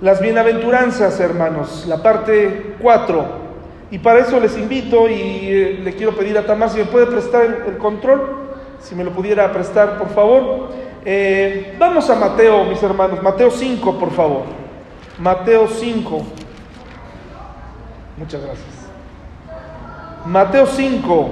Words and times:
las 0.00 0.20
bienaventuranzas, 0.20 1.20
hermanos, 1.20 1.84
la 1.86 2.02
parte 2.02 2.76
4. 2.80 3.50
Y 3.90 3.98
para 3.98 4.20
eso 4.20 4.40
les 4.40 4.56
invito 4.56 5.08
y 5.08 5.12
eh, 5.14 5.80
le 5.82 5.94
quiero 5.94 6.14
pedir 6.16 6.38
a 6.38 6.46
Tamar 6.46 6.70
si 6.70 6.78
me 6.78 6.84
puede 6.84 7.06
prestar 7.06 7.64
el, 7.66 7.76
control, 7.76 8.54
si 8.80 8.94
me 8.94 9.04
lo 9.04 9.10
pudiera 9.10 9.52
prestar, 9.52 9.98
por 9.98 10.08
favor. 10.10 10.70
Eh, 11.04 11.76
vamos 11.78 12.08
a 12.08 12.14
Mateo, 12.14 12.64
mis 12.64 12.82
hermanos, 12.82 13.22
Mateo 13.22 13.50
5, 13.50 13.98
por 13.98 14.10
favor. 14.12 14.44
Mateo 15.18 15.68
5. 15.68 16.22
Muchas 18.16 18.42
gracias. 18.42 18.68
Mateo 20.24 20.66
5. 20.66 21.30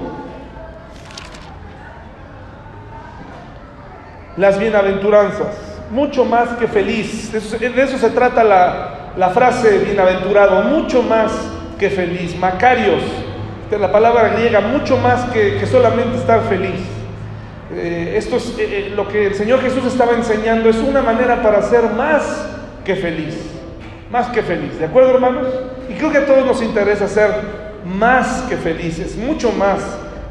Las 4.36 4.58
bienaventuranzas. 4.58 5.67
Mucho 5.90 6.24
más 6.24 6.50
que 6.58 6.66
feliz. 6.66 7.32
De 7.32 7.82
eso, 7.82 7.98
se 7.98 8.10
trata 8.10 8.44
la, 8.44 9.12
la 9.16 9.30
frase 9.30 9.78
bienaventurado. 9.78 10.62
Mucho 10.62 11.02
más 11.02 11.32
que 11.78 11.90
feliz. 11.90 12.36
Macarios, 12.38 13.02
la 13.76 13.92
palabra 13.92 14.28
griega, 14.30 14.60
mucho 14.60 14.96
más 14.96 15.30
que, 15.30 15.64
solamente 15.66 16.16
estar 16.16 16.40
feliz. 16.48 16.80
Eh, 17.74 18.14
esto 18.16 18.36
es 18.36 18.58
eh, 18.58 18.60
eh, 18.60 18.92
lo 18.96 19.06
que 19.08 19.26
el 19.26 19.34
Señor 19.34 19.60
Jesús 19.60 19.84
estaba 19.84 20.12
enseñando, 20.14 20.70
es 20.70 20.78
una 20.78 21.02
manera 21.02 21.42
para 21.42 21.60
ser 21.62 21.82
más 21.90 22.46
que 22.84 22.96
feliz. 22.96 23.36
Más 24.10 24.28
que 24.28 24.42
feliz, 24.42 24.78
¿de 24.78 24.86
acuerdo 24.86 25.10
hermanos? 25.10 25.48
Y 25.90 25.92
creo 25.94 26.10
que 26.10 26.18
a 26.18 26.26
todos 26.26 26.46
nos 26.46 26.62
interesa 26.62 27.06
ser 27.08 27.30
más 27.84 28.46
que 28.48 28.56
felices, 28.56 29.16
mucho 29.16 29.52
más 29.52 29.80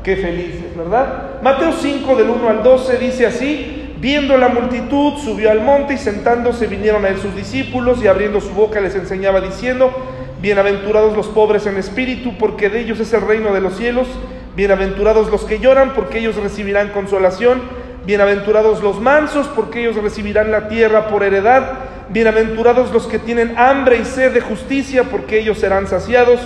que 0.04 0.16
felices, 0.16 0.76
¿verdad? 0.76 1.42
Mateo 1.44 1.72
5 1.72 2.16
del 2.16 2.30
1 2.30 2.50
al 2.50 2.64
12 2.64 2.98
dice 2.98 3.28
así, 3.28 3.77
viendo 4.00 4.38
la 4.38 4.50
multitud, 4.50 5.18
subió 5.18 5.52
al 5.52 5.62
monte 5.62 5.96
y 5.96 5.98
sentándose 5.98 6.68
vinieron 6.68 7.06
a 7.06 7.10
él 7.10 7.20
sus 7.20 7.36
discípulos 7.36 8.02
y 8.04 8.08
abriendo 8.08 8.42
su 8.42 8.52
boca 8.52 8.80
les 8.80 8.96
enseñaba 8.96 9.42
diciendo, 9.42 9.92
Bienaventurados 10.40 11.18
los 11.18 11.26
pobres 11.28 11.66
en 11.66 11.78
espíritu, 11.78 12.38
porque 12.38 12.70
de 12.70 12.82
ellos 12.82 13.00
es 13.00 13.12
el 13.12 13.22
reino 13.22 13.56
de 13.56 13.60
los 13.60 13.76
cielos. 13.76 14.08
Bienaventurados 14.56 15.32
los 15.32 15.46
que 15.46 15.58
lloran, 15.58 15.96
porque 15.96 16.20
ellos 16.20 16.36
recibirán 16.36 16.90
consolación. 16.90 17.60
Bienaventurados 18.06 18.84
los 18.84 19.02
mansos, 19.02 19.48
porque 19.48 19.80
ellos 19.80 19.96
recibirán 19.96 20.52
la 20.52 20.68
tierra 20.68 21.08
por 21.08 21.24
heredad. 21.24 21.80
Bienaventurados 22.10 22.94
los 22.94 23.08
que 23.08 23.18
tienen 23.18 23.56
hambre 23.58 23.98
y 23.98 24.06
sed 24.06 24.32
de 24.32 24.42
justicia, 24.42 25.06
porque 25.06 25.40
ellos 25.40 25.58
serán 25.58 25.88
saciados. 25.88 26.40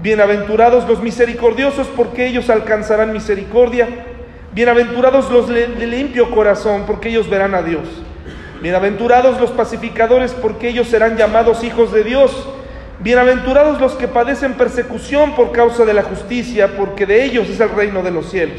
Bienaventurados 0.00 0.88
los 0.88 1.02
misericordiosos, 1.02 1.88
porque 1.88 2.26
ellos 2.26 2.48
alcanzarán 2.48 3.12
misericordia. 3.12 3.86
Bienaventurados 4.56 5.30
los 5.30 5.48
de 5.48 5.86
limpio 5.86 6.30
corazón, 6.30 6.84
porque 6.86 7.10
ellos 7.10 7.28
verán 7.28 7.54
a 7.54 7.60
Dios. 7.60 7.86
Bienaventurados 8.62 9.38
los 9.38 9.50
pacificadores, 9.50 10.32
porque 10.32 10.70
ellos 10.70 10.88
serán 10.88 11.18
llamados 11.18 11.62
hijos 11.62 11.92
de 11.92 12.02
Dios. 12.02 12.48
Bienaventurados 13.00 13.78
los 13.82 13.92
que 13.96 14.08
padecen 14.08 14.54
persecución 14.54 15.34
por 15.34 15.52
causa 15.52 15.84
de 15.84 15.92
la 15.92 16.04
justicia, 16.04 16.74
porque 16.74 17.04
de 17.04 17.22
ellos 17.22 17.50
es 17.50 17.60
el 17.60 17.68
reino 17.68 18.02
de 18.02 18.10
los 18.10 18.30
cielos. 18.30 18.56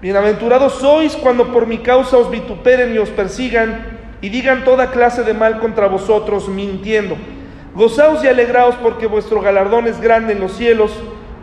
Bienaventurados 0.00 0.80
sois 0.80 1.14
cuando 1.14 1.52
por 1.52 1.68
mi 1.68 1.78
causa 1.78 2.16
os 2.16 2.28
vituperen 2.28 2.92
y 2.92 2.98
os 2.98 3.10
persigan 3.10 4.00
y 4.20 4.28
digan 4.28 4.64
toda 4.64 4.90
clase 4.90 5.22
de 5.22 5.34
mal 5.34 5.60
contra 5.60 5.86
vosotros, 5.86 6.48
mintiendo. 6.48 7.16
Gozaos 7.76 8.24
y 8.24 8.26
alegraos 8.26 8.74
porque 8.82 9.06
vuestro 9.06 9.40
galardón 9.40 9.86
es 9.86 10.00
grande 10.00 10.32
en 10.32 10.40
los 10.40 10.56
cielos, 10.56 10.90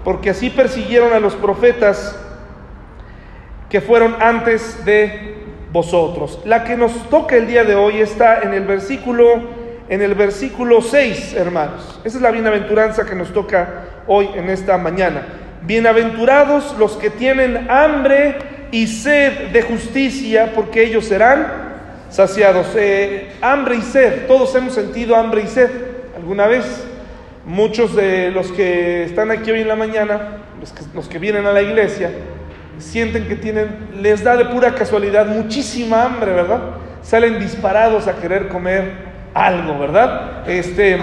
porque 0.03 0.31
así 0.31 0.49
persiguieron 0.49 1.13
a 1.13 1.21
los 1.21 1.35
profetas 1.35 2.25
que 3.69 3.81
fueron 3.81 4.15
antes 4.19 4.83
de 4.85 5.35
vosotros. 5.71 6.39
La 6.45 6.63
que 6.63 6.75
nos 6.75 7.09
toca 7.09 7.35
el 7.35 7.47
día 7.47 7.63
de 7.63 7.75
hoy 7.75 8.01
está 8.01 8.41
en 8.41 8.53
el 8.53 8.65
versículo 8.65 9.59
en 9.89 10.03
el 10.03 10.13
versículo 10.13 10.81
6, 10.81 11.33
hermanos. 11.33 11.99
Esa 12.03 12.17
es 12.17 12.21
la 12.21 12.29
bienaventuranza 12.29 13.05
que 13.05 13.15
nos 13.15 13.33
toca 13.33 13.85
hoy 14.07 14.29
en 14.35 14.49
esta 14.49 14.77
mañana. 14.77 15.23
Bienaventurados 15.63 16.77
los 16.77 16.95
que 16.95 17.09
tienen 17.09 17.67
hambre 17.69 18.37
y 18.71 18.85
sed 18.85 19.49
de 19.51 19.63
justicia, 19.63 20.51
porque 20.53 20.83
ellos 20.83 21.05
serán 21.05 21.47
saciados. 22.11 22.67
Eh, 22.75 23.31
hambre 23.41 23.77
y 23.77 23.81
sed, 23.81 24.27
todos 24.27 24.53
hemos 24.53 24.73
sentido 24.73 25.15
hambre 25.15 25.41
y 25.41 25.47
sed 25.47 25.69
alguna 26.15 26.45
vez. 26.45 26.65
Muchos 27.45 27.95
de 27.95 28.29
los 28.29 28.51
que 28.51 29.05
están 29.05 29.31
aquí 29.31 29.49
hoy 29.49 29.61
en 29.61 29.67
la 29.67 29.75
mañana, 29.75 30.37
los 30.59 30.71
que, 30.71 30.83
los 30.93 31.07
que 31.07 31.17
vienen 31.17 31.47
a 31.47 31.51
la 31.51 31.63
iglesia, 31.63 32.11
sienten 32.79 33.27
que 33.27 33.35
tienen, 33.35 33.89
les 34.01 34.23
da 34.23 34.35
de 34.35 34.45
pura 34.45 34.73
casualidad 34.73 35.27
muchísima 35.27 36.03
hambre, 36.03 36.33
¿verdad? 36.33 36.59
Salen 37.01 37.39
disparados 37.39 38.07
a 38.07 38.15
querer 38.15 38.47
comer 38.47 39.09
algo, 39.33 39.77
¿verdad? 39.77 40.49
Este, 40.49 40.97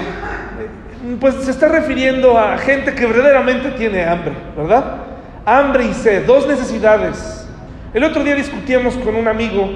pues 1.21 1.35
se 1.37 1.51
está 1.51 1.69
refiriendo 1.69 2.39
a 2.39 2.59
gente 2.59 2.95
que 2.95 3.07
verdaderamente 3.07 3.71
tiene 3.73 4.05
hambre, 4.05 4.33
¿verdad? 4.57 4.97
Hambre 5.45 5.85
y 5.85 5.95
sed, 5.95 6.27
dos 6.27 6.47
necesidades. 6.47 7.47
El 7.95 8.05
otro 8.05 8.25
día 8.25 8.35
discutíamos 8.35 8.95
con 8.97 9.15
un 9.15 9.29
amigo 9.29 9.69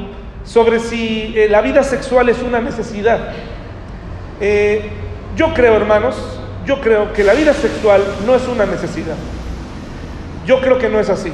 sobre 0.44 0.80
si 0.80 1.32
eh, 1.36 1.48
la 1.48 1.60
vida 1.60 1.82
sexual 1.82 2.28
es 2.28 2.42
una 2.42 2.60
necesidad. 2.60 3.18
Eh, 4.40 4.90
yo 5.36 5.54
creo, 5.54 5.76
hermanos, 5.76 6.16
yo 6.66 6.80
creo 6.80 7.12
que 7.12 7.22
la 7.24 7.34
vida 7.34 7.52
sexual 7.52 8.02
no 8.26 8.34
es 8.34 8.46
una 8.48 8.66
necesidad. 8.66 9.14
Yo 10.46 10.60
creo 10.60 10.78
que 10.78 10.88
no 10.88 10.98
es 10.98 11.08
así, 11.08 11.32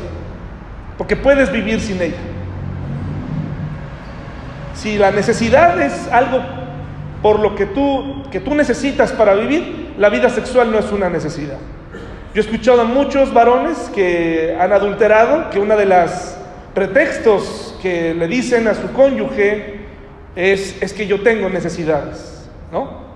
porque 0.96 1.16
puedes 1.16 1.50
vivir 1.52 1.80
sin 1.80 2.00
ella. 2.00 2.16
Si 4.74 4.98
la 4.98 5.10
necesidad 5.10 5.80
es 5.80 6.08
algo 6.12 6.40
por 7.22 7.40
lo 7.40 7.54
que 7.54 7.66
tú, 7.66 8.24
que 8.30 8.40
tú 8.40 8.54
necesitas 8.54 9.12
para 9.12 9.34
vivir, 9.34 9.94
la 9.98 10.10
vida 10.10 10.28
sexual 10.28 10.70
no 10.70 10.78
es 10.78 10.92
una 10.92 11.08
necesidad. 11.08 11.58
Yo 12.34 12.42
he 12.42 12.44
escuchado 12.44 12.82
a 12.82 12.84
muchos 12.84 13.32
varones 13.32 13.90
que 13.94 14.56
han 14.60 14.72
adulterado, 14.72 15.48
que 15.50 15.58
uno 15.58 15.76
de 15.76 15.86
los 15.86 16.36
pretextos 16.74 17.74
que 17.80 18.14
le 18.14 18.28
dicen 18.28 18.68
a 18.68 18.74
su 18.74 18.92
cónyuge 18.92 19.80
es, 20.36 20.80
es 20.82 20.92
que 20.92 21.06
yo 21.06 21.22
tengo 21.22 21.48
necesidades, 21.48 22.48
¿no? 22.70 23.06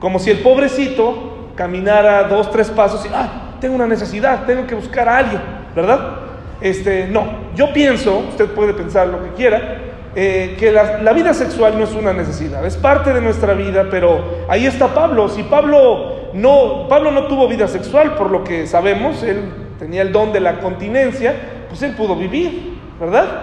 Como 0.00 0.18
si 0.18 0.30
el 0.30 0.40
pobrecito 0.40 1.52
caminara 1.54 2.24
dos, 2.24 2.50
tres 2.50 2.68
pasos 2.70 3.06
y, 3.06 3.08
ah, 3.14 3.56
tengo 3.60 3.76
una 3.76 3.86
necesidad, 3.86 4.44
tengo 4.44 4.66
que 4.66 4.74
buscar 4.74 5.08
a 5.08 5.18
alguien, 5.18 5.40
¿verdad? 5.74 6.27
Este, 6.60 7.06
no, 7.06 7.24
yo 7.54 7.72
pienso, 7.72 8.18
usted 8.30 8.46
puede 8.46 8.74
pensar 8.74 9.06
lo 9.08 9.22
que 9.22 9.30
quiera, 9.30 9.88
eh, 10.16 10.56
que 10.58 10.72
la, 10.72 11.12
vida 11.12 11.32
sexual 11.32 11.78
no 11.78 11.84
es 11.84 11.92
una 11.92 12.12
necesidad, 12.12 12.66
es 12.66 12.76
parte 12.76 13.12
de 13.12 13.20
nuestra 13.20 13.54
vida, 13.54 13.86
pero 13.90 14.24
ahí 14.48 14.66
está 14.66 14.88
Pablo. 14.88 15.28
Si 15.28 15.44
Pablo 15.44 16.30
no, 16.32 16.88
Pablo 16.88 17.12
no 17.12 17.28
tuvo 17.28 17.46
vida 17.46 17.68
sexual, 17.68 18.16
por 18.16 18.30
lo 18.30 18.42
que 18.42 18.66
sabemos, 18.66 19.22
él 19.22 19.42
tenía 19.78 20.02
el 20.02 20.10
don 20.10 20.32
de 20.32 20.40
la 20.40 20.58
continencia, 20.58 21.34
pues 21.68 21.82
él 21.82 21.94
pudo 21.94 22.16
vivir, 22.16 22.78
¿verdad? 22.98 23.42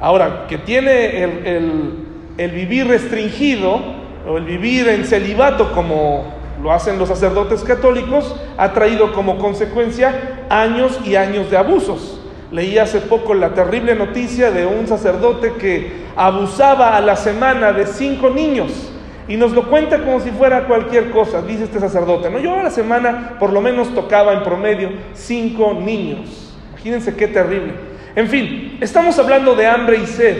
Ahora, 0.00 0.46
que 0.48 0.58
tiene 0.58 1.22
el, 1.22 2.50
vivir 2.50 2.86
restringido 2.86 3.80
o 4.26 4.38
el 4.38 4.44
vivir 4.44 4.88
en 4.88 5.04
celibato 5.04 5.72
como 5.72 6.34
lo 6.62 6.72
hacen 6.72 6.98
los 6.98 7.08
sacerdotes 7.08 7.62
católicos, 7.62 8.34
ha 8.56 8.72
traído 8.72 9.12
como 9.12 9.38
consecuencia 9.38 10.46
años 10.48 10.98
y 11.04 11.16
años 11.16 11.50
de 11.50 11.58
abusos. 11.58 12.20
Leí 12.52 12.78
hace 12.78 13.00
poco 13.00 13.34
la 13.34 13.50
terrible 13.54 13.94
noticia 13.94 14.50
de 14.50 14.66
un 14.66 14.86
sacerdote 14.86 15.54
que 15.54 16.06
abusaba 16.16 16.96
a 16.96 17.00
la 17.00 17.16
semana 17.16 17.72
de 17.72 17.86
cinco 17.86 18.30
niños. 18.30 18.92
Y 19.28 19.36
nos 19.36 19.52
lo 19.52 19.68
cuenta 19.68 19.98
como 19.98 20.20
si 20.20 20.30
fuera 20.30 20.66
cualquier 20.66 21.10
cosa, 21.10 21.42
dice 21.42 21.64
este 21.64 21.80
sacerdote. 21.80 22.30
¿no? 22.30 22.38
Yo 22.38 22.54
a 22.58 22.62
la 22.62 22.70
semana 22.70 23.36
por 23.40 23.52
lo 23.52 23.60
menos 23.60 23.92
tocaba 23.94 24.32
en 24.32 24.44
promedio 24.44 24.90
cinco 25.14 25.74
niños. 25.74 26.54
Imagínense 26.70 27.16
qué 27.16 27.26
terrible. 27.26 27.72
En 28.14 28.28
fin, 28.28 28.78
estamos 28.80 29.18
hablando 29.18 29.56
de 29.56 29.66
hambre 29.66 29.98
y 30.02 30.06
sed. 30.06 30.36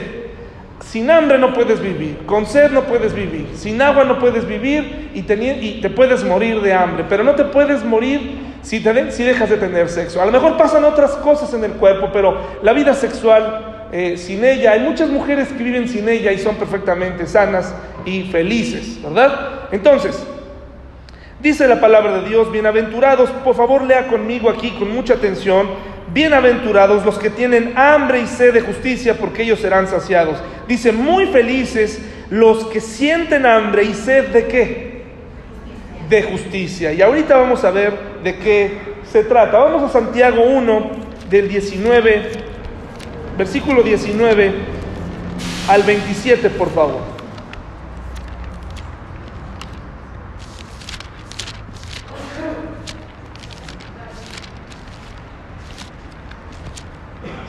Sin 0.81 1.11
hambre 1.11 1.39
no 1.39 1.53
puedes 1.53 1.81
vivir, 1.81 2.19
con 2.27 2.47
sed 2.47 2.71
no 2.71 2.83
puedes 2.83 3.15
vivir, 3.15 3.49
sin 3.55 3.81
agua 3.81 4.05
no 4.05 4.19
puedes 4.19 4.47
vivir 4.47 5.11
y, 5.15 5.21
y 5.21 5.81
te 5.81 5.91
puedes 5.91 6.23
morir 6.23 6.61
de 6.61 6.75
hambre, 6.75 7.05
pero 7.09 7.25
no 7.25 7.35
te 7.35 7.45
puedes 7.45 7.83
morir 7.83 8.56
si, 8.67 8.81
te, 8.81 9.13
si 9.13 9.23
dejas 9.23 9.49
de 9.49 9.59
tener 9.59 9.89
sexo. 9.89 10.21
A 10.21 10.27
lo 10.27 10.33
mejor 10.33 10.57
pasan 10.57 10.83
otras 10.85 11.13
cosas 11.13 11.55
en 11.55 11.63
el 11.63 11.73
cuerpo, 11.75 12.11
pero 12.13 12.37
la 12.63 12.73
vida 12.73 12.95
sexual 12.95 13.87
eh, 13.93 14.17
sin 14.17 14.45
ella. 14.45 14.73
Hay 14.73 14.81
muchas 14.81 15.09
mujeres 15.09 15.49
que 15.49 15.63
viven 15.63 15.89
sin 15.89 16.09
ella 16.09 16.33
y 16.33 16.39
son 16.41 16.57
perfectamente 16.57 17.29
sanas 17.29 17.73
y 18.05 18.25
felices, 18.25 19.01
¿verdad? 19.01 19.69
Entonces, 19.71 20.21
dice 21.41 21.69
la 21.69 21.81
palabra 21.81 22.21
de 22.21 22.29
Dios, 22.29 22.51
bienaventurados, 22.51 23.31
por 23.31 23.55
favor 23.55 23.85
lea 23.85 24.09
conmigo 24.09 24.51
aquí 24.51 24.73
con 24.73 24.93
mucha 24.93 25.15
atención, 25.15 25.69
bienaventurados 26.13 27.05
los 27.05 27.21
que 27.21 27.31
tienen 27.31 27.73
hambre 27.77 28.19
y 28.19 28.27
sed 28.27 28.53
de 28.53 28.63
justicia, 28.63 29.15
porque 29.15 29.45
ellos 29.45 29.61
serán 29.61 29.87
saciados. 29.87 30.39
Dice, 30.67 30.91
muy 30.91 31.27
felices 31.27 32.01
los 32.31 32.67
que 32.67 32.81
sienten 32.81 33.47
hambre 33.47 33.85
y 33.85 33.95
sed 33.95 34.27
de 34.33 34.47
qué? 34.49 34.96
de 36.09 36.23
justicia. 36.23 36.93
Y 36.93 37.03
ahorita 37.03 37.37
vamos 37.37 37.65
a 37.65 37.71
ver 37.71 37.99
de 38.23 38.37
qué 38.39 38.79
se 39.11 39.25
trata. 39.25 39.59
Vamos 39.59 39.83
a 39.83 39.89
Santiago 39.89 40.43
1, 40.43 40.91
del 41.31 41.49
19, 41.49 42.31
versículo 43.37 43.83
19 43.83 44.53
al 45.69 45.83
27, 45.83 46.51
por 46.51 46.71
favor. 46.71 47.17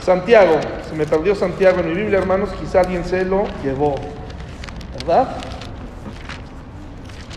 Santiago, 0.02 0.58
se 0.90 0.96
me 0.96 1.06
perdió 1.06 1.36
Santiago 1.36 1.82
en 1.82 1.90
mi 1.90 1.94
Biblia, 1.94 2.20
hermanos, 2.20 2.50
quizá 2.58 2.80
alguien 2.80 3.04
se 3.04 3.26
lo 3.26 3.44
llevó, 3.62 3.96
¿verdad? 4.94 5.36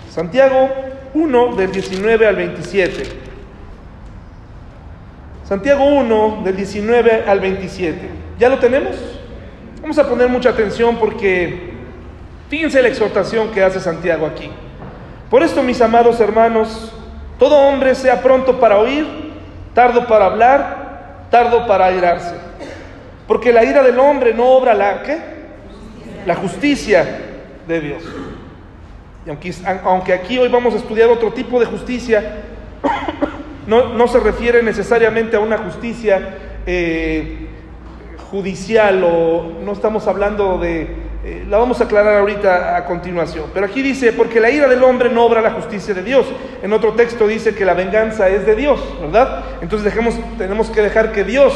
Santiago 0.08 0.68
1 1.14 1.56
del 1.56 1.72
19 1.72 2.26
al 2.26 2.36
27. 2.36 3.02
Santiago 5.44 5.84
1 5.84 6.42
del 6.44 6.56
19 6.56 7.24
al 7.26 7.40
27. 7.40 8.08
¿Ya 8.38 8.48
lo 8.48 8.58
tenemos? 8.58 8.96
Vamos 9.82 9.98
a 9.98 10.08
poner 10.08 10.28
mucha 10.28 10.50
atención 10.50 10.96
porque 10.96 11.72
fíjense 12.48 12.80
la 12.80 12.88
exhortación 12.88 13.50
que 13.50 13.62
hace 13.62 13.80
Santiago 13.80 14.26
aquí. 14.26 14.50
Por 15.28 15.42
esto, 15.42 15.62
mis 15.62 15.80
amados 15.80 16.20
hermanos, 16.20 16.92
todo 17.38 17.56
hombre 17.56 17.94
sea 17.94 18.22
pronto 18.22 18.60
para 18.60 18.78
oír, 18.78 19.06
tardo 19.74 20.06
para 20.06 20.26
hablar, 20.26 21.26
tardo 21.30 21.66
para 21.66 21.86
airarse. 21.86 22.34
Porque 23.26 23.52
la 23.52 23.64
ira 23.64 23.82
del 23.82 23.98
hombre 23.98 24.34
no 24.34 24.50
obra 24.50 24.74
la 24.74 25.02
¿qué? 25.02 25.18
La 26.26 26.34
justicia 26.34 27.06
de 27.66 27.80
Dios. 27.80 28.02
Y 29.26 29.30
aunque, 29.84 30.12
aquí 30.12 30.38
hoy 30.38 30.48
vamos 30.48 30.74
a 30.74 30.78
estudiar 30.78 31.08
otro 31.08 31.32
tipo 31.32 31.60
de 31.60 31.66
justicia, 31.66 32.42
no, 33.66 33.94
no 33.94 34.08
se 34.08 34.18
refiere 34.20 34.62
necesariamente 34.62 35.36
a 35.36 35.40
una 35.40 35.58
justicia 35.58 36.38
eh, 36.66 37.48
judicial 38.30 39.02
o 39.04 39.52
no 39.62 39.72
estamos 39.72 40.06
hablando 40.06 40.58
de 40.58 41.10
eh, 41.22 41.44
la 41.50 41.58
vamos 41.58 41.78
a 41.82 41.84
aclarar 41.84 42.16
ahorita 42.16 42.76
a 42.76 42.86
continuación. 42.86 43.46
Pero 43.52 43.66
aquí 43.66 43.82
dice, 43.82 44.14
porque 44.14 44.40
la 44.40 44.50
ira 44.50 44.66
del 44.68 44.82
hombre 44.82 45.10
no 45.10 45.26
obra 45.26 45.42
la 45.42 45.50
justicia 45.50 45.92
de 45.92 46.02
Dios. 46.02 46.26
En 46.62 46.72
otro 46.72 46.94
texto 46.94 47.26
dice 47.26 47.54
que 47.54 47.66
la 47.66 47.74
venganza 47.74 48.28
es 48.28 48.46
de 48.46 48.56
Dios, 48.56 48.80
¿verdad? 49.02 49.44
Entonces 49.60 49.84
dejemos, 49.84 50.14
tenemos 50.38 50.70
que 50.70 50.80
dejar 50.80 51.12
que 51.12 51.24
Dios 51.24 51.52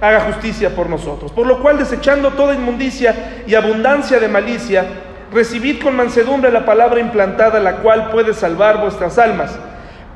haga 0.00 0.20
justicia 0.20 0.74
por 0.74 0.88
nosotros. 0.88 1.30
Por 1.30 1.46
lo 1.46 1.60
cual, 1.60 1.78
desechando 1.78 2.30
toda 2.30 2.54
inmundicia 2.54 3.42
y 3.46 3.54
abundancia 3.54 4.18
de 4.18 4.28
malicia, 4.28 4.86
recibid 5.32 5.82
con 5.82 5.96
mansedumbre 5.96 6.50
la 6.52 6.64
palabra 6.64 7.00
implantada, 7.00 7.60
la 7.60 7.76
cual 7.76 8.10
puede 8.10 8.34
salvar 8.34 8.80
vuestras 8.80 9.18
almas. 9.18 9.58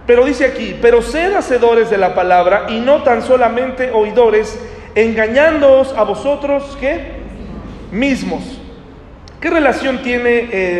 Pero 0.07 0.25
dice 0.25 0.45
aquí, 0.45 0.77
pero 0.81 1.03
sed 1.03 1.35
hacedores 1.35 1.91
de 1.91 1.99
la 1.99 2.15
palabra 2.15 2.67
y 2.69 2.81
no 2.81 3.03
tan 3.03 3.23
solamente 3.23 3.91
oidores, 3.91 4.59
engañándoos 4.95 5.93
a 5.97 6.05
vosotros, 6.05 6.77
¿qué? 6.81 7.17
Mismos. 7.91 8.61
¿Qué 9.41 9.51
relación 9.51 9.99
tiene 10.03 10.79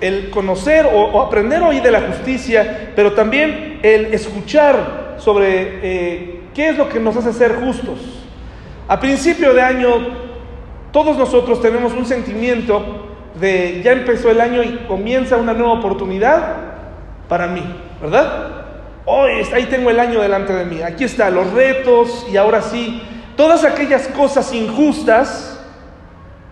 el, 0.00 0.30
conocer 0.30 0.86
o, 0.92 1.20
aprender 1.20 1.62
hoy 1.62 1.80
de 1.80 1.90
la 1.90 2.02
justicia, 2.02 2.92
pero 2.94 3.12
también 3.12 3.80
el 3.82 4.14
escuchar 4.14 5.16
sobre 5.18 5.80
eh, 5.82 6.40
qué 6.54 6.68
es 6.68 6.78
lo 6.78 6.88
que 6.88 7.00
nos 7.00 7.16
hace 7.16 7.32
ser 7.32 7.56
justos? 7.56 7.98
A 8.88 9.00
principio 9.00 9.52
de 9.52 9.62
año, 9.62 9.90
todos 10.92 11.16
nosotros 11.16 11.60
tenemos 11.60 11.92
un 11.92 12.06
sentimiento 12.06 13.05
de 13.40 13.82
ya 13.82 13.92
empezó 13.92 14.30
el 14.30 14.40
año 14.40 14.62
y 14.62 14.84
comienza 14.88 15.36
una 15.36 15.52
nueva 15.52 15.74
oportunidad 15.74 16.56
para 17.28 17.46
mí, 17.46 17.62
¿verdad? 18.00 18.64
Hoy 19.04 19.30
ahí 19.54 19.66
tengo 19.66 19.90
el 19.90 20.00
año 20.00 20.20
delante 20.20 20.52
de 20.52 20.64
mí, 20.64 20.82
aquí 20.82 21.04
están 21.04 21.34
los 21.34 21.52
retos 21.52 22.26
y 22.30 22.36
ahora 22.36 22.62
sí, 22.62 23.02
todas 23.36 23.64
aquellas 23.64 24.08
cosas 24.08 24.52
injustas 24.52 25.60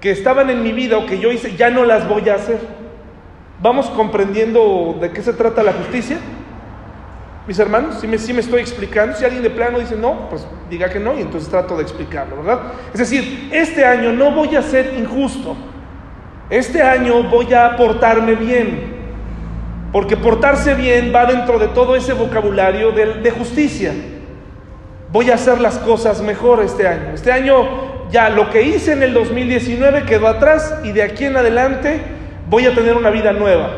que 0.01 0.11
estaban 0.11 0.51
en 0.51 0.63
mi 0.63 0.73
vida 0.73 0.99
o 0.99 1.07
que 1.07 1.19
yo 1.19 1.33
hice, 1.33 1.57
ya 1.57 1.71
no 1.71 1.85
las 1.85 2.07
voy 2.09 2.29
a 2.29 2.35
hacer. 2.35 2.59
¿Vamos 3.61 3.87
comprendiendo 3.87 4.99
de 5.01 5.11
qué 5.11 5.23
se 5.23 5.33
trata 5.33 5.63
la 5.63 5.73
justicia? 5.73 6.19
Mis 7.47 7.59
hermanos, 7.59 8.01
si 8.01 8.07
me, 8.07 8.19
si 8.19 8.33
me 8.33 8.41
estoy 8.41 8.61
explicando, 8.61 9.17
si 9.17 9.25
alguien 9.25 9.43
de 9.43 9.51
plano 9.51 9.79
dice 9.79 9.97
no, 9.97 10.29
pues 10.29 10.47
diga 10.69 10.91
que 10.91 11.01
no 11.01 11.15
y 11.15 11.23
entonces 11.23 11.49
trato 11.49 11.77
de 11.77 11.83
explicarlo, 11.83 12.37
¿verdad? 12.37 12.73
Es 12.93 13.01
decir, 13.01 13.49
este 13.53 13.85
año 13.85 14.13
no 14.13 14.31
voy 14.31 14.55
a 14.57 14.63
ser 14.63 14.95
injusto, 14.99 15.57
este 16.50 16.82
año 16.82 17.23
voy 17.25 17.52
a 17.55 17.76
portarme 17.76 18.35
bien, 18.35 18.94
porque 19.93 20.17
portarse 20.17 20.75
bien 20.75 21.12
va 21.14 21.25
dentro 21.25 21.58
de 21.58 21.69
todo 21.69 21.96
ese 21.96 22.12
vocabulario 22.12 22.93
de, 22.93 23.31
justicia. 23.31 23.93
Voy 25.11 25.31
a 25.31 25.35
hacer 25.35 25.61
las 25.61 25.79
cosas 25.79 26.20
mejor 26.20 26.62
este 26.62 26.87
año. 26.87 27.12
Este 27.14 27.32
año 27.32 28.11
ya 28.11 28.29
lo 28.29 28.50
que 28.50 28.62
hice 28.62 28.93
en 28.93 29.02
el 29.02 29.14
2019 29.14 30.05
quedó 30.05 30.26
atrás 30.26 30.81
y 30.85 30.93
de 30.93 31.02
aquí 31.02 31.25
en 31.25 31.37
adelante 31.37 32.00
voy 32.50 32.67
a 32.67 32.75
tener 32.75 32.97
una 32.97 33.11
vida 33.11 33.32
nueva. 33.32 33.70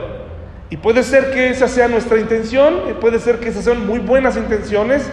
Y 0.68 0.78
puede 0.78 1.04
ser 1.04 1.30
que 1.30 1.50
esa 1.50 1.68
sea 1.68 1.86
nuestra 1.86 2.18
intención, 2.18 2.74
puede 3.00 3.20
ser 3.20 3.38
que 3.38 3.50
esas 3.50 3.64
sean 3.64 3.86
muy 3.86 4.00
buenas 4.00 4.36
intenciones, 4.36 5.08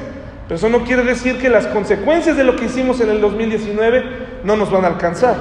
pero 0.47 0.55
eso 0.55 0.69
no 0.69 0.83
quiere 0.83 1.03
decir 1.03 1.37
que 1.37 1.49
las 1.49 1.67
consecuencias 1.67 2.35
de 2.35 2.43
lo 2.43 2.55
que 2.55 2.65
hicimos 2.65 2.99
en 3.01 3.11
el 3.11 3.21
2019 3.21 4.03
no 4.43 4.55
nos 4.55 4.71
van 4.71 4.85
a 4.85 4.87
alcanzar, 4.87 5.35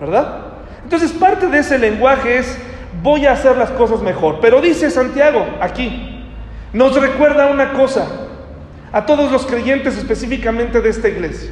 ¿verdad? 0.00 0.51
Entonces 0.92 1.18
parte 1.18 1.46
de 1.46 1.58
ese 1.58 1.78
lenguaje 1.78 2.36
es 2.36 2.58
voy 3.02 3.24
a 3.24 3.32
hacer 3.32 3.56
las 3.56 3.70
cosas 3.70 4.02
mejor. 4.02 4.40
Pero 4.42 4.60
dice 4.60 4.90
Santiago 4.90 5.42
aquí, 5.58 6.22
nos 6.74 7.00
recuerda 7.00 7.46
una 7.46 7.72
cosa 7.72 8.06
a 8.92 9.06
todos 9.06 9.32
los 9.32 9.46
creyentes 9.46 9.96
específicamente 9.96 10.82
de 10.82 10.90
esta 10.90 11.08
iglesia. 11.08 11.50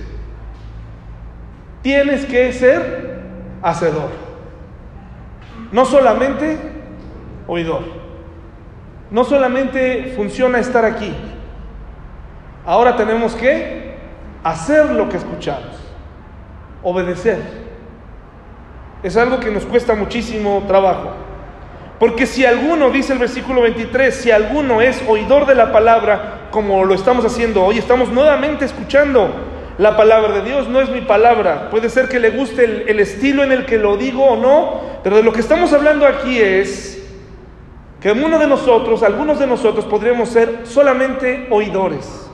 Tienes 1.81 2.27
que 2.27 2.53
ser 2.53 3.23
hacedor. 3.63 4.11
No 5.73 5.87
solamente 5.87 6.59
oidor. 7.47 7.85
No 9.11 9.25
solamente 9.25 10.13
funciona 10.17 10.59
estar 10.59 10.85
aquí. 10.85 11.15
Ahora 12.67 12.95
tenemos 12.95 13.35
que 13.35 13.95
hacer 14.45 14.91
lo 14.91 15.09
que 15.09 15.17
escuchamos. 15.17 15.81
Obedecer. 16.83 17.60
Es 19.03 19.17
algo 19.17 19.41
que 19.41 19.51
nos 19.51 19.65
cuesta 19.65 19.95
muchísimo 19.95 20.65
trabajo. 20.67 21.13
Porque 21.99 22.27
si 22.27 22.47
alguno, 22.47 22.91
dice 22.91 23.13
el 23.13 23.19
versículo 23.19 23.63
23, 23.63 24.15
si 24.15 24.31
alguno 24.31 24.81
es 24.81 25.03
oidor 25.07 25.47
de 25.47 25.55
la 25.55 25.71
palabra, 25.71 26.49
como 26.51 26.85
lo 26.85 26.95
estamos 26.95 27.25
haciendo 27.25 27.63
hoy, 27.63 27.79
estamos 27.79 28.11
nuevamente 28.11 28.65
escuchando 28.65 29.31
la 29.81 29.97
palabra 29.97 30.35
de 30.35 30.43
Dios, 30.43 30.69
no 30.69 30.81
es 30.81 30.91
mi 30.91 31.01
palabra. 31.01 31.71
Puede 31.71 31.89
ser 31.89 32.09
que 32.09 32.19
le 32.19 32.31
guste 32.31 32.85
el, 32.91 33.01
estilo 33.01 33.43
en 33.43 33.53
el 33.53 33.65
que 33.65 33.79
lo 33.79 33.97
digo 33.97 34.25
o 34.25 34.37
no, 34.37 34.81
pero 35.03 35.17
de 35.17 35.23
lo 35.23 35.33
que 35.33 35.41
estamos 35.41 35.73
hablando 35.73 36.07
aquí 36.07 36.39
es 36.39 37.03
que 38.01 38.13
uno 38.13 38.39
de 38.39 38.47
nosotros, 38.47 39.03
algunos 39.03 39.39
de 39.39 39.47
nosotros 39.47 39.85
podríamos 39.85 40.31
ser 40.31 40.61
solamente 40.65 41.47
oidores, 41.51 42.31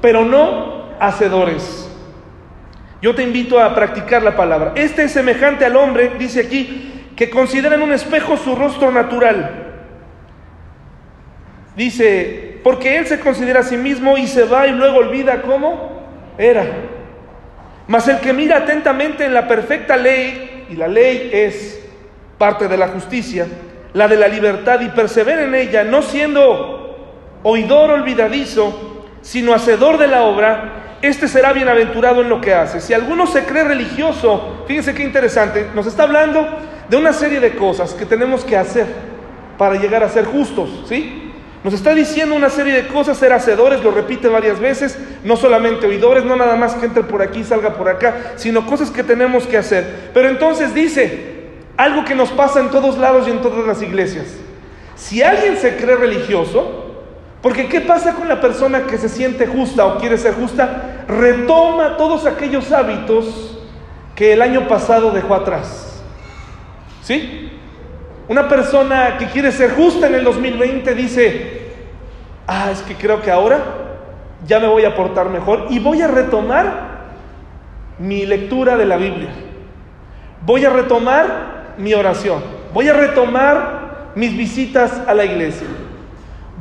pero 0.00 0.24
no 0.24 0.84
hacedores. 1.00 1.81
Yo 3.02 3.16
te 3.16 3.24
invito 3.24 3.58
a 3.58 3.74
practicar 3.74 4.22
la 4.22 4.36
palabra. 4.36 4.72
Este 4.76 5.02
es 5.02 5.12
semejante 5.12 5.64
al 5.64 5.74
hombre, 5.74 6.12
dice 6.20 6.40
aquí, 6.40 7.10
que 7.16 7.28
considera 7.28 7.74
en 7.74 7.82
un 7.82 7.92
espejo 7.92 8.36
su 8.36 8.54
rostro 8.54 8.92
natural. 8.92 9.50
Dice, 11.74 12.60
porque 12.62 12.98
él 12.98 13.06
se 13.08 13.18
considera 13.18 13.60
a 13.60 13.64
sí 13.64 13.76
mismo 13.76 14.16
y 14.16 14.28
se 14.28 14.44
va 14.44 14.68
y 14.68 14.70
luego 14.70 14.98
olvida 14.98 15.42
cómo 15.42 16.00
era. 16.38 16.64
Mas 17.88 18.06
el 18.06 18.20
que 18.20 18.32
mira 18.32 18.58
atentamente 18.58 19.24
en 19.24 19.34
la 19.34 19.48
perfecta 19.48 19.96
ley, 19.96 20.66
y 20.70 20.76
la 20.76 20.86
ley 20.86 21.28
es 21.32 21.84
parte 22.38 22.68
de 22.68 22.76
la 22.76 22.86
justicia, 22.86 23.48
la 23.94 24.06
de 24.06 24.16
la 24.16 24.28
libertad, 24.28 24.80
y 24.80 24.90
persevera 24.90 25.42
en 25.42 25.56
ella, 25.56 25.82
no 25.82 26.02
siendo 26.02 27.40
oidor 27.42 27.90
olvidadizo, 27.90 29.08
sino 29.22 29.54
hacedor 29.54 29.98
de 29.98 30.06
la 30.06 30.22
obra, 30.22 30.81
este 31.02 31.26
será 31.26 31.52
bienaventurado 31.52 32.22
en 32.22 32.28
lo 32.28 32.40
que 32.40 32.54
hace. 32.54 32.80
Si 32.80 32.94
alguno 32.94 33.26
se 33.26 33.44
cree 33.44 33.64
religioso, 33.64 34.64
fíjense 34.66 34.94
qué 34.94 35.02
interesante, 35.02 35.66
nos 35.74 35.86
está 35.86 36.04
hablando 36.04 36.46
de 36.88 36.96
una 36.96 37.12
serie 37.12 37.40
de 37.40 37.56
cosas 37.56 37.92
que 37.94 38.06
tenemos 38.06 38.44
que 38.44 38.56
hacer 38.56 38.86
para 39.58 39.74
llegar 39.74 40.04
a 40.04 40.08
ser 40.08 40.24
justos, 40.24 40.84
¿sí? 40.88 41.32
Nos 41.64 41.74
está 41.74 41.94
diciendo 41.94 42.34
una 42.34 42.50
serie 42.50 42.72
de 42.72 42.88
cosas, 42.88 43.18
ser 43.18 43.32
hacedores, 43.32 43.82
lo 43.84 43.92
repite 43.92 44.26
varias 44.28 44.58
veces, 44.58 44.98
no 45.22 45.36
solamente 45.36 45.86
oidores, 45.86 46.24
no 46.24 46.34
nada 46.34 46.56
más 46.56 46.74
que 46.74 46.86
entre 46.86 47.04
por 47.04 47.22
aquí 47.22 47.40
y 47.40 47.44
salga 47.44 47.74
por 47.74 47.88
acá, 47.88 48.32
sino 48.36 48.66
cosas 48.66 48.90
que 48.90 49.04
tenemos 49.04 49.46
que 49.46 49.56
hacer. 49.56 50.10
Pero 50.12 50.28
entonces 50.28 50.74
dice 50.74 51.32
algo 51.76 52.04
que 52.04 52.14
nos 52.14 52.30
pasa 52.30 52.60
en 52.60 52.70
todos 52.70 52.98
lados 52.98 53.28
y 53.28 53.30
en 53.30 53.40
todas 53.40 53.64
las 53.64 53.80
iglesias. 53.80 54.26
Si 54.96 55.22
alguien 55.22 55.56
se 55.56 55.76
cree 55.76 55.96
religioso, 55.96 56.82
porque 57.40 57.68
¿qué 57.68 57.80
pasa 57.80 58.14
con 58.14 58.28
la 58.28 58.40
persona 58.40 58.86
que 58.86 58.98
se 58.98 59.08
siente 59.08 59.46
justa 59.46 59.86
o 59.86 59.98
quiere 59.98 60.18
ser 60.18 60.34
justa? 60.34 60.91
Retoma 61.18 61.96
todos 61.96 62.26
aquellos 62.26 62.70
hábitos 62.72 63.58
que 64.14 64.32
el 64.32 64.42
año 64.42 64.68
pasado 64.68 65.10
dejó 65.10 65.34
atrás. 65.34 66.02
¿Sí? 67.02 67.50
Una 68.28 68.48
persona 68.48 69.16
que 69.18 69.26
quiere 69.26 69.50
ser 69.52 69.72
justa 69.74 70.06
en 70.06 70.14
el 70.14 70.24
2020 70.24 70.94
dice, 70.94 71.62
ah, 72.46 72.70
es 72.70 72.82
que 72.82 72.94
creo 72.94 73.20
que 73.20 73.30
ahora 73.30 73.60
ya 74.46 74.58
me 74.58 74.68
voy 74.68 74.84
a 74.84 74.94
portar 74.94 75.28
mejor 75.28 75.66
y 75.70 75.78
voy 75.78 76.02
a 76.02 76.08
retomar 76.08 76.92
mi 77.98 78.26
lectura 78.26 78.76
de 78.76 78.86
la 78.86 78.96
Biblia. 78.96 79.30
Voy 80.44 80.64
a 80.64 80.70
retomar 80.70 81.74
mi 81.78 81.94
oración. 81.94 82.42
Voy 82.72 82.88
a 82.88 82.92
retomar 82.92 84.12
mis 84.14 84.36
visitas 84.36 85.02
a 85.06 85.14
la 85.14 85.24
iglesia. 85.24 85.66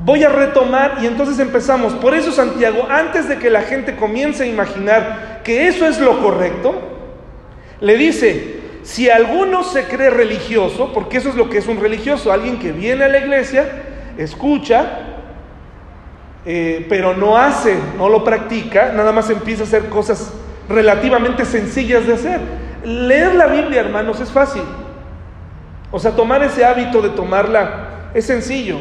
Voy 0.04 0.24
a 0.24 0.30
retomar 0.30 0.98
y 1.02 1.06
entonces 1.06 1.38
empezamos. 1.40 1.94
Por 1.94 2.16
eso 2.16 2.32
Santiago, 2.32 2.88
antes 2.90 3.28
de 3.30 3.38
que 3.38 3.50
la 3.50 3.62
gente 3.62 3.96
comience 3.96 4.44
a 4.44 4.48
imaginar 4.48 5.42
que 5.44 5.68
eso 5.68 5.86
es 5.86 6.00
lo 6.00 6.20
correcto, 6.22 6.74
le 7.80 7.96
dice, 7.98 8.62
si 8.84 9.10
alguno 9.10 9.64
se 9.64 9.86
cree 9.86 10.10
religioso, 10.10 10.92
porque 10.94 11.18
eso 11.18 11.30
es 11.30 11.36
lo 11.36 11.50
que 11.50 11.60
es 11.60 11.68
un 11.68 11.80
religioso, 11.80 12.32
alguien 12.32 12.58
que 12.58 12.72
viene 12.72 13.04
a 13.04 13.10
la 13.10 13.20
iglesia, 13.20 13.70
escucha, 14.18 14.86
eh, 16.46 16.86
pero 16.90 17.16
no 17.16 17.38
hace, 17.38 17.78
no 17.98 18.10
lo 18.10 18.24
practica, 18.24 18.92
nada 18.94 19.12
más 19.12 19.30
empieza 19.30 19.64
a 19.64 19.66
hacer 19.66 19.90
cosas 19.90 20.34
relativamente 20.68 21.46
sencillas 21.46 22.08
de 22.08 22.14
hacer. 22.14 22.40
Leer 22.84 23.36
la 23.36 23.46
Biblia, 23.48 23.82
hermanos, 23.82 24.20
es 24.20 24.32
fácil. 24.32 24.64
O 25.92 26.00
sea, 26.00 26.12
tomar 26.12 26.42
ese 26.44 26.66
hábito 26.66 27.02
de 27.02 27.10
tomarla 27.10 28.10
es 28.16 28.26
sencillo. 28.26 28.78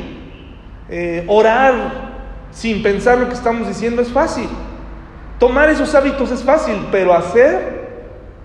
Eh, 0.90 1.25
orar 1.28 2.11
sin 2.50 2.82
pensar 2.82 3.18
lo 3.18 3.28
que 3.28 3.35
estamos 3.35 3.68
diciendo 3.68 4.02
es 4.02 4.09
fácil. 4.09 4.49
Tomar 5.38 5.70
esos 5.70 5.94
hábitos 5.94 6.30
es 6.30 6.42
fácil, 6.42 6.88
pero 6.90 7.14
hacer, 7.14 7.88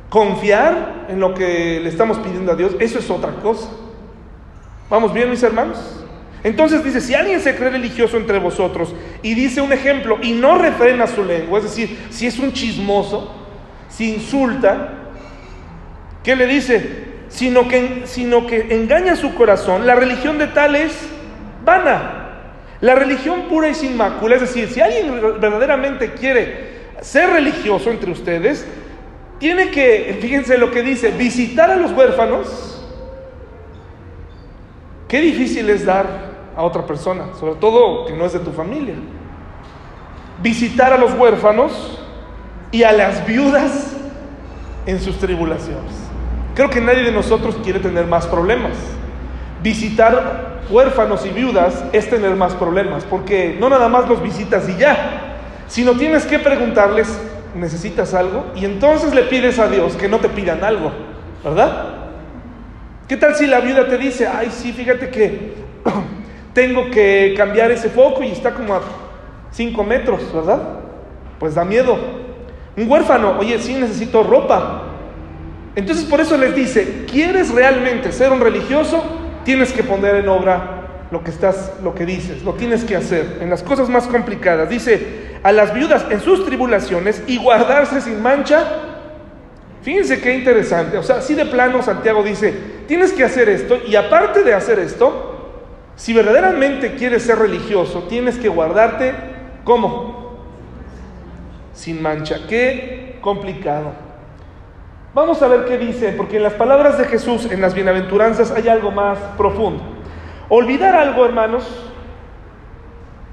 confiar 0.09 1.07
en 1.09 1.19
lo 1.19 1.33
que 1.33 1.79
le 1.81 1.89
estamos 1.89 2.17
pidiendo 2.19 2.51
a 2.51 2.55
Dios, 2.55 2.75
eso 2.79 2.99
es 2.99 3.09
otra 3.09 3.31
cosa. 3.41 3.69
¿Vamos 4.89 5.13
bien, 5.13 5.29
mis 5.29 5.43
hermanos? 5.43 5.77
Entonces 6.43 6.83
dice, 6.83 7.01
si 7.01 7.15
alguien 7.15 7.41
se 7.41 7.55
cree 7.55 7.71
religioso 7.71 8.17
entre 8.17 8.37
vosotros 8.37 8.93
y 9.23 9.33
dice 9.33 9.61
un 9.61 9.73
ejemplo 9.73 10.19
y 10.21 10.33
no 10.33 10.59
refrena 10.59 11.07
su 11.07 11.23
lengua, 11.25 11.57
es 11.57 11.65
decir, 11.65 12.05
si 12.11 12.27
es 12.27 12.37
un 12.37 12.53
chismoso, 12.53 13.33
si 13.89 14.13
insulta, 14.13 14.93
¿qué 16.23 16.35
le 16.35 16.45
dice? 16.45 17.05
Sino 17.29 17.67
que, 17.67 18.03
sino 18.05 18.45
que 18.45 18.75
engaña 18.75 19.15
su 19.15 19.33
corazón, 19.33 19.87
la 19.87 19.95
religión 19.95 20.37
de 20.37 20.45
tal 20.47 20.75
es 20.75 20.95
vana. 21.65 22.24
La 22.85 22.93
religión 22.93 23.45
pura 23.49 23.67
y 23.67 23.73
sin 23.73 23.97
mácula, 23.97 24.35
es 24.35 24.41
decir, 24.41 24.69
si 24.69 24.79
alguien 24.79 25.19
verdaderamente 25.41 26.13
quiere 26.13 26.91
ser 27.01 27.31
religioso 27.31 27.89
entre 27.89 28.11
ustedes, 28.11 28.63
tiene 29.39 29.71
que, 29.71 30.19
fíjense 30.21 30.55
lo 30.59 30.69
que 30.69 30.83
dice, 30.83 31.09
visitar 31.09 31.71
a 31.71 31.77
los 31.77 31.91
huérfanos. 31.93 32.85
Qué 35.07 35.19
difícil 35.19 35.67
es 35.71 35.83
dar 35.83 36.05
a 36.55 36.61
otra 36.61 36.85
persona, 36.85 37.29
sobre 37.39 37.55
todo 37.55 38.05
que 38.05 38.13
no 38.13 38.23
es 38.23 38.33
de 38.33 38.39
tu 38.39 38.51
familia. 38.51 38.93
Visitar 40.43 40.93
a 40.93 40.99
los 40.99 41.11
huérfanos 41.15 41.99
y 42.71 42.83
a 42.83 42.91
las 42.91 43.25
viudas 43.25 43.95
en 44.85 45.01
sus 45.01 45.17
tribulaciones. 45.17 45.91
Creo 46.53 46.69
que 46.69 46.81
nadie 46.81 47.01
de 47.01 47.11
nosotros 47.11 47.57
quiere 47.63 47.79
tener 47.79 48.05
más 48.05 48.27
problemas. 48.27 48.73
Visitar 49.63 50.54
huérfanos 50.69 51.25
y 51.25 51.29
viudas 51.29 51.83
es 51.93 52.09
tener 52.09 52.35
más 52.35 52.53
problemas, 52.53 53.03
porque 53.03 53.55
no 53.59 53.69
nada 53.69 53.89
más 53.89 54.07
los 54.07 54.21
visitas 54.21 54.67
y 54.69 54.77
ya, 54.77 55.37
sino 55.67 55.93
tienes 55.93 56.25
que 56.25 56.39
preguntarles, 56.39 57.19
¿necesitas 57.55 58.13
algo? 58.13 58.45
Y 58.55 58.65
entonces 58.65 59.13
le 59.13 59.23
pides 59.23 59.59
a 59.59 59.67
Dios 59.67 59.95
que 59.95 60.07
no 60.07 60.19
te 60.19 60.29
pidan 60.29 60.63
algo, 60.63 60.91
¿verdad? 61.43 61.95
¿Qué 63.07 63.17
tal 63.17 63.35
si 63.35 63.47
la 63.47 63.59
viuda 63.59 63.87
te 63.87 63.97
dice, 63.97 64.27
ay, 64.27 64.49
sí, 64.51 64.73
fíjate 64.73 65.09
que 65.09 65.53
tengo 66.53 66.89
que 66.89 67.33
cambiar 67.37 67.71
ese 67.71 67.89
foco 67.89 68.23
y 68.23 68.31
está 68.31 68.53
como 68.53 68.73
a 68.75 68.81
5 69.51 69.83
metros, 69.83 70.33
¿verdad? 70.33 70.59
Pues 71.39 71.55
da 71.55 71.63
miedo. 71.63 71.97
Un 72.75 72.89
huérfano, 72.89 73.37
oye, 73.39 73.59
sí 73.59 73.75
necesito 73.75 74.23
ropa. 74.23 74.83
Entonces 75.75 76.05
por 76.05 76.19
eso 76.19 76.37
les 76.37 76.55
dice, 76.55 77.05
¿quieres 77.09 77.53
realmente 77.53 78.11
ser 78.11 78.31
un 78.31 78.39
religioso? 78.39 79.03
Tienes 79.45 79.71
que 79.71 79.83
poner 79.83 80.15
en 80.15 80.27
obra 80.27 81.07
lo 81.11 81.23
que 81.23 81.31
estás, 81.31 81.71
lo 81.81 81.95
que 81.95 82.05
dices, 82.05 82.43
lo 82.43 82.55
tienes 82.55 82.83
que 82.83 82.97
hacer 82.97 83.37
en 83.39 83.49
las 83.49 83.63
cosas 83.63 83.87
más 83.87 84.07
complicadas. 84.07 84.69
Dice, 84.69 85.37
a 85.41 85.53
las 85.53 85.73
viudas 85.73 86.05
en 86.09 86.19
sus 86.19 86.45
tribulaciones 86.45 87.23
y 87.27 87.37
guardarse 87.37 88.01
sin 88.01 88.21
mancha. 88.21 88.65
Fíjense 89.83 90.19
qué 90.19 90.33
interesante. 90.33 90.97
O 90.97 91.03
sea, 91.03 91.17
así 91.17 91.35
de 91.35 91.45
plano 91.45 91.81
Santiago 91.81 92.23
dice, 92.23 92.53
tienes 92.87 93.13
que 93.13 93.23
hacer 93.23 93.47
esto 93.47 93.79
y 93.87 93.95
aparte 93.95 94.43
de 94.43 94.53
hacer 94.53 94.79
esto, 94.79 95.61
si 95.95 96.11
verdaderamente 96.11 96.95
quieres 96.95 97.23
ser 97.23 97.37
religioso, 97.37 98.03
tienes 98.09 98.37
que 98.37 98.49
guardarte 98.49 99.13
¿cómo? 99.65 100.37
Sin 101.73 102.01
mancha. 102.01 102.47
Qué 102.47 103.17
complicado. 103.19 104.04
Vamos 105.15 105.41
a 105.41 105.47
ver 105.47 105.63
qué 105.63 105.77
dice, 105.77 106.11
porque 106.11 106.35
en 106.35 106.43
las 106.43 106.55
palabras 106.55 106.97
de 106.97 107.05
Jesús, 107.05 107.49
en 107.49 107.61
las 107.61 107.73
bienaventuranzas, 107.73 108.51
hay 108.51 108.67
algo 108.67 108.91
más 108.91 109.17
profundo. 109.37 109.81
Olvidar 110.49 110.93
algo, 110.93 111.23
hermanos, 111.23 111.89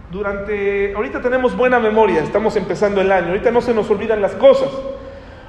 durante, 0.08 0.94
ahorita 0.94 1.20
tenemos 1.20 1.56
buena 1.56 1.80
memoria, 1.80 2.20
estamos 2.22 2.54
empezando 2.54 3.00
el 3.00 3.10
año, 3.10 3.30
ahorita 3.30 3.50
no 3.50 3.60
se 3.60 3.74
nos 3.74 3.90
olvidan 3.90 4.22
las 4.22 4.30
cosas. 4.36 4.68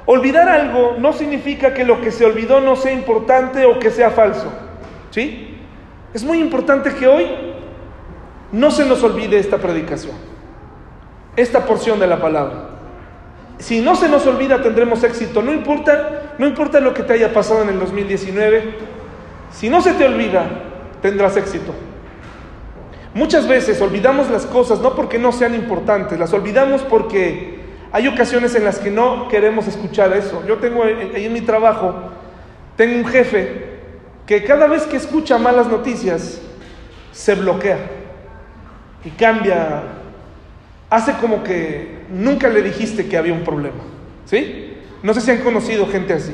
Olvidar 0.07 0.49
algo 0.49 0.95
no 0.97 1.13
significa 1.13 1.71
que 1.75 1.85
lo 1.85 2.01
que 2.01 2.09
se 2.09 2.25
olvidó 2.25 2.61
no 2.61 2.75
sea 2.77 2.93
importante 2.93 3.65
o 3.65 3.77
que 3.77 3.91
sea 3.91 4.09
falso. 4.09 4.51
¿Sí? 5.11 5.59
Es 6.15 6.23
muy 6.23 6.39
importante 6.39 6.95
que 6.95 7.07
hoy 7.07 7.27
no 8.51 8.71
se 8.71 8.85
nos 8.85 9.03
olvide 9.03 9.37
esta 9.37 9.59
predicación, 9.59 10.15
esta 11.35 11.63
porción 11.63 11.99
de 11.99 12.07
la 12.07 12.19
palabra. 12.19 12.72
Si 13.63 13.79
no 13.79 13.95
se 13.95 14.09
nos 14.09 14.27
olvida 14.27 14.61
tendremos 14.61 15.05
éxito, 15.05 15.41
no 15.41 15.53
importa, 15.53 16.33
no 16.37 16.45
importa 16.45 16.81
lo 16.81 16.93
que 16.93 17.01
te 17.01 17.13
haya 17.13 17.31
pasado 17.31 17.61
en 17.61 17.69
el 17.69 17.79
2019, 17.79 18.75
si 19.53 19.69
no 19.69 19.81
se 19.81 19.93
te 19.93 20.03
olvida, 20.03 20.45
tendrás 21.01 21.37
éxito. 21.37 21.73
Muchas 23.13 23.47
veces 23.47 23.79
olvidamos 23.79 24.29
las 24.29 24.45
cosas 24.45 24.81
no 24.81 24.97
porque 24.97 25.17
no 25.17 25.31
sean 25.31 25.55
importantes, 25.55 26.19
las 26.19 26.33
olvidamos 26.33 26.81
porque 26.81 27.61
hay 27.93 28.09
ocasiones 28.09 28.53
en 28.55 28.65
las 28.65 28.79
que 28.79 28.91
no 28.91 29.29
queremos 29.29 29.65
escuchar 29.65 30.11
eso. 30.11 30.43
Yo 30.45 30.57
tengo 30.57 30.83
ahí 30.83 31.23
en 31.23 31.31
mi 31.31 31.39
trabajo, 31.39 31.95
tengo 32.75 32.97
un 32.97 33.05
jefe 33.05 33.77
que 34.25 34.43
cada 34.43 34.67
vez 34.67 34.83
que 34.83 34.97
escucha 34.97 35.37
malas 35.37 35.67
noticias, 35.67 36.41
se 37.13 37.35
bloquea 37.35 37.77
y 39.05 39.09
cambia, 39.11 39.83
hace 40.93 41.13
como 41.13 41.43
que 41.43 42.03
nunca 42.11 42.49
le 42.49 42.61
dijiste 42.61 43.07
que 43.07 43.17
había 43.17 43.33
un 43.33 43.43
problema. 43.43 43.81
¿Sí? 44.25 44.77
No 45.01 45.11
sé 45.13 45.21
si 45.21 45.31
han 45.31 45.39
conocido 45.39 45.87
gente 45.87 46.13
así. 46.13 46.33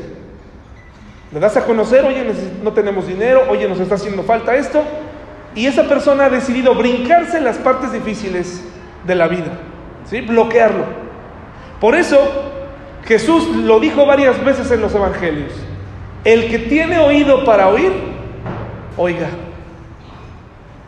Le 1.31 1.39
das 1.39 1.55
a 1.55 1.63
conocer, 1.63 2.03
oye, 2.03 2.25
no 2.61 2.73
tenemos 2.73 3.07
dinero, 3.07 3.45
oye, 3.49 3.69
nos 3.69 3.79
está 3.79 3.95
haciendo 3.95 4.23
falta 4.23 4.55
esto. 4.55 4.83
Y 5.55 5.65
esa 5.65 5.87
persona 5.87 6.25
ha 6.25 6.29
decidido 6.29 6.75
brincarse 6.75 7.39
las 7.39 7.57
partes 7.57 7.93
difíciles 7.93 8.61
de 9.07 9.15
la 9.15 9.29
vida, 9.29 9.51
¿sí? 10.09 10.19
bloquearlo. 10.21 10.85
Por 11.79 11.95
eso 11.95 12.19
Jesús 13.05 13.47
lo 13.55 13.79
dijo 13.79 14.05
varias 14.05 14.43
veces 14.43 14.69
en 14.71 14.81
los 14.81 14.93
evangelios. 14.93 15.53
El 16.25 16.49
que 16.49 16.59
tiene 16.59 16.99
oído 16.99 17.45
para 17.45 17.69
oír, 17.69 17.93
oiga. 18.97 19.29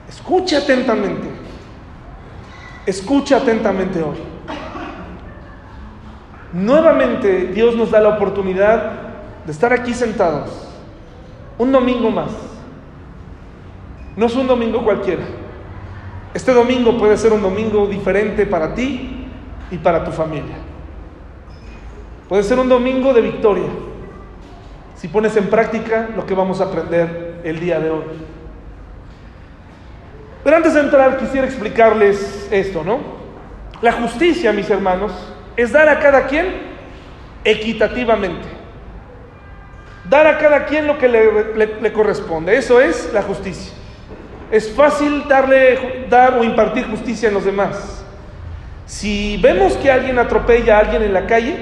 Escuche 0.10 0.58
atentamente. 0.58 1.31
Escucha 2.86 3.38
atentamente 3.38 4.02
hoy. 4.02 4.18
Nuevamente 6.54 7.48
Dios 7.48 7.76
nos 7.76 7.92
da 7.92 8.02
la 8.02 8.10
oportunidad 8.10 8.92
de 9.46 9.52
estar 9.52 9.72
aquí 9.72 9.94
sentados 9.94 10.68
un 11.58 11.72
domingo 11.72 12.10
más. 12.10 12.32
No 14.16 14.26
es 14.26 14.36
un 14.36 14.48
domingo 14.48 14.84
cualquiera. 14.84 15.24
Este 16.34 16.54
domingo 16.54 16.98
puede 16.98 17.18
ser 17.18 17.34
un 17.34 17.42
domingo 17.42 17.86
diferente 17.86 18.46
para 18.46 18.74
ti 18.74 19.28
y 19.70 19.78
para 19.78 20.04
tu 20.04 20.12
familia. 20.12 20.56
Puede 22.28 22.44
ser 22.44 22.60
un 22.60 22.68
domingo 22.68 23.14
de 23.14 23.22
victoria 23.22 23.68
si 24.96 25.08
pones 25.08 25.36
en 25.36 25.50
práctica 25.50 26.10
lo 26.16 26.26
que 26.26 26.34
vamos 26.34 26.62
a 26.62 26.66
aprender 26.66 27.42
el 27.44 27.60
día 27.60 27.80
de 27.80 27.90
hoy. 27.90 28.04
Pero 30.44 30.58
antes 30.58 30.74
de 30.74 30.80
entrar 30.80 31.18
quisiera 31.18 31.46
explicarles 31.46 32.48
esto, 32.52 32.84
¿no? 32.84 33.00
La 33.82 33.92
justicia, 33.92 34.52
mis 34.52 34.70
hermanos, 34.70 35.12
es 35.56 35.72
dar 35.72 35.90
a 35.90 36.00
cada 36.00 36.28
quien 36.28 36.48
equitativamente. 37.44 38.48
Dar 40.10 40.28
a 40.28 40.38
cada 40.38 40.66
quien 40.66 40.88
lo 40.88 40.98
que 40.98 41.08
le, 41.08 41.94
corresponde. 41.94 42.58
Eso 42.58 42.80
es 42.80 43.12
la 43.14 43.22
justicia. 43.22 43.74
Es 44.52 44.72
fácil 44.72 45.26
darle, 45.28 46.08
dar 46.10 46.38
o 46.38 46.44
impartir 46.44 46.86
justicia 46.88 47.30
a 47.30 47.32
los 47.32 47.46
demás. 47.46 48.04
Si 48.86 49.38
vemos 49.38 49.74
que 49.74 49.92
alguien 49.92 50.20
atropella 50.20 50.78
a 50.78 50.80
alguien 50.82 51.04
en 51.04 51.14
la 51.14 51.26
calle, 51.26 51.56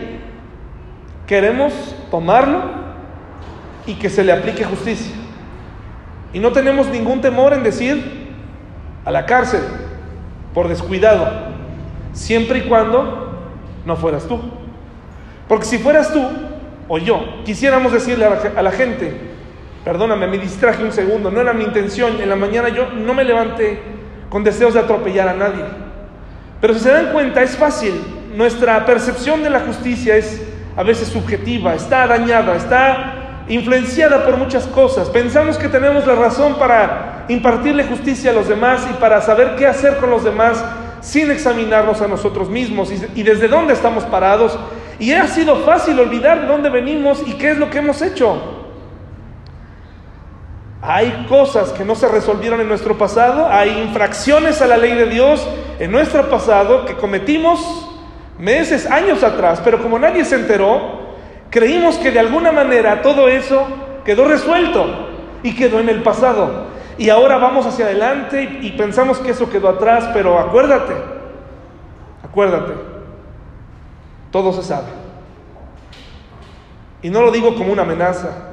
queremos 1.27 1.73
tomarlo 2.09 2.63
y 3.85 3.95
que 3.95 4.09
se 4.09 4.23
le 4.23 4.31
aplique 4.31 4.63
justicia. 4.63 5.15
Y 6.33 6.39
no 6.39 6.51
tenemos 6.51 6.87
ningún 6.87 7.21
temor 7.21 7.53
en 7.53 7.63
decir 7.63 8.18
a 9.09 9.11
la 9.11 9.25
cárcel 9.25 9.61
por 10.53 10.67
descuidado, 10.67 11.27
siempre 12.13 12.59
y 12.59 12.61
cuando 12.69 13.39
no 13.83 13.95
fueras 13.95 14.27
tú. 14.27 14.39
Porque 15.47 15.65
si 15.65 15.79
fueras 15.79 16.13
tú, 16.13 16.23
o 16.87 16.99
yo 16.99 17.41
quisiéramos 17.43 17.91
decirle 17.91 18.25
a 18.25 18.61
la, 18.61 18.71
gente, 18.71 19.11
perdóname, 19.83 20.27
me 20.27 20.37
distraje 20.37 20.83
un 20.83 20.91
segundo, 20.91 21.31
no 21.31 21.41
era 21.41 21.53
mi 21.53 21.63
intención, 21.63 22.21
en 22.21 22.29
la 22.29 22.35
mañana 22.35 22.69
yo 22.69 22.91
no 22.91 23.15
me 23.15 23.23
levanté 23.23 23.81
con 24.29 24.43
deseos 24.43 24.75
de 24.75 24.81
atropellar 24.81 25.27
a 25.27 25.33
nadie. 25.33 25.65
Pero 26.61 26.75
si 26.75 26.81
se 26.81 26.91
dan 26.91 27.11
cuenta, 27.11 27.41
es 27.41 27.57
fácil 27.57 27.95
nuestra 28.35 28.85
percepción 28.85 29.41
de 29.41 29.49
la 29.49 29.61
justicia 29.61 30.17
es 30.17 30.39
a 30.77 30.83
veces 30.83 31.07
subjetiva, 31.07 31.73
está 31.73 32.05
dañada, 32.05 32.55
está 32.55 33.45
influenciada 33.47 34.23
por 34.23 34.37
muchas 34.37 34.67
cosas. 34.67 35.09
Pensamos 35.09 35.57
que 35.57 35.67
tenemos 35.67 36.05
la 36.05 36.13
razón 36.13 36.59
para 36.59 37.18
impartirle 37.29 37.85
justicia 37.85 38.31
a 38.31 38.33
los 38.33 38.49
demás 38.49 38.85
y 38.89 38.93
para 38.95 39.21
saber 39.21 39.55
qué 39.55 39.67
hacer 39.67 39.97
con 39.97 40.09
los 40.09 40.23
demás 40.23 40.63
sin 41.01 41.31
examinarnos 41.31 42.01
a 42.01 42.07
nosotros 42.07 42.49
mismos 42.49 42.91
y, 42.91 43.23
desde 43.23 43.47
dónde 43.47 43.73
estamos 43.73 44.03
parados. 44.05 44.57
Y 44.99 45.13
ha 45.13 45.27
sido 45.27 45.57
fácil 45.57 45.97
olvidar 45.99 46.41
de 46.41 46.47
dónde 46.47 46.69
venimos 46.69 47.23
y 47.25 47.33
qué 47.33 47.51
es 47.51 47.57
lo 47.57 47.69
que 47.69 47.77
hemos 47.77 48.01
hecho. 48.01 48.57
Hay 50.81 51.25
cosas 51.29 51.69
que 51.71 51.85
no 51.85 51.95
se 51.95 52.07
resolvieron 52.07 52.61
en 52.61 52.67
nuestro 52.67 52.97
pasado, 52.97 53.47
hay 53.49 53.79
infracciones 53.79 54.61
a 54.61 54.67
la 54.67 54.77
ley 54.77 54.93
de 54.93 55.05
Dios 55.05 55.45
en 55.77 55.91
nuestro 55.91 56.29
pasado 56.29 56.85
que 56.85 56.95
cometimos 56.95 57.89
meses, 58.37 58.89
años 58.89 59.23
atrás, 59.23 59.61
pero 59.63 59.81
como 59.83 59.99
nadie 59.99 60.23
se 60.23 60.35
enteró, 60.35 60.99
creímos 61.49 61.97
que 61.97 62.11
de 62.11 62.19
alguna 62.19 62.51
manera 62.51 63.01
todo 63.01 63.27
eso 63.27 63.67
quedó 64.05 64.25
resuelto 64.25 65.09
y 65.43 65.53
quedó 65.53 65.79
en 65.79 65.89
el 65.89 66.01
pasado. 66.01 66.68
Y 66.99 67.09
ahora 67.09 67.37
vamos 67.37 67.65
hacia 67.65 67.85
adelante 67.85 68.59
y, 68.61 68.71
pensamos 68.71 69.19
que 69.19 69.31
eso 69.31 69.49
quedó 69.49 69.69
atrás, 69.69 70.09
pero 70.13 70.37
acuérdate, 70.37 70.93
acuérdate, 72.21 72.73
todo 74.31 74.51
se 74.51 74.61
sabe. 74.61 74.89
Y 77.01 77.09
no 77.09 77.21
lo 77.21 77.31
digo 77.31 77.55
como 77.55 77.71
una 77.71 77.83
amenaza, 77.83 78.49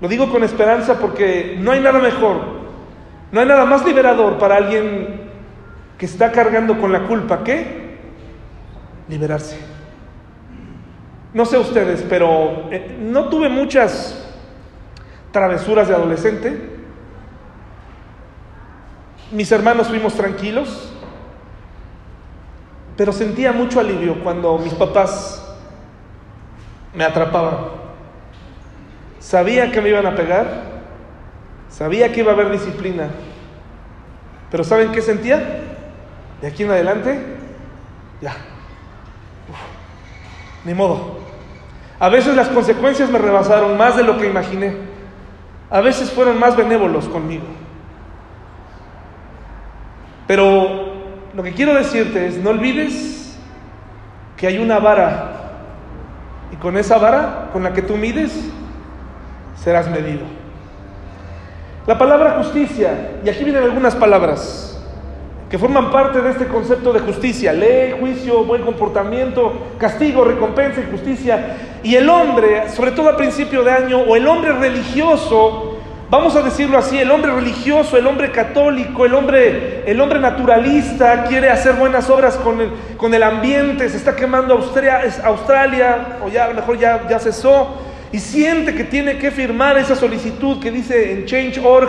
lo 0.00 0.08
digo 0.08 0.32
con 0.32 0.42
esperanza 0.42 0.98
porque 0.98 1.58
no 1.60 1.70
hay 1.70 1.78
nada 1.78 2.00
mejor, 2.00 2.40
no 3.30 3.38
hay 3.40 3.46
nada 3.46 3.64
más 3.66 3.86
liberador 3.86 4.36
para 4.38 4.56
alguien 4.56 5.30
que 5.96 6.06
está 6.06 6.32
cargando 6.32 6.76
con 6.76 6.90
la 6.90 7.04
culpa 7.04 7.44
que 7.44 7.98
liberarse. 9.08 9.60
No 11.32 11.44
sé 11.46 11.56
ustedes, 11.56 12.04
pero 12.08 12.64
eh, 12.72 12.98
no 13.00 13.28
tuve 13.28 13.48
muchas 13.48 14.28
travesuras 15.30 15.86
de 15.86 15.94
adolescente 15.94 16.79
mis 19.30 19.50
hermanos 19.52 19.88
fuimos 19.88 20.14
tranquilos, 20.14 20.92
pero 22.96 23.12
sentía 23.12 23.52
mucho 23.52 23.80
alivio 23.80 24.22
cuando 24.22 24.58
mis 24.58 24.74
papás 24.74 25.42
me 26.94 27.04
atrapaban. 27.04 27.80
Sabía 29.18 29.70
que 29.70 29.80
me 29.80 29.90
iban 29.90 30.06
a 30.06 30.14
pegar, 30.14 30.64
sabía 31.68 32.12
que 32.12 32.20
iba 32.20 32.32
a 32.32 32.34
haber 32.34 32.50
disciplina, 32.50 33.08
pero 34.50 34.64
¿saben 34.64 34.92
qué 34.92 35.02
sentía? 35.02 35.60
De 36.40 36.48
aquí 36.48 36.64
en 36.64 36.70
adelante, 36.70 37.20
ya. 38.20 38.34
ni 40.64 40.74
modo. 40.74 41.20
A 41.98 42.08
veces 42.08 42.34
las 42.34 42.48
consecuencias 42.48 43.10
me 43.10 43.18
rebasaron 43.18 43.76
más 43.76 43.96
de 43.96 44.02
lo 44.02 44.16
que 44.18 44.26
imaginé. 44.26 44.74
A 45.68 45.80
veces 45.80 46.10
fueron 46.10 46.40
más 46.40 46.56
benévolos 46.56 47.06
conmigo. 47.06 47.44
Pero 50.30 50.68
lo 51.34 51.42
que 51.42 51.52
quiero 51.52 51.74
decirte 51.74 52.28
es, 52.28 52.36
no 52.36 52.50
olvides 52.50 53.36
que 54.36 54.46
hay 54.46 54.58
una 54.58 54.78
vara 54.78 55.32
y 56.52 56.56
con 56.56 56.76
esa 56.76 56.98
vara 56.98 57.48
con 57.52 57.64
la 57.64 57.72
que 57.72 57.82
tú 57.82 57.96
mides 57.96 58.30
serás 59.60 59.90
medido. 59.90 60.20
La 61.84 61.98
palabra 61.98 62.36
justicia, 62.38 63.18
y 63.24 63.28
aquí 63.28 63.42
vienen 63.42 63.64
algunas 63.64 63.96
palabras 63.96 64.80
que 65.50 65.58
forman 65.58 65.90
parte 65.90 66.20
de 66.20 66.30
este 66.30 66.46
concepto 66.46 66.92
de 66.92 67.00
justicia, 67.00 67.52
ley, 67.52 67.96
juicio, 67.98 68.44
buen 68.44 68.62
comportamiento, 68.62 69.52
castigo, 69.78 70.22
recompensa 70.22 70.80
y 70.80 70.92
justicia. 70.92 71.56
Y 71.82 71.96
el 71.96 72.08
hombre, 72.08 72.68
sobre 72.68 72.92
todo 72.92 73.08
a 73.08 73.16
principio 73.16 73.64
de 73.64 73.72
año, 73.72 73.98
o 73.98 74.14
el 74.14 74.28
hombre 74.28 74.52
religioso, 74.52 75.69
vamos 76.10 76.34
a 76.34 76.42
decirlo 76.42 76.76
así, 76.76 76.98
el 76.98 77.10
hombre 77.10 77.32
religioso, 77.32 77.96
el 77.96 78.06
hombre 78.06 78.32
católico, 78.32 79.06
el 79.06 79.14
hombre, 79.14 79.84
el 79.86 80.00
hombre 80.00 80.18
naturalista 80.18 81.24
quiere 81.24 81.48
hacer 81.48 81.74
buenas 81.74 82.10
obras 82.10 82.36
con 82.36 82.60
el, 82.60 82.70
con 82.96 83.14
el 83.14 83.22
ambiente, 83.22 83.88
se 83.88 83.96
está 83.96 84.16
quemando 84.16 84.54
Australia, 84.54 85.02
Australia 85.24 86.18
o 86.24 86.28
ya 86.28 86.46
a 86.46 86.48
lo 86.48 86.54
mejor 86.54 86.78
ya, 86.78 87.06
ya 87.08 87.20
cesó, 87.20 87.80
y 88.10 88.18
siente 88.18 88.74
que 88.74 88.84
tiene 88.84 89.18
que 89.18 89.30
firmar 89.30 89.78
esa 89.78 89.94
solicitud 89.94 90.60
que 90.60 90.72
dice 90.72 91.12
en 91.12 91.26
Change.org, 91.26 91.88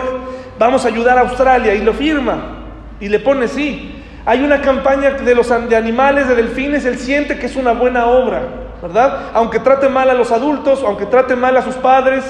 vamos 0.56 0.84
a 0.84 0.88
ayudar 0.88 1.18
a 1.18 1.22
Australia, 1.22 1.74
y 1.74 1.82
lo 1.82 1.92
firma, 1.92 2.62
y 3.00 3.08
le 3.08 3.18
pone 3.18 3.48
sí. 3.48 3.98
Hay 4.24 4.44
una 4.44 4.60
campaña 4.60 5.10
de 5.10 5.34
los 5.34 5.48
de 5.48 5.76
animales, 5.76 6.28
de 6.28 6.36
delfines, 6.36 6.84
él 6.84 6.96
siente 6.96 7.40
que 7.40 7.46
es 7.46 7.56
una 7.56 7.72
buena 7.72 8.06
obra, 8.06 8.42
¿verdad? 8.80 9.30
Aunque 9.34 9.58
trate 9.58 9.88
mal 9.88 10.08
a 10.10 10.14
los 10.14 10.30
adultos, 10.30 10.84
aunque 10.86 11.06
trate 11.06 11.34
mal 11.34 11.56
a 11.56 11.62
sus 11.62 11.74
padres, 11.74 12.22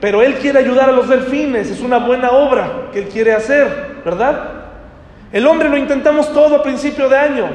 pero 0.00 0.22
Él 0.22 0.36
quiere 0.36 0.58
ayudar 0.58 0.88
a 0.88 0.92
los 0.92 1.08
delfines, 1.08 1.70
es 1.70 1.80
una 1.80 1.98
buena 1.98 2.30
obra 2.30 2.88
que 2.92 3.00
Él 3.00 3.08
quiere 3.08 3.32
hacer, 3.32 4.00
¿verdad? 4.04 4.60
El 5.32 5.46
hombre 5.46 5.68
lo 5.68 5.76
intentamos 5.76 6.32
todo 6.32 6.56
a 6.56 6.62
principio 6.62 7.08
de 7.08 7.16
año. 7.16 7.46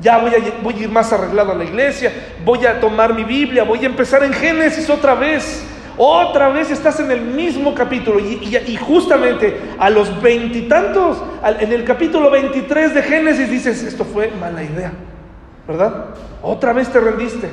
Ya 0.00 0.18
voy 0.18 0.30
a, 0.32 0.78
ir 0.78 0.88
más 0.88 1.12
arreglado 1.12 1.52
a 1.52 1.54
la 1.56 1.64
iglesia, 1.64 2.12
voy 2.44 2.64
a 2.64 2.78
tomar 2.78 3.14
mi 3.14 3.24
Biblia, 3.24 3.64
voy 3.64 3.80
a 3.80 3.86
empezar 3.86 4.22
en 4.22 4.32
Génesis 4.32 4.88
otra 4.88 5.14
vez. 5.14 5.64
Otra 6.00 6.50
vez 6.50 6.70
estás 6.70 7.00
en 7.00 7.10
el 7.10 7.22
mismo 7.22 7.74
capítulo 7.74 8.20
y, 8.20 8.56
y 8.64 8.76
justamente 8.76 9.60
a 9.80 9.90
los 9.90 10.22
veintitantos, 10.22 11.20
en 11.42 11.72
el 11.72 11.82
capítulo 11.82 12.30
23 12.30 12.94
de 12.94 13.02
Génesis 13.02 13.50
dices, 13.50 13.82
esto 13.82 14.04
fue 14.04 14.30
mala 14.38 14.62
idea, 14.62 14.92
¿verdad? 15.66 16.04
Otra 16.40 16.72
vez 16.72 16.88
te 16.88 17.00
rendiste. 17.00 17.50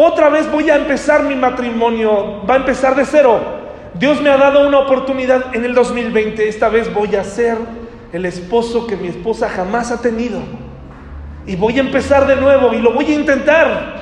Otra 0.00 0.28
vez 0.28 0.48
voy 0.48 0.70
a 0.70 0.76
empezar 0.76 1.24
mi 1.24 1.34
matrimonio, 1.34 2.46
va 2.48 2.54
a 2.54 2.58
empezar 2.58 2.94
de 2.94 3.04
cero. 3.04 3.40
Dios 3.94 4.22
me 4.22 4.30
ha 4.30 4.36
dado 4.36 4.64
una 4.68 4.78
oportunidad 4.78 5.56
en 5.56 5.64
el 5.64 5.74
2020, 5.74 6.48
esta 6.48 6.68
vez 6.68 6.94
voy 6.94 7.16
a 7.16 7.24
ser 7.24 7.58
el 8.12 8.24
esposo 8.24 8.86
que 8.86 8.96
mi 8.96 9.08
esposa 9.08 9.48
jamás 9.48 9.90
ha 9.90 10.00
tenido. 10.00 10.38
Y 11.48 11.56
voy 11.56 11.78
a 11.78 11.80
empezar 11.80 12.28
de 12.28 12.36
nuevo 12.36 12.72
y 12.74 12.78
lo 12.78 12.92
voy 12.92 13.06
a 13.06 13.14
intentar. 13.14 13.96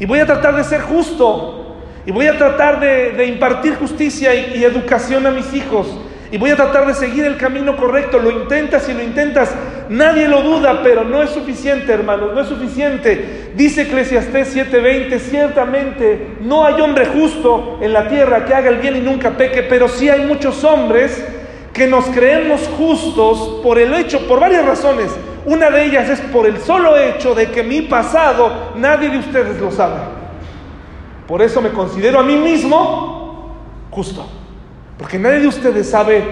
Y 0.00 0.06
voy 0.06 0.18
a 0.18 0.26
tratar 0.26 0.56
de 0.56 0.64
ser 0.64 0.80
justo. 0.80 1.76
Y 2.04 2.10
voy 2.10 2.26
a 2.26 2.36
tratar 2.36 2.80
de, 2.80 3.24
impartir 3.26 3.76
justicia 3.76 4.34
y 4.34 4.64
educación 4.64 5.24
a 5.24 5.30
mis 5.30 5.54
hijos 5.54 5.86
y 6.32 6.38
voy 6.38 6.50
a 6.50 6.56
tratar 6.56 6.86
de 6.86 6.94
seguir 6.94 7.24
el 7.24 7.36
camino 7.36 7.76
correcto. 7.76 8.18
Lo 8.18 8.30
intentas 8.30 8.88
y 8.88 8.94
lo 8.94 9.02
intentas. 9.02 9.54
Nadie 9.88 10.28
lo 10.28 10.42
duda, 10.42 10.80
pero 10.82 11.02
no 11.02 11.22
es 11.22 11.30
suficiente, 11.30 11.92
hermanos, 11.92 12.32
no 12.32 12.40
es 12.40 12.46
suficiente. 12.46 13.50
Dice 13.56 13.82
Eclesiastés 13.82 14.54
7:20, 14.54 15.18
ciertamente 15.18 16.36
no 16.40 16.64
hay 16.64 16.80
hombre 16.80 17.06
justo 17.06 17.78
en 17.80 17.92
la 17.92 18.08
tierra 18.08 18.44
que 18.44 18.54
haga 18.54 18.70
el 18.70 18.78
bien 18.78 18.96
y 18.96 19.00
nunca 19.00 19.30
peque, 19.30 19.64
pero 19.64 19.88
sí 19.88 20.08
hay 20.08 20.24
muchos 20.24 20.62
hombres 20.62 21.24
que 21.72 21.88
nos 21.88 22.04
creemos 22.06 22.68
justos 22.78 23.60
por 23.62 23.78
el 23.78 23.92
hecho, 23.94 24.26
por 24.28 24.38
varias 24.38 24.64
razones. 24.64 25.10
Una 25.46 25.70
de 25.70 25.84
ellas 25.84 26.08
es 26.10 26.20
por 26.20 26.46
el 26.46 26.58
solo 26.58 26.96
hecho 26.96 27.34
de 27.34 27.50
que 27.50 27.62
mi 27.62 27.82
pasado 27.82 28.72
nadie 28.76 29.08
de 29.08 29.18
ustedes 29.18 29.60
lo 29.60 29.70
sabe. 29.72 29.96
Por 31.26 31.42
eso 31.42 31.60
me 31.60 31.70
considero 31.70 32.20
a 32.20 32.22
mí 32.22 32.36
mismo 32.36 33.56
justo. 33.90 34.39
Porque 35.00 35.18
nadie 35.18 35.40
de 35.40 35.46
ustedes 35.46 35.88
sabe 35.88 36.22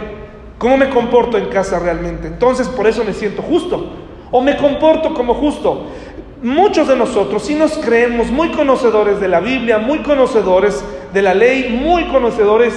cómo 0.59 0.77
me 0.77 0.91
comporto 0.91 1.39
en 1.39 1.47
casa 1.47 1.79
realmente. 1.79 2.29
Entonces 2.29 2.69
por 2.69 2.87
eso 2.87 3.03
me 3.03 3.15
siento 3.15 3.41
justo. 3.41 3.95
O 4.31 4.43
me 4.43 4.59
comporto 4.59 5.15
como 5.15 5.33
justo. 5.33 5.87
Muchos 6.43 6.87
de 6.87 6.95
nosotros 6.95 7.43
sí 7.43 7.55
nos 7.55 7.79
creemos 7.79 8.31
muy 8.31 8.51
conocedores 8.51 9.21
de 9.21 9.29
la 9.29 9.41
Biblia, 9.41 9.79
muy 9.79 10.01
conocedores 10.01 10.85
de 11.15 11.23
la 11.23 11.33
ley, 11.33 11.81
muy 11.83 12.05
conocedores, 12.09 12.75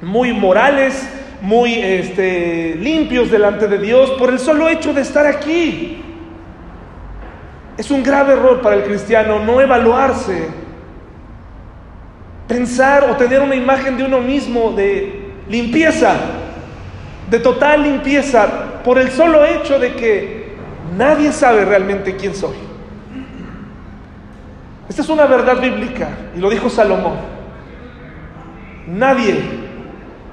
muy 0.00 0.32
morales, 0.32 1.06
muy 1.42 1.74
este, 1.74 2.76
limpios 2.76 3.30
delante 3.30 3.68
de 3.68 3.76
Dios 3.76 4.10
por 4.12 4.30
el 4.30 4.38
solo 4.38 4.70
hecho 4.70 4.94
de 4.94 5.02
estar 5.02 5.26
aquí. 5.26 6.02
Es 7.76 7.90
un 7.90 8.02
grave 8.02 8.32
error 8.32 8.62
para 8.62 8.76
el 8.76 8.84
cristiano 8.84 9.38
no 9.38 9.60
evaluarse 9.60 10.59
pensar 12.50 13.08
o 13.08 13.16
tener 13.16 13.40
una 13.40 13.54
imagen 13.54 13.96
de 13.96 14.02
uno 14.02 14.20
mismo 14.20 14.72
de 14.72 15.20
limpieza, 15.48 16.14
de 17.30 17.38
total 17.38 17.84
limpieza, 17.84 18.82
por 18.82 18.98
el 18.98 19.12
solo 19.12 19.44
hecho 19.44 19.78
de 19.78 19.94
que 19.94 20.56
nadie 20.96 21.30
sabe 21.30 21.64
realmente 21.64 22.16
quién 22.16 22.34
soy. 22.34 22.56
Esta 24.88 25.02
es 25.02 25.08
una 25.08 25.26
verdad 25.26 25.60
bíblica 25.60 26.08
y 26.36 26.40
lo 26.40 26.50
dijo 26.50 26.68
Salomón. 26.68 27.18
Nadie, 28.88 29.36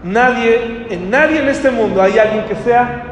nadie, 0.04 0.88
en 0.90 1.12
nadie 1.12 1.40
en 1.40 1.50
este 1.50 1.70
mundo 1.70 2.02
hay 2.02 2.18
alguien 2.18 2.46
que 2.46 2.56
sea 2.56 3.04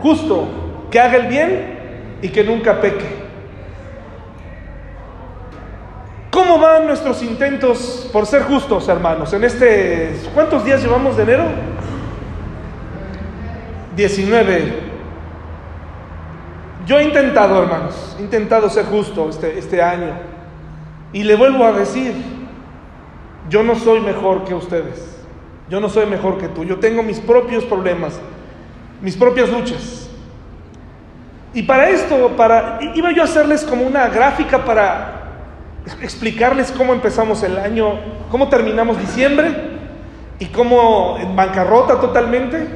justo, 0.00 0.86
que 0.92 1.00
haga 1.00 1.16
el 1.16 1.26
bien 1.26 1.78
y 2.22 2.28
que 2.28 2.44
nunca 2.44 2.80
peque. 2.80 3.21
¿Cómo 6.32 6.58
van 6.58 6.86
nuestros 6.86 7.22
intentos 7.22 8.08
por 8.10 8.24
ser 8.24 8.44
justos, 8.44 8.88
hermanos? 8.88 9.30
En 9.34 9.44
este, 9.44 10.18
¿cuántos 10.32 10.64
días 10.64 10.82
llevamos 10.82 11.14
de 11.18 11.24
enero? 11.24 11.44
19. 13.94 14.72
Yo 16.86 16.98
he 16.98 17.04
intentado, 17.04 17.62
hermanos, 17.62 18.16
he 18.18 18.22
intentado 18.22 18.70
ser 18.70 18.86
justo 18.86 19.28
este, 19.28 19.58
este 19.58 19.82
año. 19.82 20.14
Y 21.12 21.22
le 21.22 21.36
vuelvo 21.36 21.66
a 21.66 21.72
decir, 21.72 22.14
yo 23.50 23.62
no 23.62 23.74
soy 23.74 24.00
mejor 24.00 24.44
que 24.44 24.54
ustedes. 24.54 25.18
Yo 25.68 25.80
no 25.80 25.90
soy 25.90 26.06
mejor 26.06 26.38
que 26.38 26.48
tú. 26.48 26.64
Yo 26.64 26.78
tengo 26.78 27.02
mis 27.02 27.20
propios 27.20 27.62
problemas, 27.66 28.18
mis 29.02 29.18
propias 29.18 29.50
luchas. 29.50 30.08
Y 31.52 31.64
para 31.64 31.90
esto, 31.90 32.30
para, 32.38 32.78
iba 32.94 33.12
yo 33.12 33.20
a 33.20 33.26
hacerles 33.26 33.64
como 33.64 33.82
una 33.82 34.08
gráfica 34.08 34.64
para 34.64 35.21
explicarles 36.00 36.72
cómo 36.72 36.92
empezamos 36.92 37.42
el 37.42 37.58
año, 37.58 37.98
cómo 38.30 38.48
terminamos 38.48 38.98
diciembre 38.98 39.52
y 40.38 40.46
cómo 40.46 41.18
en 41.20 41.34
bancarrota 41.34 42.00
totalmente. 42.00 42.66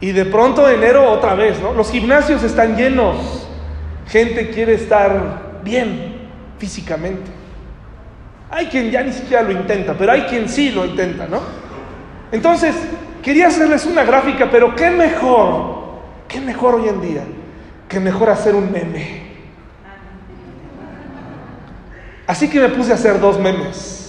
Y 0.00 0.12
de 0.12 0.24
pronto 0.26 0.68
enero 0.68 1.10
otra 1.10 1.34
vez, 1.34 1.60
¿no? 1.60 1.72
Los 1.72 1.90
gimnasios 1.90 2.42
están 2.42 2.76
llenos. 2.76 3.48
Gente 4.06 4.50
quiere 4.50 4.74
estar 4.74 5.60
bien 5.64 6.28
físicamente. 6.58 7.30
Hay 8.50 8.66
quien 8.66 8.90
ya 8.90 9.02
ni 9.02 9.12
siquiera 9.12 9.42
lo 9.42 9.52
intenta, 9.52 9.94
pero 9.94 10.12
hay 10.12 10.22
quien 10.22 10.48
sí 10.48 10.70
lo 10.70 10.84
intenta, 10.84 11.26
¿no? 11.26 11.40
Entonces, 12.30 12.74
quería 13.22 13.48
hacerles 13.48 13.86
una 13.86 14.04
gráfica, 14.04 14.48
pero 14.50 14.74
qué 14.74 14.90
mejor, 14.90 16.02
qué 16.28 16.40
mejor 16.40 16.76
hoy 16.76 16.88
en 16.88 17.00
día, 17.00 17.22
que 17.88 17.98
mejor 17.98 18.30
hacer 18.30 18.54
un 18.54 18.70
meme. 18.70 19.23
Así 22.26 22.48
que 22.48 22.60
me 22.60 22.68
puse 22.70 22.92
a 22.92 22.94
hacer 22.94 23.20
dos 23.20 23.38
memes 23.38 24.04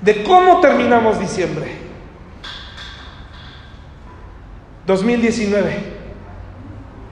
de 0.00 0.22
cómo 0.24 0.60
terminamos 0.60 1.18
diciembre. 1.18 1.78
2019. 4.86 6.00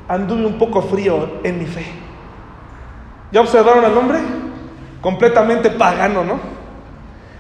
Anduve 0.08 0.46
un 0.46 0.58
poco 0.58 0.80
frío 0.82 1.40
en 1.44 1.58
mi 1.58 1.66
fe. 1.66 1.84
¿Ya 3.30 3.42
observaron 3.42 3.84
al 3.84 3.96
hombre? 3.96 4.18
Completamente 5.02 5.70
pagano, 5.70 6.24
¿no? 6.24 6.40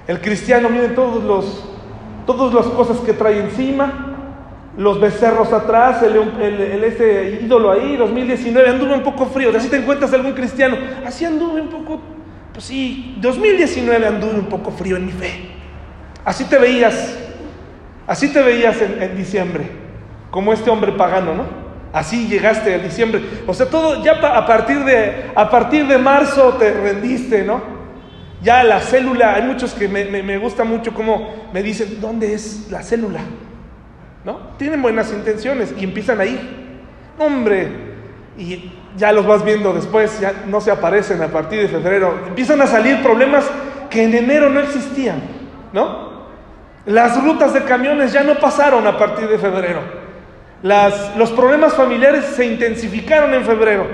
El 0.06 0.20
cristiano, 0.20 0.68
miren 0.68 0.94
todos 0.94 1.24
los, 1.24 1.64
todas 2.26 2.52
las 2.52 2.66
cosas 2.66 2.98
que 2.98 3.14
trae 3.14 3.40
encima, 3.40 4.07
los 4.78 5.00
becerros 5.00 5.52
atrás, 5.52 6.04
el, 6.04 6.16
el, 6.40 6.84
ese 6.84 7.40
ídolo 7.42 7.72
ahí, 7.72 7.96
2019, 7.96 8.70
anduve 8.70 8.94
un 8.94 9.02
poco 9.02 9.26
frío. 9.26 9.50
Así 9.54 9.68
te 9.68 9.76
encuentras 9.76 10.12
algún 10.12 10.32
cristiano, 10.32 10.76
así 11.04 11.24
anduve 11.24 11.60
un 11.60 11.68
poco, 11.68 12.00
pues 12.52 12.64
sí, 12.64 13.16
2019 13.20 14.06
anduve 14.06 14.34
un 14.34 14.46
poco 14.46 14.70
frío 14.70 14.96
en 14.96 15.06
mi 15.06 15.10
fe. 15.10 15.50
Así 16.24 16.44
te 16.44 16.58
veías, 16.58 17.18
así 18.06 18.28
te 18.32 18.40
veías 18.40 18.80
en, 18.80 19.02
en 19.02 19.16
diciembre, 19.16 19.68
como 20.30 20.52
este 20.52 20.70
hombre 20.70 20.92
pagano, 20.92 21.34
¿no? 21.34 21.44
Así 21.92 22.28
llegaste 22.28 22.72
a 22.72 22.78
diciembre. 22.78 23.20
O 23.48 23.54
sea, 23.54 23.66
todo 23.66 24.04
ya 24.04 24.12
a 24.12 24.46
partir 24.46 24.84
de, 24.84 25.24
a 25.34 25.50
partir 25.50 25.88
de 25.88 25.98
marzo 25.98 26.54
te 26.56 26.72
rendiste, 26.72 27.42
¿no? 27.42 27.62
Ya 28.42 28.62
la 28.62 28.78
célula, 28.78 29.34
hay 29.34 29.42
muchos 29.42 29.74
que 29.74 29.88
me, 29.88 30.04
me, 30.04 30.22
me 30.22 30.38
gusta 30.38 30.62
mucho 30.62 30.94
cómo 30.94 31.48
me 31.52 31.64
dicen, 31.64 32.00
¿dónde 32.00 32.32
es 32.32 32.68
la 32.70 32.84
célula? 32.84 33.22
Tienen 34.58 34.82
buenas 34.82 35.12
intenciones 35.12 35.72
y 35.78 35.84
empiezan 35.84 36.20
ahí. 36.20 36.38
Hombre, 37.18 37.68
y 38.36 38.72
ya 38.96 39.12
los 39.12 39.26
vas 39.26 39.44
viendo 39.44 39.72
después, 39.72 40.20
ya 40.20 40.44
no 40.46 40.60
se 40.60 40.70
aparecen 40.70 41.22
a 41.22 41.28
partir 41.28 41.60
de 41.60 41.68
febrero. 41.68 42.14
Empiezan 42.26 42.60
a 42.60 42.66
salir 42.66 43.02
problemas 43.02 43.48
que 43.90 44.04
en 44.04 44.14
enero 44.14 44.50
no 44.50 44.60
existían, 44.60 45.22
¿no? 45.72 46.08
Las 46.86 47.22
rutas 47.22 47.52
de 47.52 47.64
camiones 47.64 48.12
ya 48.12 48.22
no 48.22 48.34
pasaron 48.36 48.86
a 48.86 48.96
partir 48.96 49.28
de 49.28 49.38
febrero. 49.38 49.80
Las, 50.62 51.16
los 51.16 51.30
problemas 51.30 51.74
familiares 51.74 52.24
se 52.24 52.46
intensificaron 52.46 53.34
en 53.34 53.44
febrero. 53.44 53.86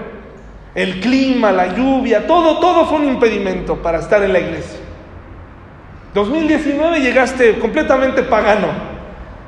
El 0.75 1.01
clima, 1.01 1.53
la 1.53 1.75
lluvia, 1.75 2.27
todo, 2.27 2.59
todo 2.59 2.87
fue 2.87 2.99
un 2.99 3.09
impedimento 3.09 3.77
para 3.77 3.99
estar 3.99 4.23
en 4.23 4.33
la 4.33 4.41
iglesia. 4.41 4.81
2019 6.15 7.01
llegaste 7.01 7.59
completamente 7.59 8.23
pagano, 8.23 8.69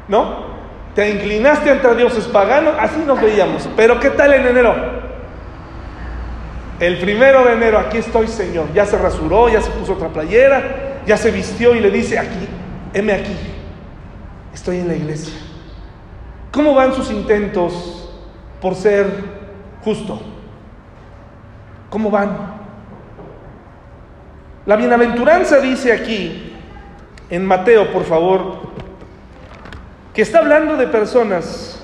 ¿no? 0.09 0.56
Te 0.97 1.11
inclinaste 1.11 1.71
ante 1.71 1.95
dioses 1.95 2.25
paganos, 2.25 2.75
así 2.81 3.01
nos 3.07 3.21
veíamos. 3.21 3.69
Pero 3.77 4.01
¿qué 4.01 4.09
tal 4.09 4.33
en 4.33 4.47
enero? 4.47 4.75
El 6.81 6.99
primero 6.99 7.45
de 7.45 7.53
enero, 7.53 7.79
aquí 7.79 7.99
estoy 7.99 8.27
Señor. 8.27 8.73
Ya 8.73 8.87
se 8.87 8.97
rasuró, 8.97 9.51
ya 9.51 9.61
se 9.61 9.71
puso 9.73 9.93
otra 9.93 10.09
playera, 10.09 11.03
ya 11.07 11.19
se 11.19 11.31
vistió 11.31 11.75
y 11.75 11.81
le 11.81 11.91
dice, 11.91 12.19
aquí, 12.19 12.49
heme 12.95 13.13
aquí, 13.13 13.37
estoy 14.55 14.79
en 14.79 14.89
la 14.89 14.95
iglesia. 14.95 15.35
¿Cómo 16.51 16.75
van 16.75 16.95
sus 16.95 17.11
intentos 17.11 18.11
por 18.59 18.75
ser 18.75 19.07
justo? 19.85 20.19
¿Cómo 21.91 22.11
van? 22.11 22.57
La 24.65 24.77
bienaventuranza 24.77 25.59
dice 25.59 25.93
aquí, 25.93 26.55
en 27.29 27.45
Mateo, 27.45 27.93
por 27.93 28.05
favor, 28.05 28.66
que 30.17 30.23
está 30.23 30.39
hablando 30.39 30.79
de 30.79 30.87
personas. 30.87 31.79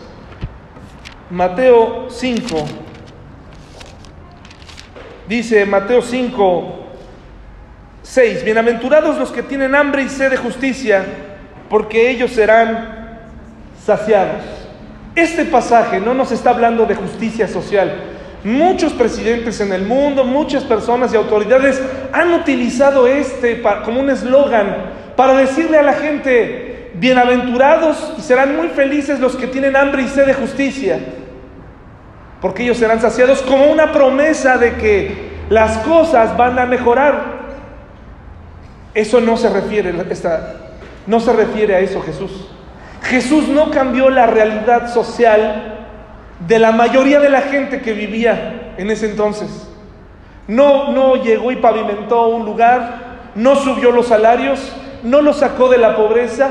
Mateo 1.29 2.07
5, 2.09 2.65
dice 5.29 5.67
Mateo 5.67 6.01
5, 6.01 6.87
6, 8.01 8.43
bienaventurados 8.43 9.19
los 9.19 9.31
que 9.31 9.43
tienen 9.43 9.75
hambre 9.75 10.05
y 10.05 10.09
sed 10.09 10.31
de 10.31 10.39
justicia, 10.39 11.05
porque 11.69 12.09
ellos 12.09 12.31
serán 12.31 13.21
saciados. 13.85 14.43
Este 15.15 15.45
pasaje 15.45 16.01
no 16.01 16.15
nos 16.15 16.33
está 16.33 16.51
hablando 16.51 16.87
de 16.87 16.95
justicia 16.95 17.47
social. 17.47 17.97
Muchos 18.45 18.95
presidentes 18.95 19.61
en 19.61 19.75
el 19.75 19.83
mundo, 19.83 20.25
muchas 20.25 20.65
personas 20.65 21.13
y 21.13 21.17
autoridades 21.19 21.83
han 22.15 22.33
utilizado 22.33 23.07
este 23.07 23.63
como 23.85 24.01
un 24.01 24.09
eslogan 24.09 25.03
para 25.17 25.35
decirle 25.35 25.79
a 25.79 25.83
la 25.83 25.93
gente, 25.93 26.62
Bienaventurados 26.95 28.15
y 28.19 28.21
serán 28.21 28.57
muy 28.57 28.69
felices 28.69 29.19
los 29.19 29.37
que 29.37 29.47
tienen 29.47 29.77
hambre 29.77 30.03
y 30.03 30.09
sed 30.09 30.27
de 30.27 30.35
justicia, 30.35 30.99
porque 32.41 32.65
ellos 32.65 32.77
serán 32.77 33.01
saciados 33.01 33.41
como 33.43 33.71
una 33.73 33.93
promesa 33.93 34.59
de 34.59 34.75
que 34.75 35.33
las 35.49 35.79
cosas 35.79 36.37
van 36.37 36.59
a 36.59 36.67
mejorar. 36.67 37.41
Eso 38.95 39.21
no 39.21 39.39
se 39.39 39.49
refiere, 39.49 39.95
esta, 40.11 40.55
no 41.07 41.19
se 41.21 41.33
refiere 41.33 41.75
a 41.75 41.81
eso 41.81 42.03
Jesús. 42.03 42.49
Jesús 43.05 43.49
no 43.49 43.71
cambió 43.71 44.11
la 44.11 44.27
realidad 44.27 44.93
social 44.93 45.87
de 46.47 46.59
la 46.59 46.73
mayoría 46.73 47.21
de 47.21 47.31
la 47.31 47.43
gente 47.43 47.81
que 47.81 47.95
vivía 47.95 48.75
en 48.77 48.91
ese 48.91 49.11
entonces. 49.11 49.69
No, 50.47 50.93
no 50.93 51.17
llegó 51.17 51.53
y 51.53 51.57
pavimentó 51.57 52.29
un 52.29 52.45
lugar, 52.45 53.31
no 53.35 53.57
subió 53.57 53.93
los 53.93 54.09
salarios, 54.09 54.73
no 55.03 55.23
los 55.23 55.39
sacó 55.39 55.69
de 55.69 55.79
la 55.79 55.97
pobreza, 55.97 56.51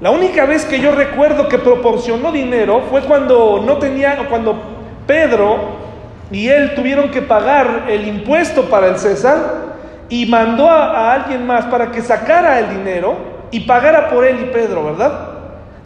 la 0.00 0.10
única 0.10 0.44
vez 0.44 0.64
que 0.64 0.80
yo 0.80 0.92
recuerdo 0.92 1.48
que 1.48 1.58
proporcionó 1.58 2.32
dinero 2.32 2.82
fue 2.90 3.02
cuando 3.02 3.62
no 3.64 3.78
tenía, 3.78 4.26
cuando 4.28 4.60
Pedro 5.06 5.84
y 6.32 6.48
él 6.48 6.74
tuvieron 6.74 7.10
que 7.10 7.22
pagar 7.22 7.84
el 7.88 8.08
impuesto 8.08 8.64
para 8.68 8.88
el 8.88 8.98
César 8.98 9.74
y 10.08 10.26
mandó 10.26 10.68
a, 10.68 11.14
alguien 11.14 11.46
más 11.46 11.66
para 11.66 11.92
que 11.92 12.02
sacara 12.02 12.58
el 12.58 12.70
dinero 12.70 13.16
y 13.50 13.60
pagara 13.60 14.10
por 14.10 14.24
él 14.24 14.38
y 14.42 14.52
Pedro, 14.52 14.84
¿verdad? 14.84 15.28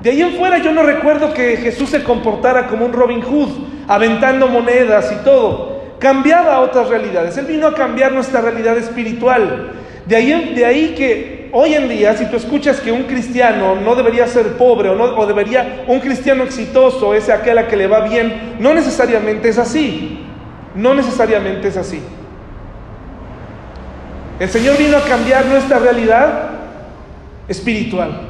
De 0.01 0.11
ahí 0.11 0.23
en 0.23 0.33
fuera 0.33 0.59
yo 0.59 0.73
no 0.73 0.85
recuerdo 0.85 1.35
que 1.35 1.57
Jesús 1.59 1.91
se 1.91 2.03
comportara 2.03 2.67
como 2.67 2.87
un 2.87 2.93
Robin 2.93 3.21
Hood, 3.21 3.51
aventando 3.89 4.49
monedas 4.49 5.13
y 5.13 5.25
todo. 5.25 5.79
Cambiaba 5.99 6.61
otras 6.61 6.89
realidades. 6.89 7.37
Él 7.37 7.47
vino 7.47 7.67
a 7.67 7.75
cambiar 7.75 8.13
nuestra 8.13 8.41
realidad 8.41 8.77
espiritual. 8.77 9.73
De 10.07 10.17
ahí, 10.17 10.55
de 10.55 10.65
ahí 10.65 10.95
que 10.97 11.38
hoy 11.53 11.75
en 11.75 11.89
día, 11.89 12.17
si 12.17 12.27
tú 12.27 12.37
escuchas 12.37 12.81
que 12.81 12.93
un 12.93 13.05
cristiano 13.05 13.77
no 13.77 13.95
debería 13.95 14.27
ser 14.27 14.57
pobre 14.57 14.89
o, 14.89 15.27
debería, 15.27 15.85
un 15.87 16.01
cristiano 16.01 16.45
exitoso 16.45 17.15
es 17.15 17.29
aquel 17.29 17.59
a 17.59 17.67
que 17.67 17.77
le 17.77 17.87
va 17.87 18.01
bien, 18.01 18.57
no 18.59 18.75
necesariamente 18.75 19.49
es 19.49 19.59
así. 19.59 20.25
No 20.75 20.95
necesariamente 20.95 21.69
es 21.69 21.77
así. 21.77 22.01
El 24.39 24.49
Señor 24.49 24.77
vino 24.79 24.97
a 24.97 25.03
cambiar 25.03 25.47
nuestra 25.47 25.79
realidad 25.79 26.51
espiritual. 27.49 28.21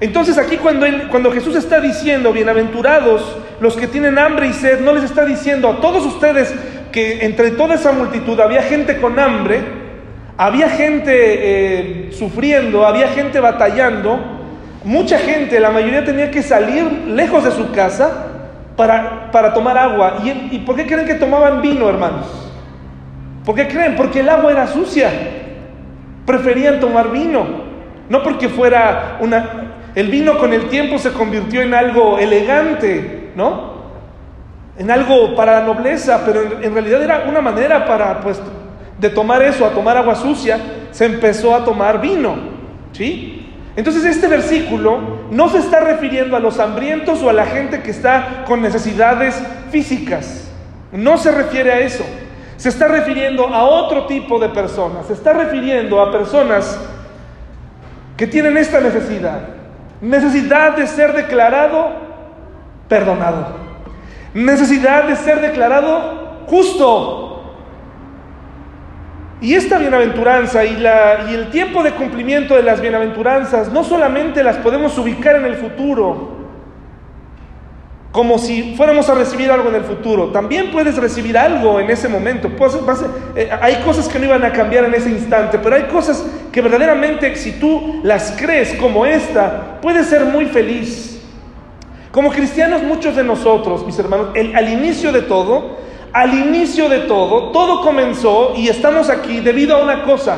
Entonces 0.00 0.38
aquí 0.38 0.56
cuando, 0.58 0.86
cuando 1.10 1.32
Jesús 1.32 1.56
está 1.56 1.80
diciendo, 1.80 2.32
bienaventurados 2.32 3.36
los 3.60 3.76
que 3.76 3.88
tienen 3.88 4.18
hambre 4.18 4.46
y 4.46 4.52
sed, 4.52 4.80
no 4.80 4.92
les 4.92 5.02
está 5.02 5.24
diciendo 5.24 5.68
a 5.68 5.80
todos 5.80 6.06
ustedes 6.06 6.54
que 6.92 7.24
entre 7.24 7.50
toda 7.50 7.74
esa 7.74 7.90
multitud 7.90 8.38
había 8.38 8.62
gente 8.62 9.00
con 9.00 9.18
hambre, 9.18 9.77
había 10.38 10.70
gente 10.70 11.12
eh, 11.12 12.12
sufriendo, 12.12 12.86
había 12.86 13.08
gente 13.08 13.40
batallando, 13.40 14.18
mucha 14.84 15.18
gente, 15.18 15.60
la 15.60 15.70
mayoría 15.70 16.04
tenía 16.04 16.30
que 16.30 16.42
salir 16.42 16.84
lejos 17.08 17.44
de 17.44 17.50
su 17.50 17.70
casa 17.72 18.28
para, 18.76 19.30
para 19.30 19.52
tomar 19.52 19.76
agua. 19.76 20.18
¿Y, 20.24 20.56
¿Y 20.56 20.58
por 20.60 20.76
qué 20.76 20.86
creen 20.86 21.06
que 21.06 21.16
tomaban 21.16 21.60
vino, 21.60 21.88
hermanos? 21.88 22.50
¿Por 23.44 23.54
qué 23.54 23.68
creen? 23.68 23.96
Porque 23.96 24.20
el 24.20 24.28
agua 24.28 24.52
era 24.52 24.66
sucia. 24.68 25.10
Preferían 26.24 26.80
tomar 26.80 27.10
vino. 27.10 27.44
No 28.08 28.22
porque 28.22 28.48
fuera 28.48 29.18
una... 29.20 29.64
El 29.94 30.08
vino 30.08 30.38
con 30.38 30.52
el 30.52 30.68
tiempo 30.68 30.98
se 30.98 31.12
convirtió 31.12 31.60
en 31.60 31.74
algo 31.74 32.18
elegante, 32.18 33.32
¿no? 33.34 33.78
en 34.78 34.90
algo 34.92 35.34
para 35.34 35.60
la 35.60 35.66
nobleza, 35.66 36.22
pero 36.24 36.40
en, 36.62 36.72
realidad 36.72 37.02
era 37.02 37.24
una 37.28 37.40
manera 37.40 37.84
para, 37.84 38.20
pues, 38.20 38.40
de 38.98 39.10
tomar 39.10 39.42
eso, 39.42 39.64
a 39.64 39.70
tomar 39.70 39.96
agua 39.96 40.14
sucia, 40.14 40.58
se 40.90 41.04
empezó 41.04 41.54
a 41.54 41.64
tomar 41.64 42.00
vino, 42.00 42.36
¿sí? 42.92 43.46
Entonces 43.76 44.04
este 44.04 44.26
versículo 44.26 44.98
no 45.30 45.48
se 45.48 45.58
está 45.58 45.80
refiriendo 45.80 46.36
a 46.36 46.40
los 46.40 46.58
hambrientos 46.58 47.22
o 47.22 47.30
a 47.30 47.32
la 47.32 47.46
gente 47.46 47.80
que 47.80 47.92
está 47.92 48.44
con 48.44 48.60
necesidades 48.60 49.40
físicas, 49.70 50.50
no 50.90 51.16
se 51.16 51.30
refiere 51.30 51.70
a 51.70 51.78
eso, 51.78 52.04
se 52.56 52.70
está 52.70 52.88
refiriendo 52.88 53.46
a 53.46 53.62
otro 53.62 54.06
tipo 54.06 54.40
de 54.40 54.48
personas, 54.48 55.06
se 55.06 55.12
está 55.12 55.32
refiriendo 55.32 56.00
a 56.00 56.10
personas 56.10 56.76
que 58.16 58.26
tienen 58.26 58.56
esta 58.56 58.80
necesidad, 58.80 59.42
necesidad 60.00 60.76
de 60.76 60.88
ser 60.88 61.12
declarado 61.12 61.92
perdonado, 62.88 63.46
necesidad 64.34 65.04
de 65.04 65.14
ser 65.14 65.40
declarado 65.40 66.42
justo. 66.48 67.27
Y 69.40 69.54
esta 69.54 69.78
bienaventuranza 69.78 70.64
y, 70.64 70.76
la, 70.76 71.26
y 71.30 71.34
el 71.34 71.50
tiempo 71.50 71.82
de 71.84 71.92
cumplimiento 71.92 72.56
de 72.56 72.62
las 72.64 72.80
bienaventuranzas 72.80 73.72
no 73.72 73.84
solamente 73.84 74.42
las 74.42 74.56
podemos 74.56 74.98
ubicar 74.98 75.36
en 75.36 75.44
el 75.44 75.54
futuro, 75.54 76.36
como 78.10 78.38
si 78.38 78.74
fuéramos 78.74 79.08
a 79.08 79.14
recibir 79.14 79.48
algo 79.52 79.68
en 79.68 79.76
el 79.76 79.84
futuro. 79.84 80.32
También 80.32 80.72
puedes 80.72 80.96
recibir 80.96 81.38
algo 81.38 81.78
en 81.78 81.88
ese 81.88 82.08
momento. 82.08 82.50
Eh, 83.36 83.48
hay 83.60 83.76
cosas 83.84 84.08
que 84.08 84.18
no 84.18 84.24
iban 84.24 84.44
a 84.44 84.52
cambiar 84.52 84.84
en 84.86 84.94
ese 84.94 85.10
instante, 85.10 85.58
pero 85.58 85.76
hay 85.76 85.84
cosas 85.84 86.26
que 86.50 86.60
verdaderamente 86.60 87.36
si 87.36 87.52
tú 87.52 88.00
las 88.02 88.32
crees 88.32 88.74
como 88.74 89.06
esta, 89.06 89.78
puedes 89.80 90.06
ser 90.08 90.24
muy 90.24 90.46
feliz. 90.46 91.22
Como 92.10 92.30
cristianos 92.30 92.82
muchos 92.82 93.14
de 93.14 93.22
nosotros, 93.22 93.86
mis 93.86 93.96
hermanos, 94.00 94.30
al 94.34 94.68
inicio 94.68 95.12
de 95.12 95.22
todo, 95.22 95.76
al 96.12 96.34
inicio 96.34 96.88
de 96.88 97.00
todo, 97.00 97.50
todo 97.50 97.82
comenzó 97.82 98.54
y 98.56 98.68
estamos 98.68 99.10
aquí 99.10 99.40
debido 99.40 99.76
a 99.76 99.82
una 99.82 100.04
cosa, 100.04 100.36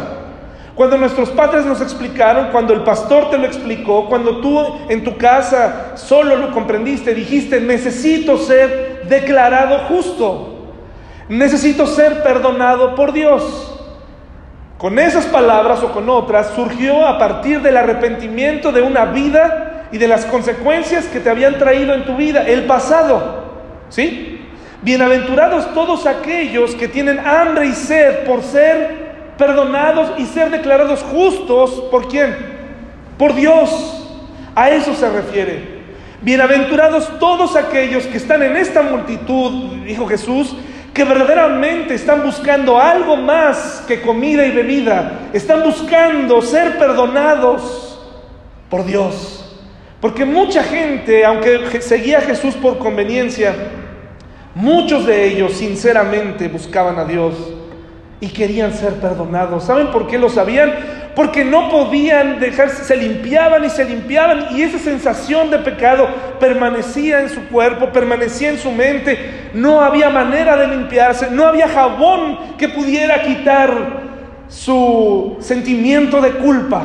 cuando 0.75 0.97
nuestros 0.97 1.31
padres 1.31 1.67
nos 1.67 1.81
explicaron, 1.81 2.49
cuando 2.51 2.73
el 2.73 2.83
pastor 2.83 3.31
te 3.31 3.39
lo 3.39 3.45
explicó, 3.45 4.07
cuando 4.07 4.39
tú 4.39 4.59
en 4.89 5.05
tu 5.05 5.17
casa 5.17 5.93
solo 5.95 6.37
lo 6.37 6.53
comprendiste, 6.53 7.15
dijiste, 7.15 7.61
necesito 7.61 8.39
ser 8.39 9.03
declarado 9.09 9.81
justo, 9.89 10.73
necesito 11.29 11.87
ser 11.87 12.23
perdonado 12.23 12.95
por 12.95 13.13
Dios. 13.13 13.67
Con 14.79 14.99
esas 14.99 15.27
palabras 15.27 15.83
o 15.83 15.93
con 15.93 16.09
otras 16.09 16.53
surgió 16.55 17.07
a 17.07 17.19
partir 17.19 17.61
del 17.61 17.77
arrepentimiento 17.77 18.73
de 18.73 18.81
una 18.81 19.05
vida 19.05 19.89
y 19.93 19.99
de 19.99 20.09
las 20.09 20.25
consecuencias 20.25 21.05
que 21.05 21.21
te 21.21 21.29
habían 21.29 21.59
traído 21.59 21.93
en 21.93 22.07
tu 22.07 22.17
vida, 22.17 22.47
el 22.47 22.65
pasado. 22.65 23.45
¿Sí? 23.91 24.40
Bienaventurados 24.83 25.75
todos 25.75 26.07
aquellos 26.07 26.75
que 26.75 26.89
tienen 26.89 27.19
hambre 27.19 27.67
y 27.67 27.73
sed 27.73 28.25
por 28.25 28.43
ser 28.43 29.35
perdonados 29.37 30.13
y 30.19 30.25
ser 30.25 30.51
declarados 30.51 31.03
justos 31.03 31.71
por 31.91 32.09
quién? 32.09 32.35
Por 33.19 33.35
Dios. 33.35 34.09
A 34.55 34.71
eso 34.71 34.95
se 34.95 35.11
refiere. 35.11 35.81
Bienaventurados 36.23 37.19
todos 37.19 37.57
aquellos 37.57 38.07
que 38.07 38.17
están 38.17 38.43
en 38.43 38.57
esta 38.57 38.81
multitud, 38.81 39.85
dijo 39.85 40.07
Jesús, 40.07 40.57
que 40.95 41.05
verdaderamente 41.05 41.95
están 41.95 42.23
buscando 42.23 42.79
algo 42.79 43.17
más 43.17 43.85
que 43.87 44.01
comida 44.01 44.47
y 44.47 44.51
bebida. 44.51 45.29
Están 45.35 45.63
buscando 45.63 46.41
ser 46.41 46.79
perdonados 46.79 48.01
por 48.71 48.87
Dios. 48.87 49.59
Porque 50.01 50.25
mucha 50.25 50.63
gente, 50.63 51.23
aunque 51.27 51.83
seguía 51.83 52.19
a 52.19 52.23
Jesús 52.23 52.55
por 52.55 52.79
conveniencia, 52.79 53.55
muchos 54.55 55.07
de 55.07 55.27
ellos 55.27 55.53
sinceramente 55.53 56.49
buscaban 56.49 56.99
a 56.99 57.05
Dios 57.05 57.35
y 58.21 58.29
querían 58.29 58.73
ser 58.73 58.95
perdonados. 58.95 59.65
¿Saben 59.65 59.91
por 59.91 60.07
qué 60.07 60.19
lo 60.19 60.29
sabían? 60.29 60.73
Porque 61.17 61.45
no 61.45 61.71
podían 61.71 62.39
dejarse, 62.39 62.85
se 62.85 62.97
limpiaban 62.97 63.65
y 63.65 63.71
se 63.71 63.85
limpiaban 63.85 64.57
y 64.57 64.63
esa 64.63 64.79
sensación 64.79 65.51
de 65.51 65.59
pecado 65.59 66.09
permanecía 66.39 67.21
en 67.21 67.31
su 67.31 67.49
cuerpo, 67.49 67.91
permanecía 67.93 68.51
en 68.51 68.59
su 68.59 68.71
mente. 68.71 69.51
No 69.55 69.81
había 69.81 70.11
manera 70.11 70.57
de 70.57 70.69
limpiarse, 70.69 71.31
no 71.31 71.47
había 71.47 71.69
jabón 71.69 72.57
que 72.59 72.69
pudiera 72.69 73.23
quitar 73.23 73.71
su 74.49 75.37
sentimiento 75.41 76.21
de 76.21 76.31
culpa. 76.33 76.85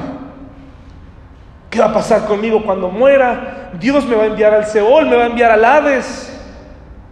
¿Qué 1.70 1.80
va 1.80 1.88
a 1.88 1.94
pasar 1.94 2.26
conmigo 2.26 2.64
cuando 2.64 2.90
muera? 2.90 3.72
Dios 3.80 4.06
me 4.06 4.16
va 4.16 4.24
a 4.24 4.28
enviar 4.28 4.54
al 4.54 4.66
Seol, 4.66 5.08
me 5.08 5.18
va 5.18 5.24
a 5.24 5.28
enviar 5.28 5.52
al 5.52 5.66
Hades. 5.66 6.35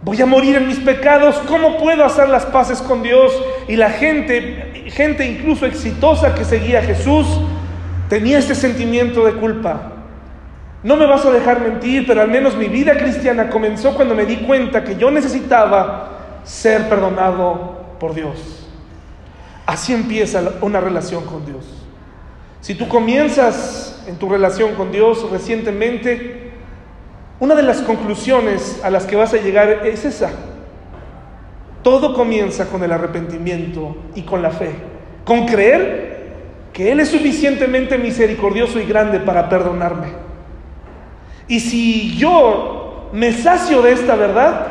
Voy 0.04 0.20
a 0.20 0.26
morir 0.26 0.56
en 0.56 0.68
mis 0.68 0.78
pecados. 0.80 1.36
¿Cómo 1.48 1.78
puedo 1.78 2.04
hacer 2.04 2.28
las 2.28 2.44
paces 2.44 2.82
con 2.82 3.02
Dios? 3.02 3.32
Y 3.68 3.76
la 3.76 3.88
gente, 3.88 4.84
gente 4.88 5.26
incluso 5.26 5.64
exitosa 5.64 6.34
que 6.34 6.44
seguía 6.44 6.80
a 6.80 6.82
Jesús, 6.82 7.26
tenía 8.10 8.38
este 8.38 8.54
sentimiento 8.54 9.24
de 9.24 9.32
culpa. 9.32 9.92
No 10.82 10.96
me 10.96 11.06
vas 11.06 11.24
a 11.24 11.30
dejar 11.30 11.60
mentir, 11.60 12.06
pero 12.06 12.20
al 12.20 12.28
menos 12.28 12.54
mi 12.54 12.68
vida 12.68 12.98
cristiana 12.98 13.48
comenzó 13.48 13.94
cuando 13.94 14.14
me 14.14 14.26
di 14.26 14.36
cuenta 14.36 14.84
que 14.84 14.96
yo 14.96 15.10
necesitaba 15.10 16.10
ser 16.44 16.86
perdonado 16.90 17.96
por 17.98 18.14
Dios. 18.14 18.68
Así 19.64 19.94
empieza 19.94 20.42
una 20.60 20.80
relación 20.80 21.24
con 21.24 21.46
Dios. 21.46 21.64
Si 22.60 22.74
tú 22.74 22.88
comienzas 22.88 24.04
en 24.06 24.16
tu 24.16 24.28
relación 24.28 24.74
con 24.74 24.92
Dios 24.92 25.30
recientemente, 25.30 26.43
una 27.40 27.54
de 27.54 27.62
las 27.62 27.80
conclusiones 27.82 28.80
a 28.84 28.90
las 28.90 29.06
que 29.06 29.16
vas 29.16 29.34
a 29.34 29.38
llegar 29.38 29.86
es 29.86 30.04
esa. 30.04 30.30
Todo 31.82 32.14
comienza 32.14 32.66
con 32.66 32.82
el 32.82 32.92
arrepentimiento 32.92 33.96
y 34.14 34.22
con 34.22 34.40
la 34.40 34.50
fe, 34.50 34.70
con 35.24 35.46
creer 35.46 36.14
que 36.72 36.90
Él 36.90 37.00
es 37.00 37.10
suficientemente 37.10 37.98
misericordioso 37.98 38.80
y 38.80 38.86
grande 38.86 39.20
para 39.20 39.48
perdonarme. 39.48 40.08
Y 41.46 41.60
si 41.60 42.16
yo 42.16 43.10
me 43.12 43.32
sacio 43.32 43.82
de 43.82 43.92
esta 43.92 44.16
verdad, 44.16 44.66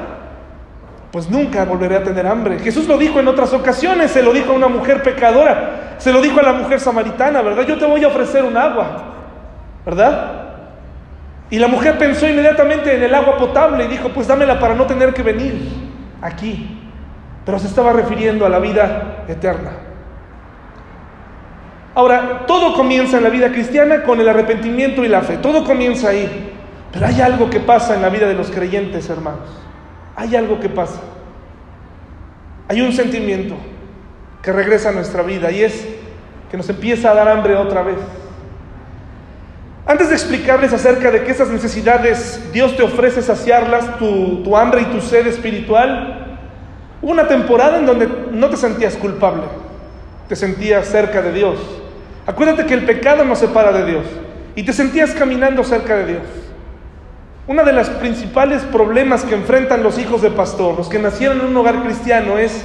pues 1.12 1.30
nunca 1.30 1.64
volveré 1.66 1.98
a 1.98 2.04
tener 2.04 2.26
hambre. 2.26 2.58
Jesús 2.60 2.88
lo 2.88 2.98
dijo 2.98 3.20
en 3.20 3.28
otras 3.28 3.54
ocasiones, 3.54 4.10
se 4.10 4.24
lo 4.24 4.34
dijo 4.34 4.52
a 4.52 4.56
una 4.56 4.68
mujer 4.68 5.04
pecadora, 5.04 5.96
se 6.00 6.12
lo 6.12 6.22
dijo 6.22 6.40
a 6.40 6.44
la 6.44 6.54
mujer 6.54 6.80
samaritana, 6.80 7.42
¿verdad? 7.42 7.68
Yo 7.68 7.78
te 7.78 7.86
voy 7.86 8.04
a 8.04 8.08
ofrecer 8.08 8.44
un 8.44 8.58
agua, 8.58 9.04
¿verdad? 9.86 10.43
Y 11.54 11.60
la 11.60 11.68
mujer 11.68 12.00
pensó 12.00 12.28
inmediatamente 12.28 12.96
en 12.96 13.04
el 13.04 13.14
agua 13.14 13.38
potable 13.38 13.86
y 13.86 13.88
dijo, 13.88 14.10
pues 14.10 14.26
dámela 14.26 14.60
para 14.60 14.74
no 14.74 14.88
tener 14.88 15.14
que 15.14 15.22
venir 15.22 15.54
aquí. 16.20 16.82
Pero 17.46 17.60
se 17.60 17.68
estaba 17.68 17.94
refiriendo 17.94 18.48
a 18.48 18.50
la 18.50 18.58
vida 18.58 19.24
eterna. 19.28 19.70
Ahora, 21.94 22.48
todo 22.48 22.74
comienza 22.74 23.18
en 23.18 23.24
la 23.24 23.30
vida 23.30 23.52
cristiana 23.52 24.02
con 24.02 24.20
el 24.20 24.30
arrepentimiento 24.30 25.06
y 25.06 25.08
la 25.08 25.22
fe. 25.22 25.38
Todo 25.38 25.64
comienza 25.64 26.10
ahí. 26.10 26.56
Pero 26.92 27.06
hay 27.06 27.22
algo 27.22 27.52
que 27.52 27.60
pasa 27.60 27.94
en 27.94 28.02
la 28.02 28.10
vida 28.10 28.28
de 28.28 28.34
los 28.34 28.50
creyentes, 28.50 29.08
hermanos. 29.12 29.48
Hay 30.16 30.36
algo 30.36 30.60
que 30.60 30.70
pasa. 30.70 31.02
Hay 32.68 32.82
un 32.82 32.94
sentimiento 32.94 33.54
que 34.42 34.52
regresa 34.52 34.90
a 34.90 34.92
nuestra 34.92 35.22
vida 35.22 35.52
y 35.52 35.62
es 35.62 35.88
que 36.50 36.58
nos 36.58 36.68
empieza 36.68 37.12
a 37.12 37.14
dar 37.14 37.28
hambre 37.28 37.56
otra 37.56 37.84
vez. 37.84 37.98
Antes 39.86 40.08
de 40.08 40.16
explicarles 40.16 40.72
acerca 40.72 41.12
de 41.12 41.24
que 41.24 41.32
esas 41.32 41.50
necesidades 41.50 42.40
Dios 42.54 42.78
te 42.78 42.84
ofrece 42.84 43.22
saciarlas, 43.22 43.98
tu, 43.98 44.56
hambre 44.56 44.82
y 44.82 44.86
tu 44.86 45.02
sed 45.02 45.28
espiritual, 45.28 46.38
hubo 47.02 47.12
una 47.12 47.28
temporada 47.28 47.80
en 47.80 47.86
donde 47.86 48.08
no 48.32 48.50
te 48.50 48.56
sentías 48.56 48.96
culpable, 48.96 49.44
te 50.30 50.38
sentías 50.38 50.88
cerca 50.88 51.22
de 51.22 51.34
Dios. 51.34 51.60
Acuérdate 52.26 52.66
que 52.66 52.74
el 52.74 52.86
pecado 52.86 53.26
nos 53.26 53.40
separa 53.40 53.74
de 53.74 53.92
Dios 53.92 54.06
y 54.56 54.64
te 54.64 54.72
sentías 54.72 55.12
caminando 55.12 55.66
cerca 55.66 55.98
de 55.98 56.06
Dios. 56.06 56.24
Uno 57.46 57.66
de 57.66 57.74
los 57.74 57.90
principales 57.90 58.62
problemas 58.62 59.26
que 59.26 59.36
enfrentan 59.36 59.84
los 59.84 60.00
hijos 60.00 60.22
de 60.22 60.32
pastor, 60.32 60.78
los 60.78 60.88
que 60.88 60.98
nacieron 60.98 61.42
en 61.42 61.48
un 61.48 61.58
hogar 61.58 61.84
cristiano, 61.84 62.38
es 62.38 62.64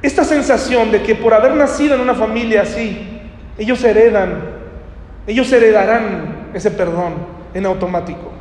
esta 0.00 0.22
sensación 0.22 0.92
de 0.92 1.02
que 1.02 1.16
por 1.16 1.34
haber 1.34 1.56
nacido 1.56 1.96
en 1.96 2.02
una 2.02 2.14
familia 2.14 2.62
así, 2.62 3.20
ellos 3.58 3.82
heredan, 3.82 4.44
ellos 5.26 5.52
heredarán 5.52 6.31
ese 6.54 6.70
perdón 6.70 7.14
en 7.54 7.66
automático. 7.66 8.32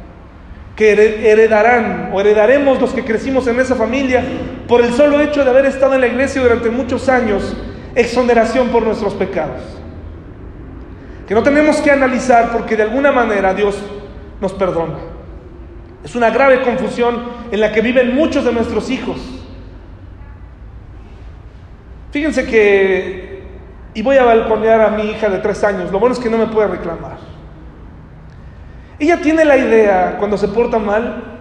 Que 0.75 0.93
heredarán 1.31 2.11
o 2.13 2.19
heredaremos 2.19 2.79
los 2.81 2.91
que 2.93 3.03
crecimos 3.03 3.45
en 3.47 3.59
esa 3.59 3.75
familia 3.75 4.23
por 4.67 4.81
el 4.81 4.93
solo 4.93 5.19
hecho 5.19 5.43
de 5.43 5.49
haber 5.49 5.65
estado 5.65 5.95
en 5.95 6.01
la 6.01 6.07
iglesia 6.07 6.41
durante 6.41 6.69
muchos 6.69 7.09
años, 7.09 7.55
exoneración 7.93 8.69
por 8.69 8.83
nuestros 8.83 9.13
pecados. 9.13 9.61
Que 11.27 11.33
no 11.33 11.43
tenemos 11.43 11.77
que 11.77 11.91
analizar 11.91 12.51
porque 12.51 12.75
de 12.75 12.83
alguna 12.83 13.11
manera 13.11 13.53
Dios 13.53 13.77
nos 14.39 14.53
perdona. 14.53 14.95
Es 16.03 16.15
una 16.15 16.29
grave 16.29 16.61
confusión 16.63 17.21
en 17.51 17.59
la 17.59 17.71
que 17.71 17.81
viven 17.81 18.15
muchos 18.15 18.43
de 18.43 18.51
nuestros 18.51 18.89
hijos. 18.89 19.17
Fíjense 22.11 22.45
que, 22.45 23.43
y 23.93 24.01
voy 24.01 24.17
a 24.17 24.23
balconear 24.23 24.81
a 24.81 24.89
mi 24.89 25.03
hija 25.03 25.29
de 25.29 25.37
tres 25.37 25.63
años, 25.63 25.91
lo 25.91 25.99
bueno 25.99 26.13
es 26.13 26.19
que 26.19 26.29
no 26.29 26.37
me 26.37 26.47
puede 26.47 26.67
reclamar. 26.67 27.30
Ella 29.01 29.21
tiene 29.21 29.43
la 29.43 29.57
idea, 29.57 30.15
cuando 30.17 30.37
se 30.37 30.47
porta 30.47 30.79
mal, 30.79 31.31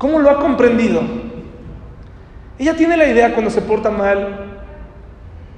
¿Cómo 0.00 0.18
lo 0.18 0.30
ha 0.30 0.38
comprendido? 0.40 1.02
Ella 2.58 2.74
tiene 2.74 2.96
la 2.96 3.06
idea 3.06 3.34
cuando 3.34 3.50
se 3.50 3.60
porta 3.60 3.90
mal 3.90 4.62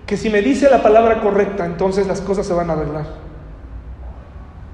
que 0.04 0.16
si 0.16 0.30
me 0.30 0.42
dice 0.42 0.68
la 0.68 0.82
palabra 0.82 1.20
correcta, 1.20 1.64
entonces 1.64 2.08
las 2.08 2.20
cosas 2.20 2.44
se 2.44 2.52
van 2.52 2.68
a 2.68 2.72
arreglar. 2.72 3.06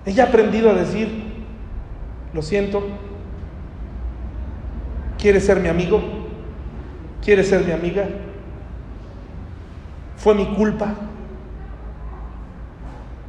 Ella 0.07 0.25
ha 0.25 0.29
aprendido 0.29 0.71
a 0.71 0.73
decir, 0.73 1.23
lo 2.33 2.41
siento, 2.41 2.83
¿quieres 5.19 5.45
ser 5.45 5.61
mi 5.61 5.69
amigo? 5.69 6.01
¿Quieres 7.23 7.51
ser 7.51 7.63
mi 7.63 7.73
amiga? 7.73 8.09
¿Fue 10.17 10.35
mi 10.35 10.47
culpa? 10.55 10.95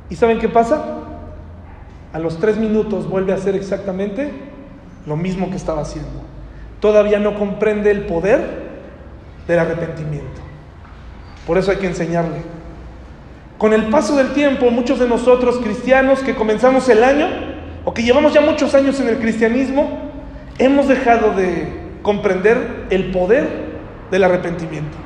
¿Y 0.09 0.15
saben 0.15 0.39
qué 0.39 0.47
pasa? 0.47 0.98
A 2.13 2.19
los 2.19 2.39
tres 2.39 2.57
minutos 2.57 3.07
vuelve 3.07 3.33
a 3.33 3.35
hacer 3.35 3.55
exactamente 3.55 4.31
lo 5.05 5.15
mismo 5.15 5.49
que 5.49 5.57
estaba 5.57 5.81
haciendo. 5.81 6.09
Todavía 6.79 7.19
no 7.19 7.37
comprende 7.37 7.91
el 7.91 8.05
poder 8.05 8.69
del 9.47 9.59
arrepentimiento. 9.59 10.41
Por 11.45 11.57
eso 11.57 11.71
hay 11.71 11.77
que 11.77 11.87
enseñarle. 11.87 12.41
Con 13.57 13.73
el 13.73 13.87
paso 13.89 14.15
del 14.15 14.29
tiempo, 14.33 14.71
muchos 14.71 14.99
de 14.99 15.07
nosotros 15.07 15.57
cristianos 15.57 16.19
que 16.19 16.35
comenzamos 16.35 16.87
el 16.89 17.03
año 17.03 17.27
o 17.85 17.93
que 17.93 18.03
llevamos 18.03 18.33
ya 18.33 18.41
muchos 18.41 18.73
años 18.73 18.99
en 18.99 19.09
el 19.09 19.17
cristianismo, 19.19 19.99
hemos 20.57 20.87
dejado 20.87 21.33
de 21.33 21.67
comprender 22.01 22.85
el 22.89 23.11
poder 23.11 23.47
del 24.09 24.23
arrepentimiento. 24.23 24.97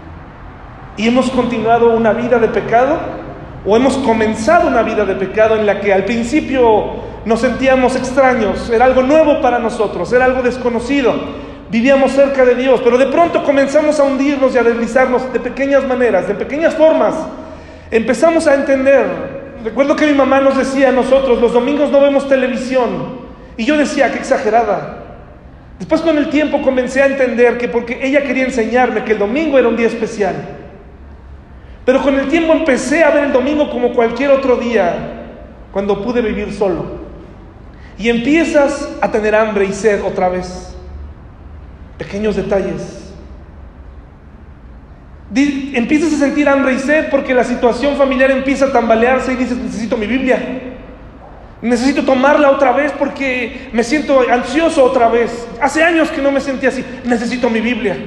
Y 0.98 1.08
hemos 1.08 1.30
continuado 1.32 1.96
una 1.96 2.14
vida 2.14 2.38
de 2.40 2.48
pecado 2.50 3.23
o 3.66 3.78
hemos 3.78 3.96
comenzado 3.98 4.68
una 4.68 4.84
vida 4.84 5.06
de 5.06 5.16
pecado 5.16 5.56
en 5.56 5.66
la 5.66 5.80
que 5.80 5.94
al 5.94 6.06
principio 6.06 7.14
nos 7.26 7.40
sentíamos 7.40 7.96
extraños, 7.96 8.70
era 8.70 8.86
algo 8.86 9.02
nuevo 9.02 9.42
para 9.42 9.60
nosotros, 9.60 10.12
era 10.12 10.26
algo 10.26 10.42
desconocido, 10.42 11.14
vivíamos 11.70 12.12
cerca 12.12 12.44
de 12.44 12.56
Dios, 12.56 12.82
pero 12.84 12.98
de 12.98 13.06
pronto 13.06 13.44
comenzamos 13.44 14.00
a 14.00 14.04
hundirnos 14.04 14.54
y 14.54 14.58
a 14.58 14.64
deslizarnos 14.64 15.32
de 15.32 15.40
pequeñas 15.40 15.86
maneras, 15.86 16.28
de 16.28 16.36
pequeñas 16.36 16.74
formas. 16.76 17.16
Empezamos 17.90 18.48
a 18.48 18.56
entender, 18.56 19.06
recuerdo 19.64 19.96
que 19.96 20.06
mi 20.06 20.14
mamá 20.14 20.42
nos 20.42 20.58
decía 20.58 20.90
a 20.90 20.92
nosotros, 20.92 21.40
los 21.40 21.54
domingos 21.54 21.90
no 21.90 22.02
vemos 22.02 22.28
televisión, 22.28 23.24
y 23.56 23.66
yo 23.66 23.78
decía, 23.78 24.12
qué 24.12 24.18
exagerada. 24.18 25.00
Después 25.80 26.02
con 26.02 26.18
el 26.18 26.30
tiempo 26.30 26.62
comencé 26.62 27.02
a 27.02 27.06
entender 27.06 27.58
que 27.58 27.68
porque 27.68 28.00
ella 28.02 28.24
quería 28.24 28.46
enseñarme 28.46 29.04
que 29.04 29.14
el 29.14 29.20
domingo 29.20 29.58
era 29.58 29.68
un 29.68 29.78
día 29.78 29.88
especial. 29.88 30.36
Pero 31.86 32.02
con 32.02 32.18
el 32.18 32.30
tiempo 32.30 32.54
empecé 32.54 33.04
a 33.04 33.12
ver 33.12 33.26
el 33.26 33.34
domingo 33.34 33.70
como 33.70 33.94
cualquier 33.94 34.32
otro 34.32 34.56
día, 34.56 34.96
cuando 35.72 36.02
pude 36.02 36.22
vivir 36.22 36.54
solo. 36.54 37.04
Y 37.98 38.10
empiezas 38.10 38.90
a 39.02 39.12
tener 39.12 39.36
hambre 39.36 39.66
y 39.66 39.74
sed 39.74 40.04
otra 40.04 40.30
vez. 40.30 40.76
Pequeños 41.98 42.36
detalles. 42.36 43.12
Empiezas 45.36 46.14
a 46.14 46.18
sentir 46.18 46.48
hambre 46.48 46.74
y 46.74 46.80
sed 46.80 47.10
porque 47.10 47.34
la 47.34 47.44
situación 47.44 47.96
familiar 47.96 48.32
empieza 48.32 48.66
a 48.66 48.72
tambalearse 48.72 49.34
y 49.34 49.36
dices, 49.36 49.58
necesito 49.58 49.98
mi 49.98 50.06
Biblia. 50.06 50.40
Necesito 51.62 52.04
tomarla 52.04 52.52
otra 52.52 52.72
vez 52.72 52.92
porque 52.92 53.70
me 53.74 53.84
siento 53.84 54.22
ansioso 54.30 54.84
otra 54.84 55.10
vez. 55.10 55.48
Hace 55.62 55.84
años 55.84 56.10
que 56.12 56.22
no 56.22 56.32
me 56.32 56.40
sentía 56.40 56.70
así. 56.70 56.84
Necesito 57.06 57.50
mi 57.50 57.62
Biblia. 57.62 57.98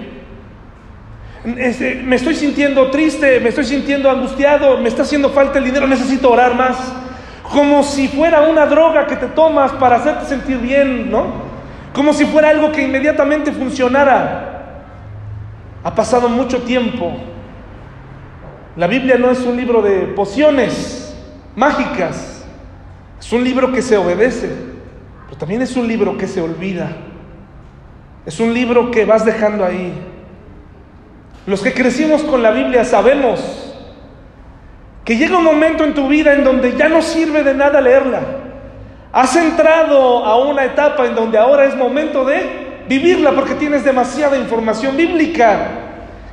Este, 1.56 1.94
me 1.96 2.16
estoy 2.16 2.34
sintiendo 2.34 2.90
triste, 2.90 3.38
me 3.38 3.50
estoy 3.50 3.64
sintiendo 3.64 4.10
angustiado, 4.10 4.78
me 4.78 4.88
está 4.88 5.02
haciendo 5.02 5.30
falta 5.30 5.58
el 5.58 5.64
dinero, 5.64 5.86
necesito 5.86 6.30
orar 6.30 6.56
más 6.56 6.76
como 7.42 7.84
si 7.84 8.08
fuera 8.08 8.42
una 8.42 8.66
droga 8.66 9.06
que 9.06 9.16
te 9.16 9.28
tomas 9.28 9.72
para 9.72 9.96
hacerte 9.96 10.26
sentir 10.26 10.58
bien, 10.58 11.10
¿no? 11.10 11.46
Como 11.92 12.12
si 12.12 12.24
fuera 12.24 12.50
algo 12.50 12.72
que 12.72 12.82
inmediatamente 12.82 13.52
funcionara. 13.52 14.74
Ha 15.84 15.94
pasado 15.94 16.28
mucho 16.28 16.62
tiempo. 16.62 17.16
La 18.76 18.86
Biblia 18.88 19.16
no 19.16 19.30
es 19.30 19.40
un 19.40 19.56
libro 19.56 19.80
de 19.80 20.00
pociones 20.08 21.16
mágicas, 21.54 22.44
es 23.18 23.32
un 23.32 23.44
libro 23.44 23.72
que 23.72 23.80
se 23.80 23.96
obedece, 23.96 24.50
pero 25.26 25.38
también 25.38 25.62
es 25.62 25.76
un 25.76 25.86
libro 25.86 26.18
que 26.18 26.26
se 26.26 26.42
olvida. 26.42 26.90
Es 28.26 28.40
un 28.40 28.52
libro 28.52 28.90
que 28.90 29.04
vas 29.04 29.24
dejando 29.24 29.64
ahí. 29.64 29.94
Los 31.46 31.62
que 31.62 31.72
crecimos 31.72 32.22
con 32.22 32.42
la 32.42 32.50
Biblia 32.50 32.84
sabemos 32.84 33.40
que 35.04 35.16
llega 35.16 35.38
un 35.38 35.44
momento 35.44 35.84
en 35.84 35.94
tu 35.94 36.08
vida 36.08 36.32
en 36.32 36.42
donde 36.42 36.76
ya 36.76 36.88
no 36.88 37.00
sirve 37.00 37.44
de 37.44 37.54
nada 37.54 37.80
leerla. 37.80 38.20
Has 39.12 39.36
entrado 39.36 40.24
a 40.24 40.44
una 40.44 40.64
etapa 40.64 41.06
en 41.06 41.14
donde 41.14 41.38
ahora 41.38 41.64
es 41.64 41.76
momento 41.76 42.24
de 42.24 42.84
vivirla 42.88 43.30
porque 43.30 43.54
tienes 43.54 43.84
demasiada 43.84 44.36
información 44.36 44.96
bíblica. 44.96 45.68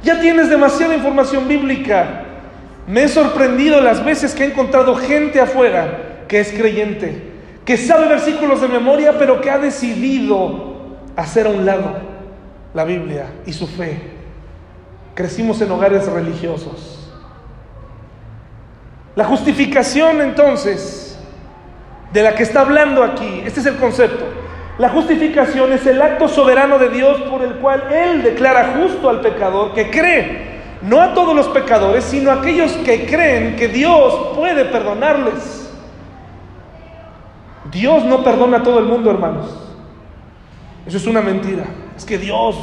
Ya 0.02 0.20
tienes 0.20 0.50
demasiada 0.50 0.96
información 0.96 1.48
bíblica. 1.48 2.24
Me 2.88 3.04
he 3.04 3.08
sorprendido 3.08 3.80
las 3.80 4.04
veces 4.04 4.34
que 4.34 4.44
he 4.44 4.48
encontrado 4.48 4.96
gente 4.96 5.40
afuera 5.40 6.26
que 6.28 6.40
es 6.40 6.52
creyente, 6.52 7.32
que 7.64 7.78
sabe 7.78 8.08
versículos 8.08 8.60
de 8.60 8.68
memoria, 8.68 9.20
pero 9.20 9.40
que 9.40 9.52
ha 9.52 9.60
decidido 9.60 10.98
hacer 11.16 11.46
a 11.46 11.50
un 11.52 11.64
lado 11.64 11.98
la 12.74 12.84
Biblia 12.84 13.28
y 13.46 13.54
su 13.54 13.68
fe. 13.68 14.23
Crecimos 15.16 15.62
en 15.62 15.72
hogares 15.72 16.06
religiosos 16.08 17.04
la 19.16 19.26
justificación 19.26 20.22
entonces, 20.22 21.20
de 22.12 22.24
la 22.24 22.34
que 22.34 22.44
está 22.44 22.62
hablando 22.62 23.04
aquí, 23.04 23.44
este 23.46 23.60
es 23.60 23.66
el 23.68 23.76
concepto. 23.76 24.26
La 24.80 24.90
justificación 24.90 25.72
es 25.72 25.86
el 25.86 26.02
acto 26.02 26.28
soberano 26.28 26.80
de 26.80 26.90
Dios 26.90 27.22
por 27.30 27.44
el 27.44 27.54
cual 27.56 27.84
Él 27.92 28.24
declara 28.24 28.74
justo 28.76 29.08
al 29.10 29.22
pecador 29.22 29.74
que 29.74 29.92
cree, 29.92 30.54
no 30.82 31.00
a 31.00 31.14
todos 31.14 31.36
los 31.36 31.48
pecadores, 31.50 32.04
sino 32.04 32.32
a 32.32 32.36
aquellos 32.36 32.72
que 32.78 33.06
creen 33.06 33.56
que 33.56 33.68
Dios 33.68 34.32
puede 34.36 34.66
perdonarles. 34.66 35.72
Dios 37.72 38.04
no 38.06 38.24
perdona 38.24 38.58
a 38.58 38.64
todo 38.64 38.80
el 38.80 38.86
mundo, 38.86 39.12
hermanos. 39.12 39.56
Eso 40.88 40.98
es 40.98 41.06
una 41.06 41.22
mentira. 41.22 41.66
Es 41.96 42.04
que 42.04 42.18
Dios 42.18 42.56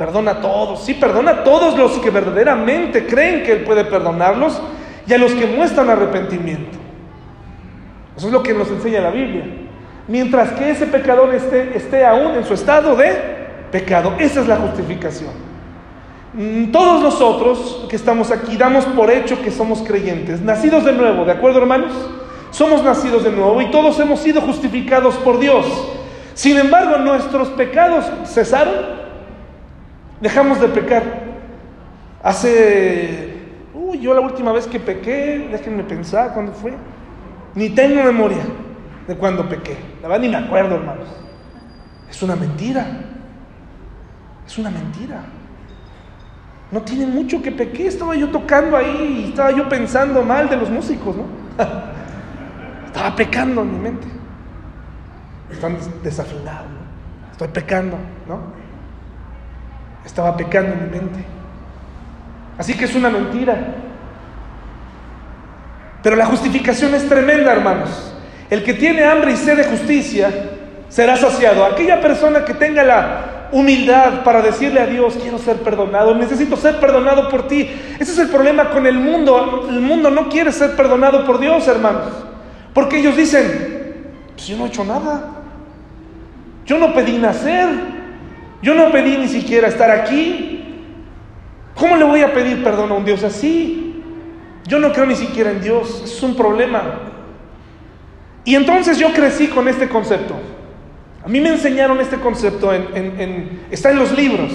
perdona 0.00 0.30
a 0.30 0.40
todos. 0.40 0.82
Sí, 0.82 0.94
perdona 0.94 1.30
a 1.32 1.44
todos 1.44 1.76
los 1.76 1.98
que 1.98 2.08
verdaderamente 2.08 3.04
creen 3.04 3.42
que 3.42 3.52
Él 3.52 3.64
puede 3.64 3.84
perdonarlos 3.84 4.58
y 5.06 5.12
a 5.12 5.18
los 5.18 5.32
que 5.32 5.46
muestran 5.46 5.90
arrepentimiento. 5.90 6.78
Eso 8.16 8.28
es 8.28 8.32
lo 8.32 8.42
que 8.42 8.54
nos 8.54 8.70
enseña 8.70 9.02
la 9.02 9.10
Biblia. 9.10 9.44
Mientras 10.08 10.52
que 10.52 10.70
ese 10.70 10.86
pecador 10.86 11.34
esté, 11.34 11.76
esté 11.76 12.06
aún 12.06 12.34
en 12.34 12.44
su 12.46 12.54
estado 12.54 12.96
de 12.96 13.12
pecado. 13.70 14.14
Esa 14.18 14.40
es 14.40 14.48
la 14.48 14.56
justificación. 14.56 15.32
Mm, 16.32 16.72
todos 16.72 17.02
nosotros 17.02 17.84
que 17.90 17.96
estamos 17.96 18.30
aquí 18.30 18.56
damos 18.56 18.86
por 18.86 19.10
hecho 19.10 19.42
que 19.42 19.50
somos 19.50 19.82
creyentes, 19.82 20.40
nacidos 20.40 20.86
de 20.86 20.94
nuevo, 20.94 21.26
¿de 21.26 21.32
acuerdo 21.32 21.58
hermanos? 21.58 21.92
Somos 22.52 22.82
nacidos 22.82 23.22
de 23.22 23.32
nuevo 23.32 23.60
y 23.60 23.70
todos 23.70 24.00
hemos 24.00 24.20
sido 24.20 24.40
justificados 24.40 25.16
por 25.16 25.38
Dios. 25.38 25.66
Sin 26.32 26.56
embargo, 26.56 26.96
nuestros 26.96 27.48
pecados 27.48 28.06
cesaron. 28.24 28.99
Dejamos 30.20 30.60
de 30.60 30.68
pecar. 30.68 31.02
Hace 32.22 33.30
yo 34.00 34.14
la 34.14 34.20
última 34.20 34.52
vez 34.52 34.66
que 34.66 34.80
pequé, 34.80 35.48
déjenme 35.50 35.84
pensar, 35.84 36.32
¿cuándo 36.32 36.52
fue? 36.52 36.72
Ni 37.54 37.70
tengo 37.70 38.02
memoria 38.02 38.42
de 39.06 39.16
cuándo 39.16 39.48
pequé. 39.48 39.76
La 40.02 40.08
verdad 40.08 40.22
ni 40.22 40.28
me 40.28 40.36
acuerdo, 40.36 40.76
hermanos. 40.76 41.08
Es 42.08 42.22
una 42.22 42.36
mentira. 42.36 42.86
Es 44.46 44.58
una 44.58 44.70
mentira. 44.70 45.22
No 46.70 46.82
tiene 46.82 47.06
mucho 47.06 47.42
que 47.42 47.50
pequé. 47.50 47.88
Estaba 47.88 48.14
yo 48.14 48.30
tocando 48.30 48.76
ahí 48.76 49.24
y 49.24 49.28
estaba 49.30 49.50
yo 49.50 49.68
pensando 49.68 50.22
mal 50.22 50.48
de 50.48 50.56
los 50.56 50.70
músicos, 50.70 51.16
¿no? 51.16 51.24
estaba 52.86 53.14
pecando 53.16 53.62
en 53.62 53.72
mi 53.72 53.78
mente. 53.78 54.06
Están 55.50 55.76
desafinados, 56.02 56.68
¿no? 56.70 57.32
Estoy 57.32 57.48
pecando, 57.48 57.96
¿no? 58.28 58.59
Estaba 60.04 60.36
pecando 60.36 60.72
en 60.72 60.84
mi 60.84 60.98
mente. 60.98 61.24
Así 62.58 62.74
que 62.74 62.84
es 62.84 62.94
una 62.94 63.08
mentira. 63.08 63.56
Pero 66.02 66.16
la 66.16 66.26
justificación 66.26 66.94
es 66.94 67.08
tremenda, 67.08 67.52
hermanos. 67.52 68.14
El 68.48 68.64
que 68.64 68.74
tiene 68.74 69.04
hambre 69.04 69.32
y 69.32 69.36
sed 69.36 69.56
de 69.56 69.64
justicia 69.64 70.30
será 70.88 71.16
saciado. 71.16 71.64
Aquella 71.64 72.00
persona 72.00 72.44
que 72.44 72.54
tenga 72.54 72.82
la 72.82 73.48
humildad 73.52 74.22
para 74.24 74.42
decirle 74.42 74.80
a 74.80 74.86
Dios, 74.86 75.16
quiero 75.20 75.38
ser 75.38 75.56
perdonado, 75.56 76.14
necesito 76.14 76.56
ser 76.56 76.78
perdonado 76.80 77.28
por 77.28 77.48
ti. 77.48 77.68
Ese 77.98 78.12
es 78.12 78.18
el 78.18 78.28
problema 78.28 78.70
con 78.70 78.86
el 78.86 78.98
mundo. 78.98 79.66
El 79.68 79.80
mundo 79.80 80.10
no 80.10 80.28
quiere 80.28 80.52
ser 80.52 80.74
perdonado 80.76 81.24
por 81.24 81.38
Dios, 81.38 81.66
hermanos. 81.68 82.12
Porque 82.74 82.98
ellos 82.98 83.16
dicen, 83.16 84.14
pues 84.34 84.46
yo 84.46 84.56
no 84.56 84.64
he 84.64 84.68
hecho 84.68 84.84
nada. 84.84 85.28
Yo 86.66 86.78
no 86.78 86.92
pedí 86.94 87.18
nacer. 87.18 87.68
Yo 88.62 88.74
no 88.74 88.92
pedí 88.92 89.16
ni 89.16 89.28
siquiera 89.28 89.68
estar 89.68 89.90
aquí. 89.90 90.62
¿Cómo 91.74 91.96
le 91.96 92.04
voy 92.04 92.20
a 92.20 92.32
pedir 92.32 92.62
perdón 92.62 92.90
a 92.90 92.94
un 92.94 93.04
Dios 93.04 93.22
así? 93.24 94.02
Yo 94.66 94.78
no 94.78 94.92
creo 94.92 95.06
ni 95.06 95.16
siquiera 95.16 95.50
en 95.50 95.60
Dios, 95.60 96.02
es 96.04 96.22
un 96.22 96.36
problema. 96.36 97.00
Y 98.44 98.54
entonces 98.54 98.98
yo 98.98 99.12
crecí 99.12 99.48
con 99.48 99.68
este 99.68 99.88
concepto. 99.88 100.34
A 101.24 101.28
mí 101.28 101.40
me 101.40 101.50
enseñaron 101.50 102.00
este 102.00 102.16
concepto, 102.16 102.72
está 103.70 103.90
en 103.90 103.98
los 103.98 104.16
libros, 104.16 104.52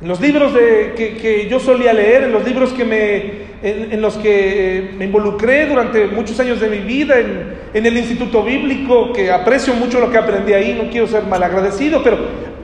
en 0.00 0.08
los 0.08 0.20
libros 0.20 0.52
de, 0.52 0.94
que, 0.96 1.48
yo 1.48 1.60
solía 1.60 1.92
leer, 1.92 2.24
en 2.24 2.32
los 2.32 2.44
libros 2.44 2.72
que 2.72 2.84
me, 2.84 3.32
en, 3.62 4.00
los 4.00 4.16
que 4.16 4.94
me 4.96 5.04
involucré 5.04 5.66
durante 5.66 6.06
muchos 6.06 6.40
años 6.40 6.60
de 6.60 6.68
mi 6.68 6.78
vida, 6.78 7.16
en 7.20 7.86
el 7.86 7.96
Instituto 7.96 8.42
Bíblico, 8.42 9.12
que 9.12 9.30
aprecio 9.30 9.74
mucho 9.74 10.00
lo 10.00 10.10
que 10.10 10.18
aprendí 10.18 10.52
ahí, 10.54 10.74
no 10.74 10.90
quiero 10.90 11.06
ser 11.06 11.24
malagradecido, 11.24 12.02
pero 12.02 12.18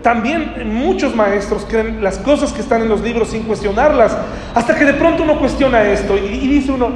también 0.05 0.71
muchos 0.71 1.17
maestros 1.17 1.65
creen 1.67 2.05
las 2.05 2.19
cosas 2.19 2.53
que 2.53 2.61
están 2.61 2.83
en 2.83 2.91
los 2.91 3.01
libros 3.01 3.31
sin 3.31 3.45
cuestionarlas, 3.45 4.15
hasta 4.55 4.75
que 4.75 4.85
de 4.85 4.93
pronto 4.93 5.23
uno 5.23 5.39
cuestiona 5.39 5.83
esto 5.83 6.15
y, 6.19 6.47
dice 6.47 6.73
uno, 6.73 6.91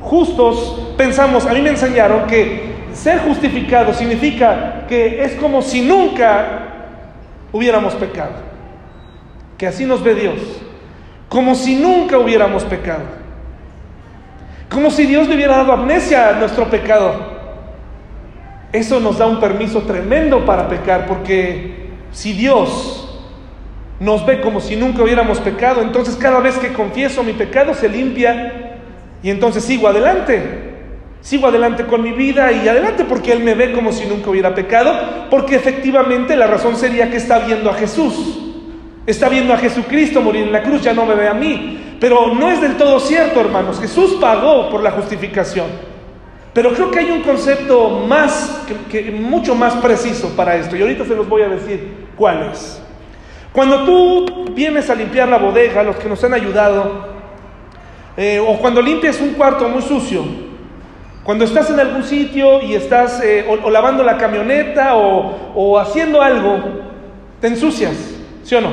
justos, 0.00 0.94
pensamos, 0.96 1.44
a 1.44 1.52
mí 1.52 1.60
me 1.60 1.68
enseñaron 1.68 2.26
que 2.26 2.72
ser 2.94 3.18
justificado 3.18 3.92
significa 3.92 4.86
que 4.88 5.22
es 5.22 5.34
como 5.34 5.60
si 5.60 5.82
nunca 5.82 6.86
hubiéramos 7.52 7.92
pecado. 7.96 8.32
Que 9.58 9.66
así 9.66 9.84
nos 9.84 10.02
ve 10.02 10.14
Dios. 10.14 10.40
Como 11.28 11.54
si 11.54 11.76
nunca 11.76 12.18
hubiéramos 12.18 12.64
pecado. 12.64 13.02
Como 14.70 14.90
si 14.90 15.04
Dios 15.04 15.28
le 15.28 15.34
hubiera 15.34 15.58
dado 15.58 15.74
amnesia 15.74 16.30
a 16.30 16.32
nuestro 16.32 16.64
pecado. 16.70 17.34
Eso 18.72 19.00
nos 19.00 19.18
da 19.18 19.26
un 19.26 19.38
permiso 19.38 19.82
tremendo 19.82 20.46
para 20.46 20.66
pecar, 20.66 21.06
porque 21.06 21.83
si 22.14 22.32
Dios 22.32 23.06
nos 24.00 24.24
ve 24.24 24.40
como 24.40 24.60
si 24.60 24.76
nunca 24.76 25.02
hubiéramos 25.02 25.38
pecado, 25.40 25.82
entonces 25.82 26.16
cada 26.16 26.40
vez 26.40 26.56
que 26.58 26.72
confieso 26.72 27.22
mi 27.22 27.32
pecado 27.32 27.74
se 27.74 27.88
limpia 27.88 28.78
y 29.22 29.30
entonces 29.30 29.64
sigo 29.64 29.88
adelante. 29.88 30.72
Sigo 31.20 31.46
adelante 31.46 31.86
con 31.86 32.02
mi 32.02 32.12
vida 32.12 32.52
y 32.52 32.68
adelante 32.68 33.04
porque 33.04 33.32
Él 33.32 33.42
me 33.42 33.54
ve 33.54 33.72
como 33.72 33.92
si 33.92 34.04
nunca 34.04 34.28
hubiera 34.28 34.54
pecado, 34.54 35.26
porque 35.30 35.56
efectivamente 35.56 36.36
la 36.36 36.46
razón 36.46 36.76
sería 36.76 37.10
que 37.10 37.16
está 37.16 37.38
viendo 37.38 37.70
a 37.70 37.74
Jesús, 37.74 38.38
está 39.06 39.30
viendo 39.30 39.54
a 39.54 39.56
Jesucristo 39.56 40.20
morir 40.20 40.42
en 40.42 40.52
la 40.52 40.62
cruz, 40.62 40.82
ya 40.82 40.92
no 40.92 41.06
me 41.06 41.14
ve 41.14 41.26
a 41.26 41.32
mí. 41.32 41.96
Pero 41.98 42.34
no 42.34 42.50
es 42.50 42.60
del 42.60 42.76
todo 42.76 43.00
cierto, 43.00 43.40
hermanos, 43.40 43.80
Jesús 43.80 44.18
pagó 44.20 44.68
por 44.68 44.82
la 44.82 44.90
justificación. 44.90 45.68
Pero 46.52 46.74
creo 46.74 46.90
que 46.90 46.98
hay 46.98 47.10
un 47.10 47.22
concepto 47.22 48.04
más, 48.06 48.66
que, 48.90 49.10
mucho 49.10 49.54
más 49.54 49.74
preciso 49.76 50.28
para 50.36 50.56
esto, 50.56 50.76
y 50.76 50.82
ahorita 50.82 51.06
se 51.06 51.16
los 51.16 51.26
voy 51.26 51.40
a 51.40 51.48
decir 51.48 52.03
cuál 52.16 52.50
es. 52.52 52.80
Cuando 53.52 53.84
tú 53.84 54.46
vienes 54.52 54.90
a 54.90 54.94
limpiar 54.94 55.28
la 55.28 55.38
bodega, 55.38 55.82
los 55.82 55.96
que 55.96 56.08
nos 56.08 56.22
han 56.24 56.34
ayudado, 56.34 57.14
eh, 58.16 58.40
o 58.44 58.58
cuando 58.58 58.82
limpias 58.82 59.20
un 59.20 59.34
cuarto 59.34 59.68
muy 59.68 59.82
sucio, 59.82 60.24
cuando 61.24 61.44
estás 61.44 61.70
en 61.70 61.80
algún 61.80 62.04
sitio 62.04 62.62
y 62.62 62.74
estás 62.74 63.22
eh, 63.24 63.46
o, 63.48 63.70
lavando 63.70 64.02
la 64.04 64.18
camioneta 64.18 64.94
o, 64.94 65.78
haciendo 65.78 66.20
algo, 66.20 66.58
te 67.40 67.46
ensucias, 67.46 67.94
¿sí 68.42 68.54
o 68.54 68.60
no? 68.60 68.72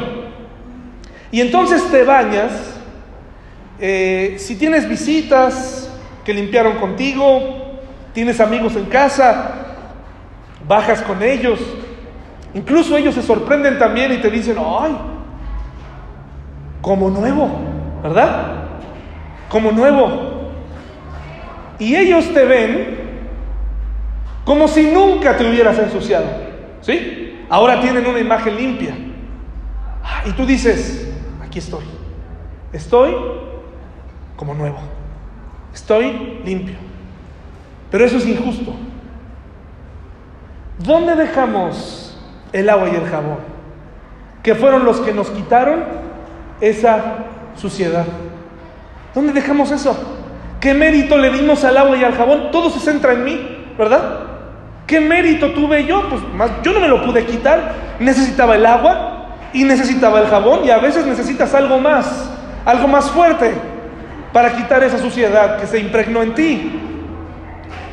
Y 1.31 1.39
entonces 1.41 1.83
te 1.89 2.03
bañas, 2.03 2.51
eh, 3.79 4.35
si 4.37 4.55
tienes 4.57 4.87
visitas 4.89 5.89
que 6.25 6.33
limpiaron 6.33 6.77
contigo, 6.77 7.79
tienes 8.13 8.39
amigos 8.39 8.75
en 8.75 8.85
casa, 8.85 9.77
bajas 10.67 11.01
con 11.03 11.23
ellos, 11.23 11.59
incluso 12.53 12.97
ellos 12.97 13.15
se 13.15 13.21
sorprenden 13.21 13.77
también 13.79 14.11
y 14.13 14.17
te 14.17 14.29
dicen, 14.29 14.57
ay, 14.59 14.97
como 16.81 17.09
nuevo, 17.09 17.49
¿verdad? 18.03 18.63
Como 19.49 19.71
nuevo. 19.71 20.31
Y 21.79 21.95
ellos 21.95 22.33
te 22.33 22.45
ven 22.45 23.01
como 24.45 24.67
si 24.67 24.91
nunca 24.91 25.37
te 25.37 25.49
hubieras 25.49 25.77
ensuciado. 25.79 26.25
¿Sí? 26.81 27.45
Ahora 27.49 27.79
tienen 27.79 28.05
una 28.05 28.19
imagen 28.19 28.55
limpia. 28.55 28.95
Ah, 30.03 30.23
y 30.25 30.31
tú 30.31 30.45
dices, 30.45 31.11
aquí 31.43 31.59
estoy. 31.59 31.83
Estoy 32.73 33.15
como 34.35 34.53
nuevo. 34.53 34.79
Estoy 35.73 36.41
limpio. 36.43 36.75
Pero 37.91 38.05
eso 38.05 38.17
es 38.17 38.25
injusto. 38.25 38.73
¿Dónde 40.79 41.15
dejamos 41.15 42.00
el 42.53 42.69
agua 42.69 42.89
y 42.89 42.95
el 42.95 43.07
jabón? 43.07 43.37
Que 44.43 44.55
fueron 44.55 44.85
los 44.85 44.99
que 45.01 45.13
nos 45.13 45.29
quitaron 45.29 45.83
esa 46.59 47.01
suciedad. 47.55 48.05
¿Dónde 49.13 49.33
dejamos 49.33 49.71
eso? 49.71 49.95
¿Qué 50.59 50.73
mérito 50.73 51.17
le 51.17 51.31
dimos 51.31 51.63
al 51.63 51.77
agua 51.77 51.97
y 51.97 52.03
al 52.03 52.13
jabón? 52.13 52.51
Todo 52.51 52.69
se 52.69 52.79
centra 52.79 53.13
en 53.13 53.23
mí, 53.23 53.65
¿verdad? 53.77 54.19
¿Qué 54.87 54.99
mérito 54.99 55.51
tuve 55.51 55.85
yo? 55.85 56.07
Pues 56.09 56.21
yo 56.63 56.73
no 56.73 56.79
me 56.79 56.87
lo 56.87 57.03
pude 57.03 57.25
quitar. 57.25 57.73
Necesitaba 57.99 58.55
el 58.55 58.65
agua 58.65 59.37
y 59.53 59.63
necesitaba 59.63 60.19
el 60.21 60.27
jabón 60.27 60.65
y 60.65 60.69
a 60.69 60.79
veces 60.79 61.05
necesitas 61.05 61.53
algo 61.53 61.79
más, 61.79 62.29
algo 62.65 62.87
más 62.87 63.09
fuerte 63.09 63.53
para 64.31 64.55
quitar 64.55 64.83
esa 64.83 64.97
suciedad 64.97 65.59
que 65.59 65.67
se 65.67 65.79
impregnó 65.79 66.21
en 66.21 66.33
ti. 66.33 66.90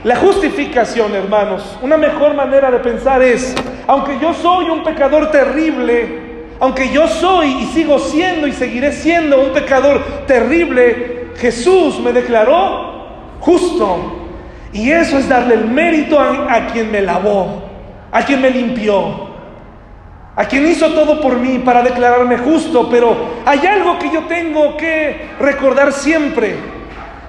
La 0.05 0.15
justificación, 0.17 1.15
hermanos, 1.17 1.77
una 1.83 1.97
mejor 1.97 2.35
manera 2.35 2.71
de 2.71 2.79
pensar 2.79 3.21
es, 3.21 3.55
aunque 3.89 4.19
yo 4.21 4.33
soy 4.33 4.71
un 4.71 4.85
pecador 4.85 5.31
terrible, 5.33 6.29
aunque 6.61 6.91
yo 6.91 7.09
soy 7.09 7.49
y 7.49 7.67
sigo 7.67 7.99
siendo 7.99 8.47
y 8.47 8.53
seguiré 8.53 8.93
siendo 8.93 9.41
un 9.41 9.51
pecador 9.51 10.01
terrible, 10.27 11.31
Jesús 11.37 11.99
me 11.99 12.13
declaró 12.13 13.39
justo. 13.41 14.15
Y 14.73 14.91
eso 14.91 15.19
es 15.19 15.29
darle 15.29 15.55
el 15.55 15.65
mérito 15.67 16.21
a, 16.21 16.67
quien 16.73 16.93
me 16.93 17.01
lavó, 17.01 17.63
a 18.13 18.23
quien 18.23 18.41
me 18.41 18.51
limpió, 18.51 19.29
a 20.37 20.45
quien 20.45 20.67
hizo 20.69 20.93
todo 20.93 21.21
por 21.21 21.39
mí 21.39 21.59
para 21.59 21.83
declararme 21.83 22.39
justo. 22.39 22.89
Pero 22.89 23.17
hay 23.45 23.67
algo 23.67 23.99
que 23.99 24.11
yo 24.13 24.25
tengo 24.25 24.77
que 24.77 25.31
recordar 25.41 25.93
siempre. 25.93 26.55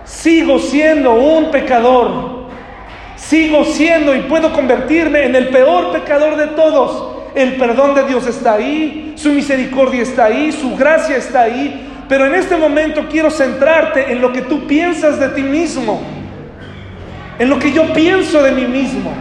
Sigo 0.04 0.60
siendo 0.60 1.14
un 1.14 1.50
pecador. 1.50 2.39
Sigo 3.20 3.66
siendo 3.66 4.16
y 4.16 4.22
puedo 4.22 4.54
convertirme 4.54 5.26
en 5.26 5.36
el 5.36 5.50
peor 5.50 5.92
pecador 5.92 6.38
de 6.38 6.48
todos. 6.48 7.18
El 7.36 7.58
perdón 7.58 7.94
de 7.94 8.04
Dios 8.06 8.26
está 8.26 8.54
ahí, 8.54 9.14
su 9.16 9.32
misericordia 9.32 10.02
está 10.02 10.26
ahí, 10.26 10.52
su 10.52 10.76
gracia 10.76 11.18
está 11.18 11.42
ahí, 11.42 11.88
pero 12.08 12.26
en 12.26 12.34
este 12.34 12.56
momento 12.56 13.08
quiero 13.10 13.30
centrarte 13.30 14.12
en 14.12 14.22
lo 14.22 14.32
que 14.32 14.42
tú 14.42 14.66
piensas 14.66 15.20
de 15.20 15.30
ti 15.30 15.44
mismo, 15.44 16.02
en 17.38 17.50
lo 17.50 17.60
que 17.60 17.72
yo 17.72 17.94
pienso 17.94 18.42
de 18.42 18.52
mí 18.52 18.66
mismo. 18.66 19.14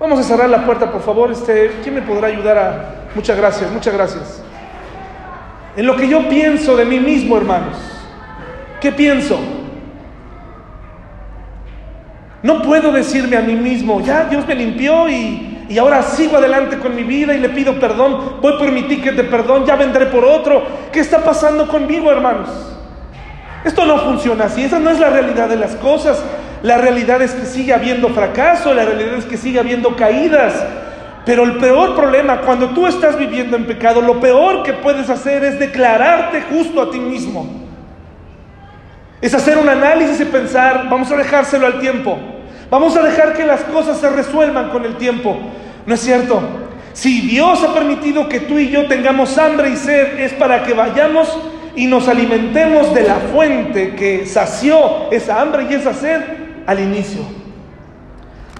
Vamos 0.00 0.18
a 0.18 0.22
cerrar 0.22 0.48
la 0.48 0.64
puerta, 0.64 0.90
por 0.90 1.02
favor. 1.02 1.30
Este, 1.30 1.72
¿Quién 1.82 1.94
me 1.94 2.02
podrá 2.02 2.28
ayudar 2.28 2.58
a... 2.58 2.94
Muchas 3.14 3.36
gracias, 3.36 3.70
muchas 3.70 3.92
gracias. 3.92 4.42
En 5.76 5.86
lo 5.86 5.94
que 5.94 6.08
yo 6.08 6.26
pienso 6.28 6.74
de 6.74 6.86
mí 6.86 6.98
mismo, 6.98 7.36
hermanos. 7.36 7.76
¿Qué 8.80 8.90
pienso? 8.90 9.38
No 12.42 12.62
puedo 12.62 12.92
decirme 12.92 13.36
a 13.36 13.42
mí 13.42 13.54
mismo, 13.54 14.00
ya 14.00 14.24
Dios 14.24 14.46
me 14.46 14.54
limpió 14.54 15.08
y 15.08 15.50
y 15.70 15.78
ahora 15.78 16.02
sigo 16.02 16.36
adelante 16.36 16.80
con 16.80 16.96
mi 16.96 17.04
vida 17.04 17.32
y 17.32 17.38
le 17.38 17.48
pido 17.48 17.78
perdón, 17.78 18.38
voy 18.42 18.54
por 18.54 18.72
mi 18.72 18.82
ticket 18.82 19.14
de 19.14 19.22
perdón, 19.22 19.64
ya 19.64 19.76
vendré 19.76 20.06
por 20.06 20.24
otro. 20.24 20.64
¿Qué 20.90 20.98
está 20.98 21.18
pasando 21.22 21.68
conmigo, 21.68 22.10
hermanos? 22.10 22.48
Esto 23.64 23.86
no 23.86 23.98
funciona 23.98 24.46
así, 24.46 24.64
esa 24.64 24.80
no 24.80 24.90
es 24.90 24.98
la 24.98 25.10
realidad 25.10 25.48
de 25.48 25.54
las 25.54 25.76
cosas. 25.76 26.20
La 26.64 26.76
realidad 26.76 27.22
es 27.22 27.34
que 27.34 27.46
sigue 27.46 27.72
habiendo 27.72 28.08
fracaso, 28.08 28.74
la 28.74 28.84
realidad 28.84 29.14
es 29.14 29.26
que 29.26 29.36
sigue 29.36 29.60
habiendo 29.60 29.94
caídas. 29.94 30.54
Pero 31.24 31.44
el 31.44 31.58
peor 31.58 31.94
problema, 31.94 32.40
cuando 32.40 32.70
tú 32.70 32.88
estás 32.88 33.16
viviendo 33.16 33.56
en 33.56 33.66
pecado, 33.66 34.00
lo 34.00 34.18
peor 34.18 34.64
que 34.64 34.72
puedes 34.72 35.08
hacer 35.08 35.44
es 35.44 35.60
declararte 35.60 36.42
justo 36.50 36.82
a 36.82 36.90
ti 36.90 36.98
mismo. 36.98 37.48
Es 39.20 39.34
hacer 39.34 39.58
un 39.58 39.68
análisis 39.68 40.20
y 40.20 40.24
pensar, 40.24 40.88
vamos 40.88 41.10
a 41.10 41.16
dejárselo 41.16 41.66
al 41.66 41.80
tiempo. 41.80 42.18
Vamos 42.70 42.96
a 42.96 43.02
dejar 43.02 43.34
que 43.34 43.44
las 43.44 43.62
cosas 43.62 43.98
se 43.98 44.08
resuelvan 44.08 44.70
con 44.70 44.84
el 44.84 44.96
tiempo. 44.96 45.36
¿No 45.84 45.94
es 45.94 46.00
cierto? 46.00 46.40
Si 46.92 47.22
Dios 47.22 47.62
ha 47.62 47.74
permitido 47.74 48.28
que 48.28 48.40
tú 48.40 48.58
y 48.58 48.70
yo 48.70 48.86
tengamos 48.86 49.36
hambre 49.38 49.70
y 49.70 49.76
sed, 49.76 50.20
es 50.20 50.32
para 50.34 50.64
que 50.64 50.72
vayamos 50.72 51.36
y 51.76 51.86
nos 51.86 52.08
alimentemos 52.08 52.94
de 52.94 53.02
la 53.02 53.16
fuente 53.16 53.94
que 53.94 54.26
sació 54.26 55.10
esa 55.10 55.40
hambre 55.40 55.66
y 55.68 55.74
esa 55.74 55.94
sed 55.94 56.20
al 56.66 56.80
inicio. 56.80 57.22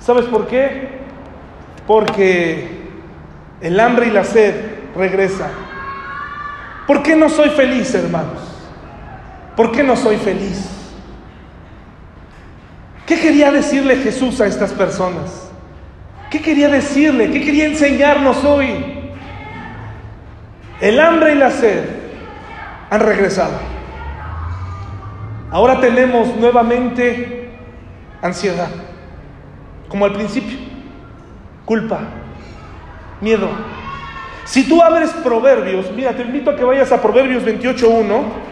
¿Sabes 0.01 0.25
por 0.27 0.47
qué? 0.47 0.89
Porque 1.87 2.69
el 3.61 3.79
hambre 3.79 4.09
y 4.09 4.11
la 4.11 4.25
sed 4.25 4.55
regresan. 4.97 5.51
¿Por 6.87 7.03
qué 7.03 7.15
no 7.15 7.29
soy 7.29 7.51
feliz, 7.51 7.95
hermanos? 7.95 8.50
¿Por 9.61 9.73
qué 9.73 9.83
no 9.83 9.95
soy 9.95 10.17
feliz? 10.17 10.71
¿Qué 13.05 13.21
quería 13.21 13.53
decirle 13.53 13.97
Jesús 13.97 14.41
a 14.41 14.47
estas 14.47 14.73
personas? 14.73 15.51
¿Qué 16.31 16.41
quería 16.41 16.71
decirle? 16.71 17.31
¿Qué 17.31 17.43
quería 17.45 17.67
enseñarnos 17.67 18.43
hoy? 18.43 18.71
El 20.81 20.99
hambre 20.99 21.35
y 21.35 21.35
la 21.35 21.51
sed 21.51 21.85
han 22.89 23.01
regresado. 23.01 23.53
Ahora 25.51 25.79
tenemos 25.79 26.35
nuevamente 26.37 27.51
ansiedad, 28.23 28.71
como 29.91 30.07
al 30.07 30.15
principio. 30.15 30.57
culpa, 31.67 32.01
miedo. 33.21 33.51
Si 34.47 34.67
tú 34.67 34.83
abres 34.83 35.11
Proverbios, 35.23 35.93
mira, 35.95 36.15
te 36.15 36.23
invito 36.23 36.49
a 36.49 36.57
que 36.57 36.65
vayas 36.65 36.91
a 36.93 37.03
Proverbios 37.03 37.45
28.1 37.45 38.49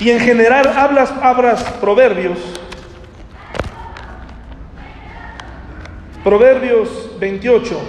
y 0.00 0.10
en 0.10 0.20
general 0.20 0.66
hablas, 0.76 1.12
abras 1.22 1.62
Proverbios. 1.80 2.38
Proverbios 6.22 7.10
28. 7.20 7.80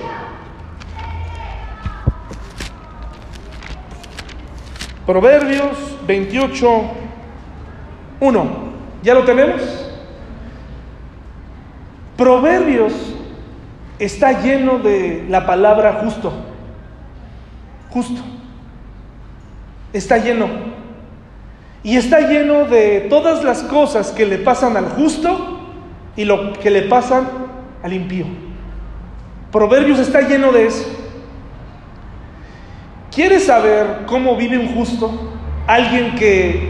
Proverbios 5.05 5.97
28, 6.05 6.81
1. 8.19 8.45
¿Ya 9.03 9.13
lo 9.13 9.23
tenemos? 9.23 9.61
Proverbios 12.17 12.93
está 13.99 14.41
lleno 14.41 14.79
de 14.79 15.25
la 15.29 15.45
palabra 15.45 16.01
justo. 16.03 16.33
Justo. 17.89 18.21
Está 19.93 20.17
lleno. 20.17 20.74
Y 21.85 21.97
está 21.97 22.21
lleno 22.21 22.65
de 22.65 23.01
todas 23.11 23.43
las 23.43 23.61
cosas 23.61 24.09
que 24.09 24.25
le 24.25 24.39
pasan 24.39 24.75
al 24.75 24.85
justo 24.85 25.59
y 26.15 26.25
lo 26.25 26.53
que 26.53 26.71
le 26.71 26.81
pasan 26.81 27.27
al 27.83 27.93
impío. 27.93 28.25
Proverbios 29.51 29.99
está 29.99 30.21
lleno 30.21 30.51
de 30.51 30.65
eso. 30.65 30.83
¿Quieres 33.13 33.45
saber 33.45 33.99
cómo 34.07 34.35
vive 34.35 34.57
un 34.57 34.73
justo? 34.73 35.31
Alguien 35.67 36.15
que 36.15 36.69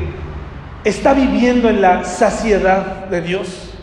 está 0.83 1.13
viviendo 1.13 1.69
en 1.69 1.79
la 1.79 2.03
saciedad 2.03 3.05
de 3.05 3.21
Dios. 3.21 3.73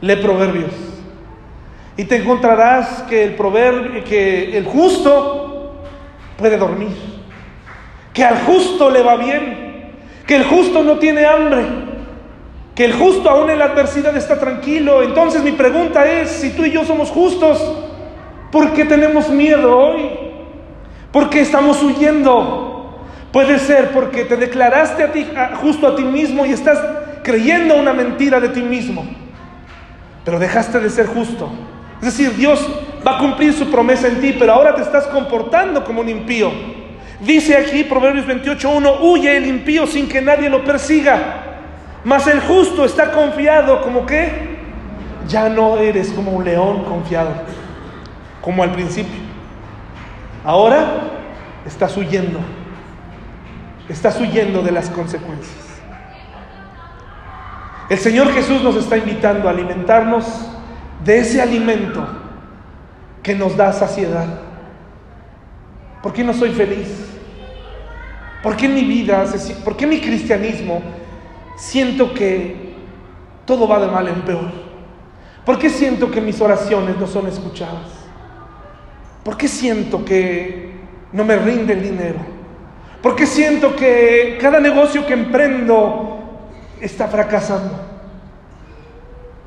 Lee 0.00 0.16
Proverbios. 0.16 0.72
Y 1.98 2.04
te 2.04 2.16
encontrarás 2.16 3.02
que 3.02 3.24
el 3.24 3.34
proverbio, 3.34 4.02
que 4.04 4.56
el 4.56 4.64
justo 4.64 5.82
puede 6.38 6.56
dormir. 6.56 6.96
Que 8.14 8.24
al 8.24 8.38
justo 8.46 8.88
le 8.88 9.02
va 9.02 9.16
bien. 9.16 9.65
Que 10.26 10.36
el 10.36 10.44
justo 10.44 10.82
no 10.82 10.98
tiene 10.98 11.24
hambre. 11.24 11.64
Que 12.74 12.84
el 12.84 12.92
justo 12.92 13.30
aún 13.30 13.48
en 13.48 13.58
la 13.58 13.66
adversidad 13.66 14.16
está 14.16 14.38
tranquilo. 14.38 15.02
Entonces 15.02 15.42
mi 15.42 15.52
pregunta 15.52 16.06
es, 16.10 16.30
si 16.30 16.50
tú 16.50 16.64
y 16.64 16.72
yo 16.72 16.84
somos 16.84 17.10
justos, 17.10 17.62
¿por 18.50 18.72
qué 18.72 18.84
tenemos 18.84 19.28
miedo 19.30 19.76
hoy? 19.76 20.10
¿Por 21.12 21.30
qué 21.30 21.40
estamos 21.40 21.82
huyendo? 21.82 23.00
Puede 23.32 23.58
ser 23.58 23.92
porque 23.92 24.24
te 24.24 24.36
declaraste 24.36 25.02
a 25.02 25.12
ti, 25.12 25.26
justo 25.62 25.86
a 25.86 25.96
ti 25.96 26.04
mismo 26.04 26.44
y 26.44 26.52
estás 26.52 26.78
creyendo 27.22 27.76
una 27.76 27.92
mentira 27.92 28.40
de 28.40 28.48
ti 28.50 28.62
mismo. 28.62 29.06
Pero 30.24 30.38
dejaste 30.38 30.80
de 30.80 30.90
ser 30.90 31.06
justo. 31.06 31.48
Es 32.00 32.06
decir, 32.06 32.34
Dios 32.36 32.66
va 33.06 33.16
a 33.16 33.18
cumplir 33.18 33.52
su 33.52 33.70
promesa 33.70 34.08
en 34.08 34.20
ti, 34.20 34.34
pero 34.38 34.52
ahora 34.52 34.74
te 34.74 34.82
estás 34.82 35.06
comportando 35.06 35.84
como 35.84 36.00
un 36.00 36.08
impío. 36.08 36.50
Dice 37.20 37.56
aquí 37.56 37.84
Proverbios 37.84 38.26
28.1, 38.26 38.98
huye 39.00 39.36
el 39.36 39.46
impío 39.46 39.86
sin 39.86 40.08
que 40.08 40.20
nadie 40.20 40.50
lo 40.50 40.64
persiga. 40.64 41.44
Mas 42.04 42.26
el 42.26 42.40
justo 42.40 42.84
está 42.84 43.10
confiado 43.10 43.82
como 43.82 44.06
que 44.06 44.56
ya 45.26 45.48
no 45.48 45.78
eres 45.78 46.10
como 46.10 46.32
un 46.32 46.44
león 46.44 46.84
confiado, 46.84 47.30
como 48.40 48.62
al 48.62 48.72
principio. 48.72 49.20
Ahora 50.44 51.00
estás 51.66 51.96
huyendo, 51.96 52.38
estás 53.88 54.20
huyendo 54.20 54.62
de 54.62 54.70
las 54.70 54.88
consecuencias. 54.90 55.66
El 57.88 57.98
Señor 57.98 58.32
Jesús 58.32 58.62
nos 58.62 58.76
está 58.76 58.96
invitando 58.96 59.48
a 59.48 59.52
alimentarnos 59.52 60.26
de 61.04 61.18
ese 61.18 61.40
alimento 61.40 62.06
que 63.22 63.34
nos 63.34 63.56
da 63.56 63.72
saciedad. 63.72 64.26
¿Por 66.02 66.12
qué 66.12 66.22
no 66.22 66.32
soy 66.32 66.50
feliz? 66.50 67.05
¿Por 68.46 68.56
qué 68.56 68.66
en 68.66 68.76
mi 68.76 68.82
vida, 68.82 69.24
por 69.64 69.76
qué 69.76 69.88
mi 69.88 70.00
cristianismo 70.00 70.80
siento 71.56 72.14
que 72.14 72.76
todo 73.44 73.66
va 73.66 73.80
de 73.80 73.88
mal 73.88 74.06
en 74.06 74.22
peor? 74.22 74.52
¿Por 75.44 75.58
qué 75.58 75.68
siento 75.68 76.12
que 76.12 76.20
mis 76.20 76.40
oraciones 76.40 76.96
no 76.96 77.08
son 77.08 77.26
escuchadas? 77.26 77.90
¿Por 79.24 79.36
qué 79.36 79.48
siento 79.48 80.04
que 80.04 80.70
no 81.10 81.24
me 81.24 81.34
rinde 81.34 81.72
el 81.72 81.82
dinero? 81.82 82.20
¿Por 83.02 83.16
qué 83.16 83.26
siento 83.26 83.74
que 83.74 84.38
cada 84.40 84.60
negocio 84.60 85.04
que 85.04 85.14
emprendo 85.14 86.20
está 86.80 87.08
fracasando? 87.08 87.80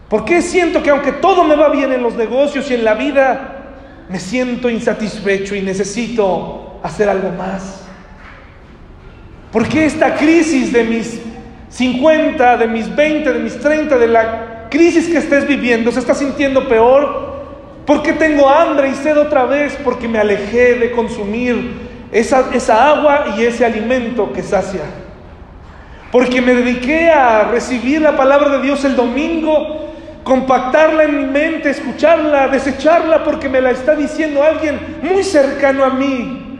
¿Por 0.09 0.25
qué 0.25 0.41
siento 0.41 0.83
que 0.83 0.89
aunque 0.89 1.13
todo 1.13 1.45
me 1.45 1.55
va 1.55 1.69
bien 1.69 1.93
en 1.93 2.03
los 2.03 2.15
negocios 2.15 2.69
y 2.69 2.73
en 2.73 2.83
la 2.83 2.95
vida, 2.95 3.77
me 4.09 4.19
siento 4.19 4.69
insatisfecho 4.69 5.55
y 5.55 5.61
necesito 5.61 6.81
hacer 6.83 7.07
algo 7.07 7.29
más? 7.29 7.85
¿Por 9.51 9.67
qué 9.67 9.85
esta 9.85 10.15
crisis 10.15 10.71
de 10.71 10.83
mis 10.83 11.19
50, 11.69 12.57
de 12.57 12.67
mis 12.67 12.95
20, 12.95 13.33
de 13.33 13.39
mis 13.39 13.59
30, 13.59 13.97
de 13.97 14.07
la 14.07 14.67
crisis 14.69 15.07
que 15.07 15.17
estés 15.17 15.47
viviendo, 15.47 15.91
se 15.91 15.99
está 15.99 16.13
sintiendo 16.13 16.67
peor? 16.67 17.29
¿Por 17.85 18.03
qué 18.03 18.13
tengo 18.13 18.47
hambre 18.47 18.89
y 18.89 18.95
sed 18.95 19.17
otra 19.17 19.45
vez? 19.45 19.77
Porque 19.83 20.07
me 20.07 20.19
alejé 20.19 20.75
de 20.75 20.91
consumir 20.91 21.71
esa, 22.11 22.49
esa 22.53 22.89
agua 22.89 23.35
y 23.37 23.43
ese 23.43 23.65
alimento 23.65 24.31
que 24.31 24.43
sacia. 24.43 24.81
Porque 26.11 26.41
me 26.41 26.53
dediqué 26.53 27.09
a 27.09 27.45
recibir 27.45 28.01
la 28.01 28.15
palabra 28.15 28.57
de 28.57 28.61
Dios 28.61 28.85
el 28.85 28.95
domingo 28.95 29.89
compactarla 30.29 31.05
en 31.05 31.17
mi 31.17 31.25
mente, 31.25 31.71
escucharla, 31.71 32.47
desecharla 32.49 33.23
porque 33.23 33.49
me 33.49 33.61
la 33.61 33.71
está 33.71 33.95
diciendo 33.95 34.43
alguien 34.43 34.79
muy 35.01 35.23
cercano 35.23 35.83
a 35.83 35.89
mí, 35.89 36.59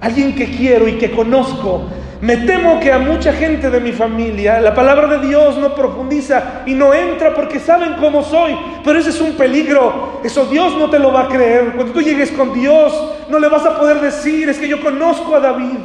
alguien 0.00 0.34
que 0.34 0.46
quiero 0.46 0.88
y 0.88 0.98
que 0.98 1.12
conozco. 1.12 1.84
Me 2.20 2.36
temo 2.36 2.78
que 2.80 2.92
a 2.92 2.98
mucha 2.98 3.32
gente 3.32 3.70
de 3.70 3.80
mi 3.80 3.92
familia 3.92 4.60
la 4.60 4.74
palabra 4.74 5.06
de 5.06 5.26
Dios 5.26 5.56
no 5.56 5.74
profundiza 5.74 6.62
y 6.66 6.74
no 6.74 6.92
entra 6.92 7.34
porque 7.34 7.58
saben 7.58 7.94
cómo 7.98 8.22
soy, 8.22 8.54
pero 8.84 8.98
ese 8.98 9.08
es 9.08 9.20
un 9.22 9.32
peligro, 9.32 10.20
eso 10.22 10.44
Dios 10.44 10.76
no 10.76 10.90
te 10.90 10.98
lo 10.98 11.12
va 11.12 11.22
a 11.22 11.28
creer. 11.28 11.72
Cuando 11.74 11.94
tú 11.94 12.02
llegues 12.02 12.30
con 12.32 12.52
Dios 12.52 12.92
no 13.30 13.38
le 13.38 13.48
vas 13.48 13.64
a 13.64 13.78
poder 13.78 14.00
decir, 14.00 14.50
es 14.50 14.58
que 14.58 14.68
yo 14.68 14.82
conozco 14.82 15.34
a 15.34 15.40
David 15.40 15.78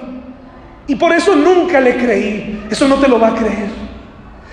y 0.87 0.95
por 0.95 1.13
eso 1.13 1.37
nunca 1.37 1.79
le 1.79 1.95
creí, 1.95 2.65
eso 2.69 2.85
no 2.85 2.95
te 2.95 3.07
lo 3.07 3.17
va 3.17 3.29
a 3.29 3.35
creer. 3.35 3.85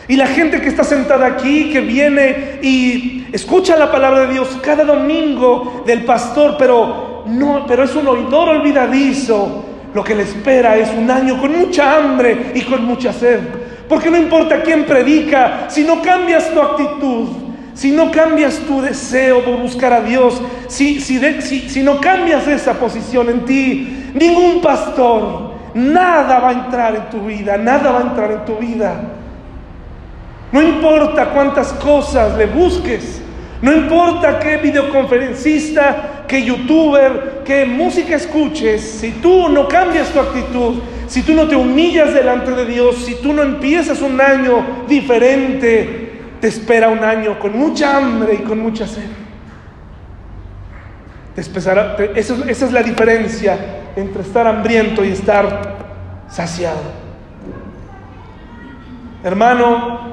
Y 0.07 0.14
la 0.14 0.28
gente 0.28 0.61
que 0.61 0.68
está 0.68 0.85
sentada 0.85 1.26
aquí, 1.26 1.72
que 1.72 1.80
viene 1.80 2.61
y 2.62 3.26
escucha 3.33 3.76
la 3.76 3.91
palabra 3.91 4.20
de 4.20 4.35
Dios 4.35 4.57
cada 4.62 4.85
domingo 4.85 5.83
del 5.85 6.05
pastor, 6.05 6.55
pero 6.57 7.24
no, 7.26 7.64
pero 7.66 7.83
es 7.83 7.95
un 7.97 8.07
oidor 8.07 8.51
olvidadizo. 8.51 9.71
Lo 9.95 10.03
que 10.03 10.14
le 10.14 10.22
espera 10.22 10.76
es 10.76 10.90
un 10.97 11.11
año 11.11 11.40
con 11.40 11.57
mucha 11.59 11.97
hambre 11.97 12.53
y 12.55 12.62
con 12.62 12.84
mucha 12.84 13.12
sed. 13.12 13.40
Porque 13.88 14.11
no 14.11 14.16
importa 14.16 14.62
quién 14.62 14.84
predica, 14.84 15.66
si 15.68 15.84
no 15.84 16.01
cambias 16.01 16.51
tu 16.53 16.61
actitud, 16.61 17.28
si 17.74 17.90
no 17.90 18.11
cambias 18.11 18.59
tu 18.61 18.80
deseo 18.80 19.45
por 19.45 19.59
buscar 19.59 19.93
a 19.93 20.01
Dios, 20.01 20.40
si, 20.68 21.01
si, 21.01 21.18
si 21.43 21.82
no 21.82 22.01
cambias 22.01 22.47
esa 22.49 22.74
posición 22.74 23.28
en 23.28 23.45
ti, 23.45 24.11
ningún 24.14 24.62
pastor, 24.62 25.53
nada 25.74 26.38
va 26.38 26.51
a 26.51 26.53
entrar 26.53 26.95
en 26.95 27.11
tu 27.11 27.26
vida, 27.26 27.57
nada 27.59 27.93
va 27.93 27.99
a 27.99 28.03
entrar 28.03 28.30
en 28.32 28.45
tu 28.45 28.57
vida. 28.57 28.95
No 30.53 30.62
importa 30.62 31.30
cuántas 31.30 31.72
cosas 31.74 32.36
le 32.36 32.47
busques. 32.47 33.22
No 33.62 33.72
importa 33.72 34.40
qué 34.40 34.56
videoconferencista, 34.56 36.24
qué 36.26 36.42
youtuber, 36.42 37.42
qué 37.44 37.64
música 37.64 38.16
escuches. 38.16 38.80
Si 38.80 39.12
tú 39.12 39.48
no 39.48 39.68
cambias 39.68 40.08
tu 40.08 40.18
actitud, 40.18 40.80
si 41.06 41.22
tú 41.22 41.32
no 41.32 41.46
te 41.46 41.54
humillas 41.54 42.12
delante 42.12 42.50
de 42.50 42.66
Dios, 42.66 42.96
si 42.96 43.14
tú 43.14 43.32
no 43.32 43.42
empiezas 43.42 44.02
un 44.02 44.20
año 44.20 44.84
diferente, 44.88 46.20
te 46.40 46.48
espera 46.48 46.88
un 46.88 47.04
año 47.04 47.38
con 47.38 47.56
mucha 47.56 47.96
hambre 47.96 48.34
y 48.34 48.38
con 48.38 48.58
mucha 48.58 48.84
sed. 48.88 49.04
esa 51.36 52.66
es 52.66 52.72
la 52.72 52.82
diferencia 52.82 53.56
entre 53.94 54.22
estar 54.22 54.44
hambriento 54.48 55.04
y 55.04 55.12
estar 55.12 55.76
saciado. 56.28 56.82
Hermano, 59.22 60.10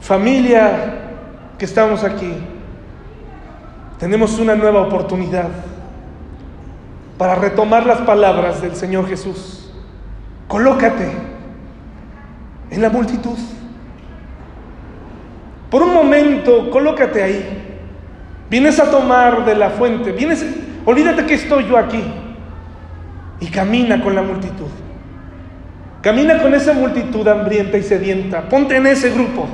Familia 0.00 1.01
que 1.62 1.66
estamos 1.66 2.02
aquí, 2.02 2.32
tenemos 4.00 4.36
una 4.40 4.56
nueva 4.56 4.80
oportunidad 4.80 5.46
para 7.16 7.36
retomar 7.36 7.86
las 7.86 7.98
palabras 7.98 8.60
del 8.60 8.74
Señor 8.74 9.06
Jesús. 9.06 9.70
Colócate 10.48 11.12
en 12.68 12.82
la 12.82 12.88
multitud. 12.90 13.38
Por 15.70 15.84
un 15.84 15.94
momento, 15.94 16.68
colócate 16.68 17.22
ahí. 17.22 17.78
Vienes 18.50 18.80
a 18.80 18.90
tomar 18.90 19.44
de 19.44 19.54
la 19.54 19.70
fuente, 19.70 20.10
vienes, 20.10 20.44
olvídate 20.84 21.26
que 21.26 21.34
estoy 21.34 21.68
yo 21.68 21.78
aquí 21.78 22.02
y 23.38 23.46
camina 23.46 24.02
con 24.02 24.16
la 24.16 24.22
multitud. 24.22 24.66
Camina 26.00 26.42
con 26.42 26.54
esa 26.54 26.72
multitud 26.72 27.24
hambrienta 27.28 27.78
y 27.78 27.84
sedienta. 27.84 28.48
Ponte 28.48 28.74
en 28.74 28.88
ese 28.88 29.10
grupo 29.10 29.46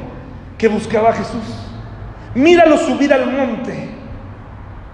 que 0.56 0.68
buscaba 0.68 1.10
a 1.10 1.12
Jesús. 1.12 1.67
Míralo 2.38 2.76
subir 2.76 3.12
al 3.12 3.32
monte. 3.32 3.88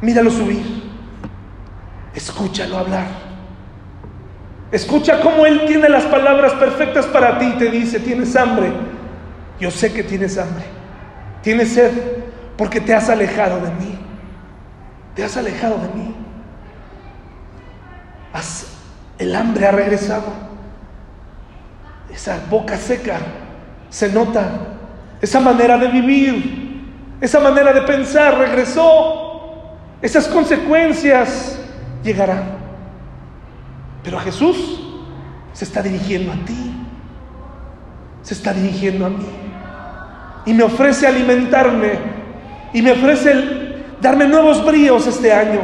Míralo 0.00 0.30
subir. 0.30 0.64
Escúchalo 2.14 2.78
hablar. 2.78 3.06
Escucha 4.72 5.20
cómo 5.20 5.44
Él 5.44 5.66
tiene 5.66 5.90
las 5.90 6.04
palabras 6.04 6.54
perfectas 6.54 7.04
para 7.04 7.38
ti 7.38 7.44
y 7.44 7.58
te 7.58 7.70
dice, 7.70 8.00
tienes 8.00 8.34
hambre. 8.34 8.72
Yo 9.60 9.70
sé 9.70 9.92
que 9.92 10.02
tienes 10.02 10.38
hambre. 10.38 10.64
Tienes 11.42 11.74
sed 11.74 11.92
porque 12.56 12.80
te 12.80 12.94
has 12.94 13.10
alejado 13.10 13.60
de 13.60 13.70
mí. 13.72 13.98
Te 15.14 15.22
has 15.22 15.36
alejado 15.36 15.76
de 15.76 15.88
mí. 15.88 16.14
el 19.18 19.34
hambre 19.34 19.66
ha 19.66 19.70
regresado. 19.70 20.32
Esa 22.10 22.38
boca 22.48 22.78
seca 22.78 23.18
se 23.90 24.10
nota. 24.10 24.50
Esa 25.20 25.40
manera 25.40 25.76
de 25.76 25.88
vivir, 25.88 26.63
esa 27.24 27.40
manera 27.40 27.72
de 27.72 27.82
pensar 27.82 28.38
regresó. 28.38 29.24
Esas 30.02 30.28
consecuencias 30.28 31.58
llegarán. 32.02 32.58
Pero 34.02 34.18
Jesús 34.20 34.82
se 35.54 35.64
está 35.64 35.82
dirigiendo 35.82 36.32
a 36.32 36.36
ti. 36.44 36.74
Se 38.22 38.34
está 38.34 38.52
dirigiendo 38.52 39.06
a 39.06 39.10
mí. 39.10 39.26
Y 40.44 40.52
me 40.52 40.64
ofrece 40.64 41.06
alimentarme. 41.06 41.92
Y 42.74 42.82
me 42.82 42.92
ofrece 42.92 43.32
darme 44.00 44.26
nuevos 44.26 44.64
bríos 44.64 45.06
este 45.06 45.32
año. 45.32 45.60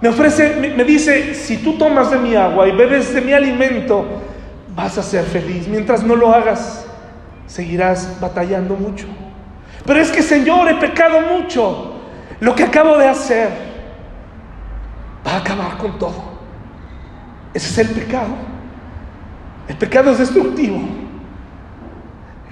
Me 0.00 0.10
ofrece, 0.10 0.74
me 0.76 0.84
dice, 0.84 1.34
si 1.34 1.56
tú 1.56 1.76
tomas 1.76 2.12
de 2.12 2.18
mi 2.18 2.36
agua 2.36 2.68
y 2.68 2.72
bebes 2.72 3.12
de 3.12 3.20
mi 3.20 3.32
alimento, 3.32 4.06
vas 4.76 4.96
a 4.96 5.02
ser 5.02 5.24
feliz. 5.24 5.66
Mientras 5.66 6.04
no 6.04 6.14
lo 6.14 6.32
hagas, 6.32 6.86
seguirás 7.48 8.16
batallando 8.20 8.76
mucho. 8.76 9.08
Pero 9.88 10.00
es 10.00 10.10
que, 10.10 10.22
Señor, 10.22 10.68
he 10.68 10.74
pecado 10.74 11.22
mucho. 11.22 11.94
Lo 12.40 12.54
que 12.54 12.62
acabo 12.62 12.98
de 12.98 13.08
hacer 13.08 13.48
va 15.26 15.32
a 15.32 15.36
acabar 15.38 15.78
con 15.78 15.98
todo. 15.98 16.24
Ese 17.54 17.70
es 17.70 17.88
el 17.88 17.96
pecado. 17.96 18.34
El 19.66 19.76
pecado 19.78 20.10
es 20.10 20.18
destructivo. 20.18 20.78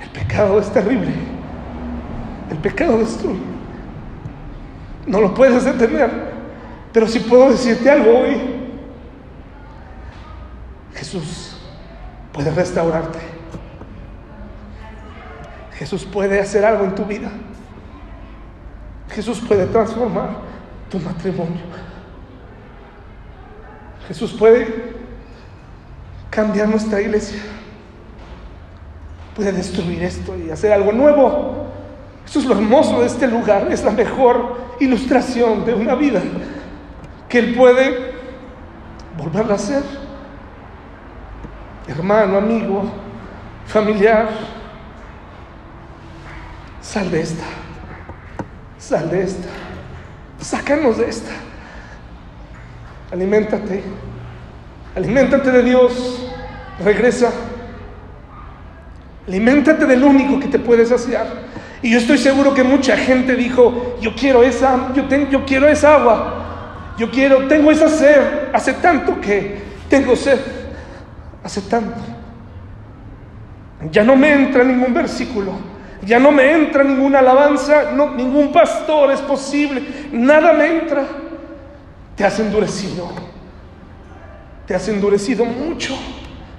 El 0.00 0.08
pecado 0.08 0.58
es 0.58 0.72
terrible. 0.72 1.12
El 2.50 2.56
pecado 2.56 2.96
destruye. 3.00 3.38
No 5.06 5.20
lo 5.20 5.34
puedes 5.34 5.62
detener. 5.62 6.10
Pero 6.90 7.06
si 7.06 7.18
puedo 7.18 7.50
decirte 7.50 7.90
algo 7.90 8.18
hoy. 8.18 8.40
Jesús 10.94 11.58
puede 12.32 12.50
restaurarte. 12.50 13.35
Jesús 15.78 16.04
puede 16.04 16.40
hacer 16.40 16.64
algo 16.64 16.84
en 16.84 16.94
tu 16.94 17.04
vida. 17.04 17.30
Jesús 19.10 19.40
puede 19.46 19.66
transformar 19.66 20.30
tu 20.90 20.98
matrimonio. 20.98 21.60
Jesús 24.08 24.32
puede 24.32 24.94
cambiar 26.30 26.68
nuestra 26.68 27.00
iglesia. 27.00 27.40
Puede 29.34 29.52
destruir 29.52 30.02
esto 30.02 30.34
y 30.36 30.50
hacer 30.50 30.72
algo 30.72 30.92
nuevo. 30.92 31.66
Eso 32.26 32.38
es 32.38 32.46
lo 32.46 32.54
hermoso 32.54 33.00
de 33.00 33.06
este 33.06 33.26
lugar. 33.26 33.70
Es 33.70 33.84
la 33.84 33.90
mejor 33.90 34.56
ilustración 34.80 35.64
de 35.64 35.74
una 35.74 35.94
vida 35.94 36.22
que 37.28 37.38
Él 37.38 37.54
puede 37.54 38.12
volver 39.16 39.50
a 39.50 39.54
hacer. 39.54 39.82
Hermano, 41.86 42.38
amigo, 42.38 42.84
familiar, 43.66 44.55
sal 46.86 47.10
de 47.10 47.20
esta. 47.20 47.44
Sal 48.78 49.10
de 49.10 49.22
esta. 49.22 49.48
Sácanos 50.40 50.98
de 50.98 51.08
esta. 51.08 51.32
Aliméntate. 53.12 53.82
Aliméntate 54.94 55.50
de 55.50 55.62
Dios. 55.62 56.30
Regresa. 56.84 57.32
Aliméntate 59.26 59.84
del 59.86 60.04
único 60.04 60.38
que 60.38 60.46
te 60.46 60.58
puede 60.58 60.86
saciar. 60.86 61.26
Y 61.82 61.90
yo 61.90 61.98
estoy 61.98 62.18
seguro 62.18 62.54
que 62.54 62.62
mucha 62.62 62.96
gente 62.96 63.34
dijo, 63.34 63.96
yo 64.00 64.14
quiero 64.14 64.42
esa, 64.42 64.92
yo, 64.94 65.06
tengo, 65.06 65.30
yo 65.30 65.44
quiero 65.44 65.68
esa 65.68 65.96
agua. 65.96 66.94
Yo 66.96 67.10
quiero, 67.10 67.46
tengo 67.48 67.70
esa 67.70 67.88
sed. 67.88 68.20
Hace 68.52 68.74
tanto 68.74 69.20
que 69.20 69.60
tengo 69.88 70.14
sed. 70.14 70.38
Hace 71.42 71.60
tanto. 71.62 72.00
Ya 73.90 74.04
no 74.04 74.16
me 74.16 74.32
entra 74.32 74.64
ningún 74.64 74.94
versículo 74.94 75.75
ya 76.06 76.20
no 76.20 76.30
me 76.30 76.52
entra 76.52 76.84
ninguna 76.84 77.18
alabanza, 77.18 77.90
no, 77.90 78.14
ningún 78.14 78.52
pastor 78.52 79.10
es 79.10 79.20
posible, 79.20 79.82
nada 80.12 80.52
me 80.52 80.78
entra. 80.78 81.04
Te 82.14 82.24
has 82.24 82.38
endurecido, 82.38 83.10
te 84.66 84.74
has 84.74 84.86
endurecido 84.88 85.44
mucho, 85.44 85.98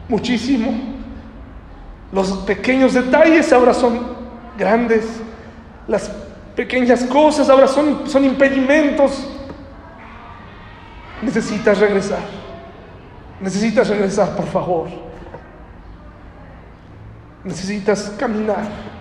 muchísimo. 0.10 0.72
Los 2.12 2.30
pequeños 2.40 2.94
detalles 2.94 3.52
ahora 3.54 3.74
son 3.74 4.18
grandes, 4.58 5.06
las 5.88 6.12
pequeñas 6.54 7.06
cosas 7.06 7.50
ahora 7.50 7.68
son, 7.68 8.08
son 8.08 8.26
impedimentos. 8.26 9.30
Necesitas 11.22 11.80
regresar, 11.80 12.20
necesitas 13.40 13.88
regresar, 13.88 14.36
por 14.36 14.46
favor. 14.48 14.90
Necesitas 17.46 18.14
caminar. 18.20 18.97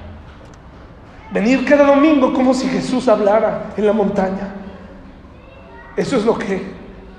Venir 1.30 1.64
cada 1.64 1.86
domingo 1.86 2.32
como 2.32 2.54
si 2.54 2.68
Jesús 2.68 3.08
hablara 3.08 3.72
en 3.76 3.86
la 3.86 3.92
montaña. 3.92 4.54
Eso 5.96 6.16
es 6.16 6.24
lo 6.24 6.38
que 6.38 6.62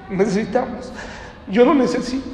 necesitamos. 0.09 0.91
Yo 1.49 1.65
lo 1.65 1.73
necesito. 1.73 2.29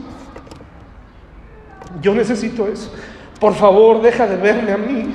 Yo 2.02 2.14
necesito 2.14 2.68
eso. 2.68 2.94
Por 3.40 3.56
favor, 3.56 4.02
deja 4.02 4.28
de 4.28 4.36
verme 4.36 4.72
a 4.72 4.78
mí. 4.78 5.14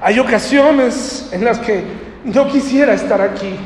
Hay 0.00 0.18
ocasiones 0.18 1.28
en 1.32 1.44
las 1.44 1.58
que 1.58 1.84
no 2.24 2.48
quisiera 2.48 2.94
estar 2.94 3.20
aquí. 3.20 3.56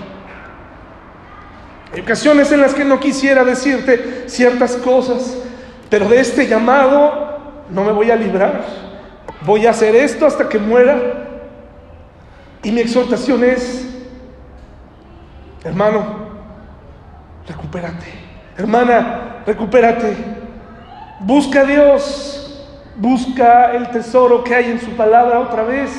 Hay 1.92 2.00
ocasiones 2.00 2.52
en 2.52 2.60
las 2.60 2.74
que 2.74 2.84
no 2.84 3.00
quisiera 3.00 3.44
decirte 3.44 4.24
ciertas 4.28 4.76
cosas, 4.76 5.36
pero 5.88 6.08
de 6.08 6.20
este 6.20 6.46
llamado 6.46 7.64
no 7.70 7.84
me 7.84 7.92
voy 7.92 8.10
a 8.10 8.16
librar. 8.16 8.64
Voy 9.44 9.66
a 9.66 9.70
hacer 9.70 9.94
esto 9.96 10.26
hasta 10.26 10.48
que 10.48 10.58
muera 10.58 11.25
y 12.66 12.72
mi 12.72 12.80
exhortación 12.80 13.44
es, 13.44 13.86
hermano, 15.62 16.04
recupérate. 17.46 18.06
Hermana, 18.58 19.36
recupérate. 19.46 20.16
Busca 21.20 21.60
a 21.60 21.64
Dios. 21.64 22.66
Busca 22.96 23.72
el 23.72 23.88
tesoro 23.90 24.42
que 24.42 24.52
hay 24.52 24.72
en 24.72 24.80
su 24.80 24.90
palabra 24.96 25.38
otra 25.38 25.62
vez. 25.62 25.92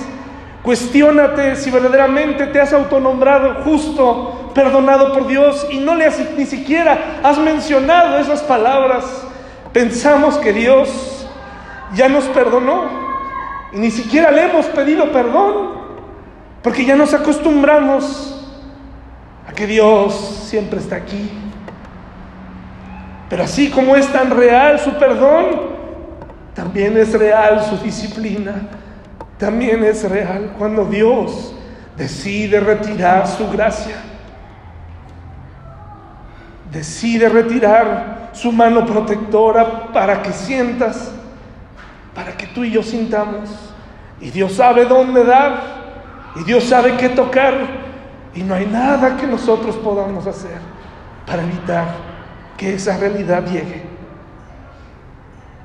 Cuestiónate 0.61 1.55
si 1.55 1.71
verdaderamente 1.71 2.47
te 2.47 2.59
has 2.59 2.73
autonombrado 2.73 3.63
justo, 3.63 4.51
perdonado 4.53 5.13
por 5.13 5.25
Dios 5.25 5.65
y 5.71 5.77
no 5.77 5.95
le 5.95 6.07
has 6.07 6.19
ni 6.37 6.45
siquiera 6.45 7.21
has 7.23 7.37
mencionado 7.37 8.17
esas 8.17 8.41
palabras. 8.41 9.05
Pensamos 9.71 10.37
que 10.39 10.51
Dios 10.51 11.29
ya 11.95 12.09
nos 12.09 12.25
perdonó 12.25 12.89
y 13.71 13.77
ni 13.77 13.89
siquiera 13.89 14.31
le 14.31 14.49
hemos 14.49 14.65
pedido 14.65 15.13
perdón. 15.13 15.76
Porque 16.67 16.83
ya 16.83 16.97
nos 16.97 17.13
acostumbramos 17.13 18.35
a 19.47 19.53
que 19.53 19.65
Dios 19.65 20.13
siempre 20.49 20.79
está 20.79 20.97
aquí. 20.97 21.31
Pero 23.29 23.43
así 23.45 23.69
como 23.69 23.95
es 23.95 24.05
tan 24.11 24.31
real 24.31 24.77
su 24.77 24.91
perdón, 24.95 25.45
también 26.53 26.97
es 26.97 27.17
real 27.17 27.63
su 27.63 27.77
disciplina. 27.77 28.67
También 29.37 29.81
es 29.85 30.03
real 30.09 30.55
cuando 30.57 30.83
Dios 30.83 31.55
decide 31.95 32.59
retirar 32.59 33.25
su 33.29 33.49
gracia. 33.49 33.95
Decide 36.69 37.29
retirar 37.29 38.31
su 38.33 38.51
mano 38.51 38.85
protectora 38.85 39.93
para 39.93 40.21
que 40.21 40.33
sientas, 40.33 41.13
para 42.13 42.35
que 42.35 42.45
tú 42.47 42.65
y 42.65 42.71
yo 42.71 42.83
sintamos. 42.83 43.49
Y 44.19 44.31
Dios 44.31 44.51
sabe 44.51 44.83
dónde 44.83 45.23
dar 45.23 45.76
y 46.35 46.43
Dios 46.43 46.65
sabe 46.65 46.97
qué 46.97 47.09
tocar. 47.09 47.87
Y 48.33 48.43
no 48.43 48.53
hay 48.53 48.65
nada 48.67 49.17
que 49.17 49.25
nosotros 49.25 49.75
podamos 49.77 50.27
hacer 50.27 50.59
para 51.25 51.43
evitar 51.43 51.87
que 52.55 52.75
esa 52.75 52.97
realidad 52.97 53.45
llegue. 53.45 53.83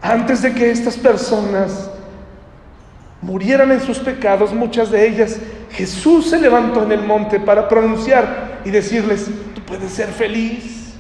Antes 0.01 0.43
de 0.43 0.53
que 0.53 0.71
estas 0.71 0.97
personas 0.97 1.91
murieran 3.21 3.71
en 3.71 3.81
sus 3.81 3.99
pecados, 3.99 4.53
muchas 4.53 4.91
de 4.91 5.07
ellas, 5.07 5.39
Jesús 5.71 6.31
se 6.31 6.41
levantó 6.41 6.83
en 6.83 6.93
el 6.93 7.03
monte 7.05 7.39
para 7.39 7.69
pronunciar 7.69 8.61
y 8.65 8.71
decirles, 8.71 9.31
tú 9.55 9.61
puedes 9.63 9.93
ser 9.93 10.09
feliz. 10.09 10.95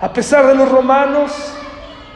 A 0.00 0.12
pesar 0.12 0.46
de 0.46 0.54
los 0.54 0.70
romanos, 0.70 1.32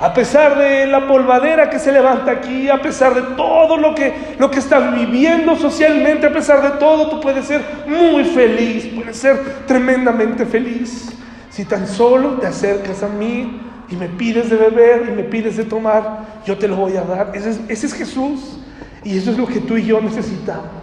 A 0.00 0.14
pesar 0.14 0.56
de 0.56 0.86
la 0.86 1.06
polvadera 1.06 1.68
que 1.68 1.78
se 1.78 1.92
levanta 1.92 2.30
aquí, 2.30 2.70
a 2.70 2.80
pesar 2.80 3.14
de 3.14 3.36
todo 3.36 3.76
lo 3.76 3.94
que, 3.94 4.34
lo 4.38 4.50
que 4.50 4.58
estás 4.58 4.94
viviendo 4.94 5.54
socialmente, 5.56 6.26
a 6.26 6.32
pesar 6.32 6.62
de 6.62 6.78
todo, 6.78 7.10
tú 7.10 7.20
puedes 7.20 7.44
ser 7.44 7.62
muy 7.86 8.24
feliz, 8.24 8.86
puedes 8.94 9.18
ser 9.18 9.66
tremendamente 9.66 10.46
feliz. 10.46 11.12
Si 11.50 11.66
tan 11.66 11.86
solo 11.86 12.38
te 12.38 12.46
acercas 12.46 13.02
a 13.02 13.08
mí 13.08 13.60
y 13.90 13.96
me 13.96 14.08
pides 14.08 14.48
de 14.48 14.56
beber 14.56 15.06
y 15.06 15.12
me 15.12 15.24
pides 15.24 15.58
de 15.58 15.64
tomar, 15.64 16.20
yo 16.46 16.56
te 16.56 16.66
lo 16.66 16.76
voy 16.76 16.96
a 16.96 17.02
dar. 17.02 17.32
Ese 17.34 17.50
es, 17.50 17.60
ese 17.68 17.86
es 17.88 17.92
Jesús. 17.92 18.58
Y 19.04 19.18
eso 19.18 19.32
es 19.32 19.36
lo 19.36 19.46
que 19.46 19.60
tú 19.60 19.76
y 19.76 19.84
yo 19.84 20.00
necesitamos. 20.00 20.80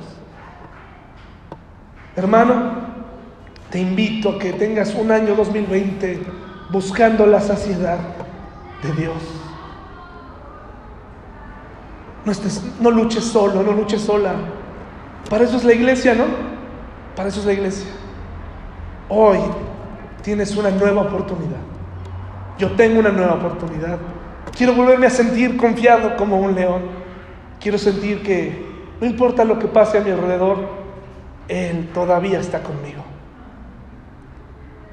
Hermano, 2.16 2.72
te 3.72 3.80
invito 3.80 4.30
a 4.30 4.40
que 4.40 4.54
tengas 4.54 4.94
un 4.94 5.12
año 5.12 5.34
2020 5.34 6.20
buscando 6.70 7.26
la 7.26 7.42
saciedad 7.42 7.98
de 8.84 8.92
Dios. 8.94 9.16
No, 12.26 12.32
estés, 12.32 12.62
no 12.80 12.92
luches 12.92 13.24
solo, 13.24 13.64
no 13.64 13.72
luches 13.72 14.02
sola. 14.02 14.34
Para 15.30 15.46
eso 15.46 15.58
es 15.58 15.64
la 15.64 15.74
iglesia, 15.74 16.14
¿no? 16.14 16.26
Para 17.16 17.30
eso 17.30 17.40
es 17.40 17.46
la 17.46 17.54
iglesia. 17.54 17.90
Hoy 19.10 19.40
tienes 20.22 20.56
una 20.56 20.70
nueva 20.70 21.04
oportunidad. 21.04 21.60
Yo 22.58 22.72
tengo 22.72 23.00
una 23.00 23.12
nueva 23.12 23.36
oportunidad. 23.36 23.98
Quiero 24.56 24.74
volverme 24.74 25.08
a 25.08 25.10
sentir 25.10 25.56
confiado 25.56 26.18
como 26.18 26.38
un 26.40 26.56
león. 26.56 26.82
Quiero 27.60 27.78
sentir 27.78 28.24
que 28.24 28.68
no 29.00 29.08
importa 29.08 29.46
lo 29.46 29.60
que 29.60 29.68
pase 29.68 29.98
a 29.98 30.02
mi 30.02 30.12
alrededor, 30.12 30.58
Él 31.48 31.90
todavía 31.94 32.40
está 32.40 32.62
conmigo. 32.62 33.04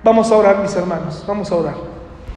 Vamos 0.03 0.31
a 0.31 0.37
orar, 0.37 0.59
mis 0.59 0.77
hermanos, 0.77 1.25
vamos 1.27 1.51
a 1.51 1.55
orar. 1.55 1.75